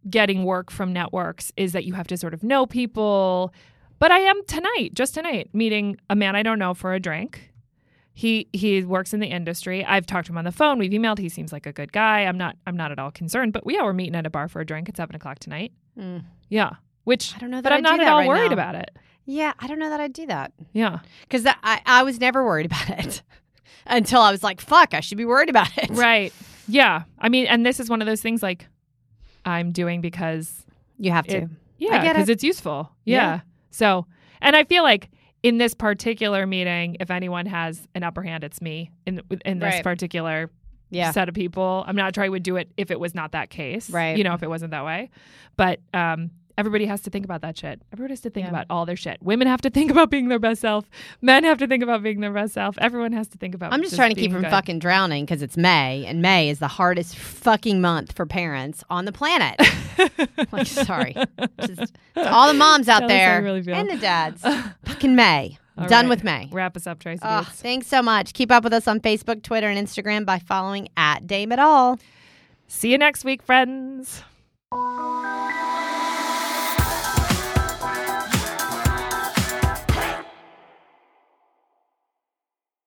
getting 0.10 0.44
work 0.44 0.72
from 0.72 0.94
networks 0.94 1.52
is 1.58 1.74
that 1.74 1.86
you 1.86 1.94
have 1.94 2.08
to 2.08 2.18
sort 2.18 2.34
of 2.34 2.44
know 2.44 2.66
people. 2.66 3.54
But 4.00 4.12
I 4.12 4.20
am 4.20 4.44
tonight, 4.46 4.92
just 4.94 5.14
tonight, 5.14 5.50
meeting 5.54 5.98
a 6.10 6.16
man 6.16 6.36
I 6.36 6.44
don't 6.44 6.58
know 6.60 6.74
for 6.74 6.94
a 6.94 7.00
drink. 7.00 7.52
He 8.14 8.48
he 8.52 8.84
works 8.84 9.14
in 9.14 9.20
the 9.22 9.28
industry. 9.28 9.86
I've 9.86 10.06
talked 10.06 10.28
to 10.28 10.34
him 10.34 10.38
on 10.38 10.44
the 10.46 10.52
phone. 10.52 10.78
We've 10.80 10.92
emailed. 10.92 11.20
He 11.20 11.30
seems 11.30 11.54
like 11.54 11.66
a 11.66 11.72
good 11.72 11.92
guy. 11.94 12.22
I'm 12.22 12.38
not 12.38 12.58
I'm 12.68 12.76
not 12.76 12.92
at 12.92 13.00
all 13.00 13.12
concerned. 13.12 13.54
But 13.54 13.64
yeah, 13.66 13.84
we're 13.84 13.94
meeting 13.94 14.16
at 14.16 14.26
a 14.26 14.30
bar 14.30 14.48
for 14.50 14.60
a 14.62 14.66
drink 14.66 14.90
at 14.90 14.98
seven 14.98 15.16
o'clock 15.16 15.40
tonight. 15.40 15.72
Mm. 15.98 16.24
Yeah, 16.50 16.72
which 17.06 17.34
I 17.36 17.40
don't 17.40 17.50
know 17.52 17.58
that 17.58 17.64
but 17.64 17.72
I'm 17.74 17.78
I'd 17.80 17.84
not 17.84 18.00
at 18.02 18.08
all 18.08 18.20
right 18.20 18.28
worried 18.28 18.48
now. 18.48 18.54
about 18.54 18.76
it. 18.76 18.90
Yeah, 19.26 19.54
I 19.60 19.68
don't 19.68 19.80
know 19.80 19.90
that 19.90 20.00
I'd 20.02 20.12
do 20.14 20.26
that 20.26 20.52
Yeah, 20.74 21.00
because 21.22 21.46
I 21.46 21.82
I 21.86 22.04
was 22.04 22.20
never 22.20 22.44
worried 22.44 22.66
about 22.66 22.90
it. 22.90 23.22
until 23.86 24.22
I 24.22 24.32
was 24.32 24.44
like, 24.44 24.60
fuck, 24.60 24.94
I 24.94 25.00
should 25.02 25.18
be 25.18 25.26
worried 25.26 25.50
about 25.50 25.70
it. 25.78 25.90
Right. 25.92 26.34
Yeah. 26.70 27.04
I 27.20 27.30
mean, 27.30 27.46
and 27.48 27.66
this 27.66 27.80
is 27.80 27.90
one 27.90 28.02
of 28.02 28.06
those 28.06 28.22
things 28.22 28.42
like 28.44 28.68
I'm 29.46 29.72
doing 29.72 30.02
because 30.02 30.66
You 30.98 31.12
have 31.12 31.28
to. 31.28 31.38
It- 31.38 31.50
yeah, 31.78 32.04
get 32.04 32.14
because 32.14 32.30
it. 32.30 32.34
it's 32.34 32.44
useful. 32.44 32.92
Yeah. 33.06 33.16
Yeah. 33.16 33.40
So, 33.72 34.06
and 34.42 34.56
I 34.56 34.66
feel 34.66 34.84
like 34.84 35.10
in 35.44 35.58
this 35.58 35.74
particular 35.74 36.46
meeting, 36.46 36.98
if 37.00 37.10
anyone 37.10 37.46
has 37.46 37.88
an 37.96 38.04
upper 38.04 38.22
hand, 38.22 38.44
it's 38.44 38.62
me 38.62 38.92
in 39.06 39.22
in 39.46 39.60
this 39.60 39.76
Right. 39.76 39.84
particular 39.84 40.52
yeah. 40.90 41.12
set 41.12 41.30
of 41.30 41.36
people. 41.36 41.86
I'm 41.88 41.96
not 41.96 42.14
sure 42.16 42.24
I 42.26 42.30
would 42.30 42.44
do 42.44 42.58
it 42.58 42.70
if 42.76 42.92
it 42.92 43.00
was 43.00 43.16
not 43.16 43.32
that 43.32 43.50
case. 43.50 43.90
Right. 43.90 44.18
You 44.18 44.26
know, 44.26 44.34
if 44.34 44.44
it 44.44 44.50
wasn't 44.50 44.72
that 44.72 44.84
way. 44.84 45.10
But 45.56 45.80
um, 45.94 46.32
everybody 46.60 46.86
has 46.86 47.02
to 47.02 47.10
think 47.10 47.26
about 47.26 47.42
that 47.42 47.58
shit. 47.58 47.82
Everybody 47.94 48.12
has 48.12 48.22
to 48.22 48.30
think 48.30 48.46
Yeah. 48.46 48.50
about 48.50 48.66
all 48.70 48.86
their 48.86 48.96
shit. 48.96 49.18
Women 49.22 49.48
have 49.48 49.62
to 49.62 49.70
think 49.78 49.90
about 49.90 50.10
being 50.10 50.28
their 50.28 50.40
best 50.40 50.62
self. 50.62 50.90
Men 51.22 51.44
have 51.46 51.58
to 51.60 51.68
think 51.68 51.82
about 51.82 52.04
being 52.04 52.20
their 52.20 52.32
best 52.34 52.54
self. 52.54 52.78
Everyone 52.80 53.14
has 53.14 53.28
to 53.30 53.38
think 53.38 53.56
about. 53.56 53.74
I'm 53.74 53.82
just 53.82 53.96
trying 53.96 54.14
to 54.14 54.20
keep 54.20 54.32
from 54.32 54.42
good. 54.42 54.52
fucking 54.52 54.80
drowning 54.80 55.26
because 55.26 55.42
it's 55.42 55.58
May, 55.58 56.06
and 56.06 56.22
May 56.22 56.50
is 56.50 56.60
the 56.60 56.68
hardest 56.68 57.16
fucking 57.18 57.82
month 57.82 58.12
for 58.12 58.26
parents 58.26 58.84
on 58.90 59.06
the 59.06 59.12
planet. 59.12 59.56
like, 60.52 60.68
sorry, 60.68 61.16
just, 61.66 61.98
all 62.16 62.48
the 62.48 62.54
moms 62.54 62.88
out 62.88 63.00
Tell 63.00 63.06
us 63.08 63.12
how 63.12 63.18
you 63.18 63.30
there 63.32 63.42
really 63.42 63.72
and 63.72 63.90
the 63.90 63.98
dads. 63.98 64.42
fucking 64.86 65.16
May. 65.16 65.58
All 65.78 65.88
Done 65.88 66.06
right. 66.06 66.10
with 66.10 66.24
May. 66.26 66.50
Wrap 66.52 66.76
us 66.76 66.86
up, 66.88 67.00
Tracy. 67.00 67.22
Oh, 67.24 67.44
thanks 67.54 67.88
so 67.88 68.02
much. 68.02 68.34
Keep 68.34 68.52
up 68.52 68.66
with 68.66 68.74
us 68.74 68.86
on 68.86 69.00
Facebook, 69.00 69.44
Twitter, 69.44 69.68
and 69.70 69.88
Instagram 69.88 70.26
by 70.26 70.38
following 70.38 70.90
at 70.98 71.26
Dame 71.26 71.54
at 71.54 71.60
All. 71.60 71.98
See 72.68 72.92
you 72.92 72.98
next 72.98 73.24
week, 73.24 73.42
friends. 73.42 74.24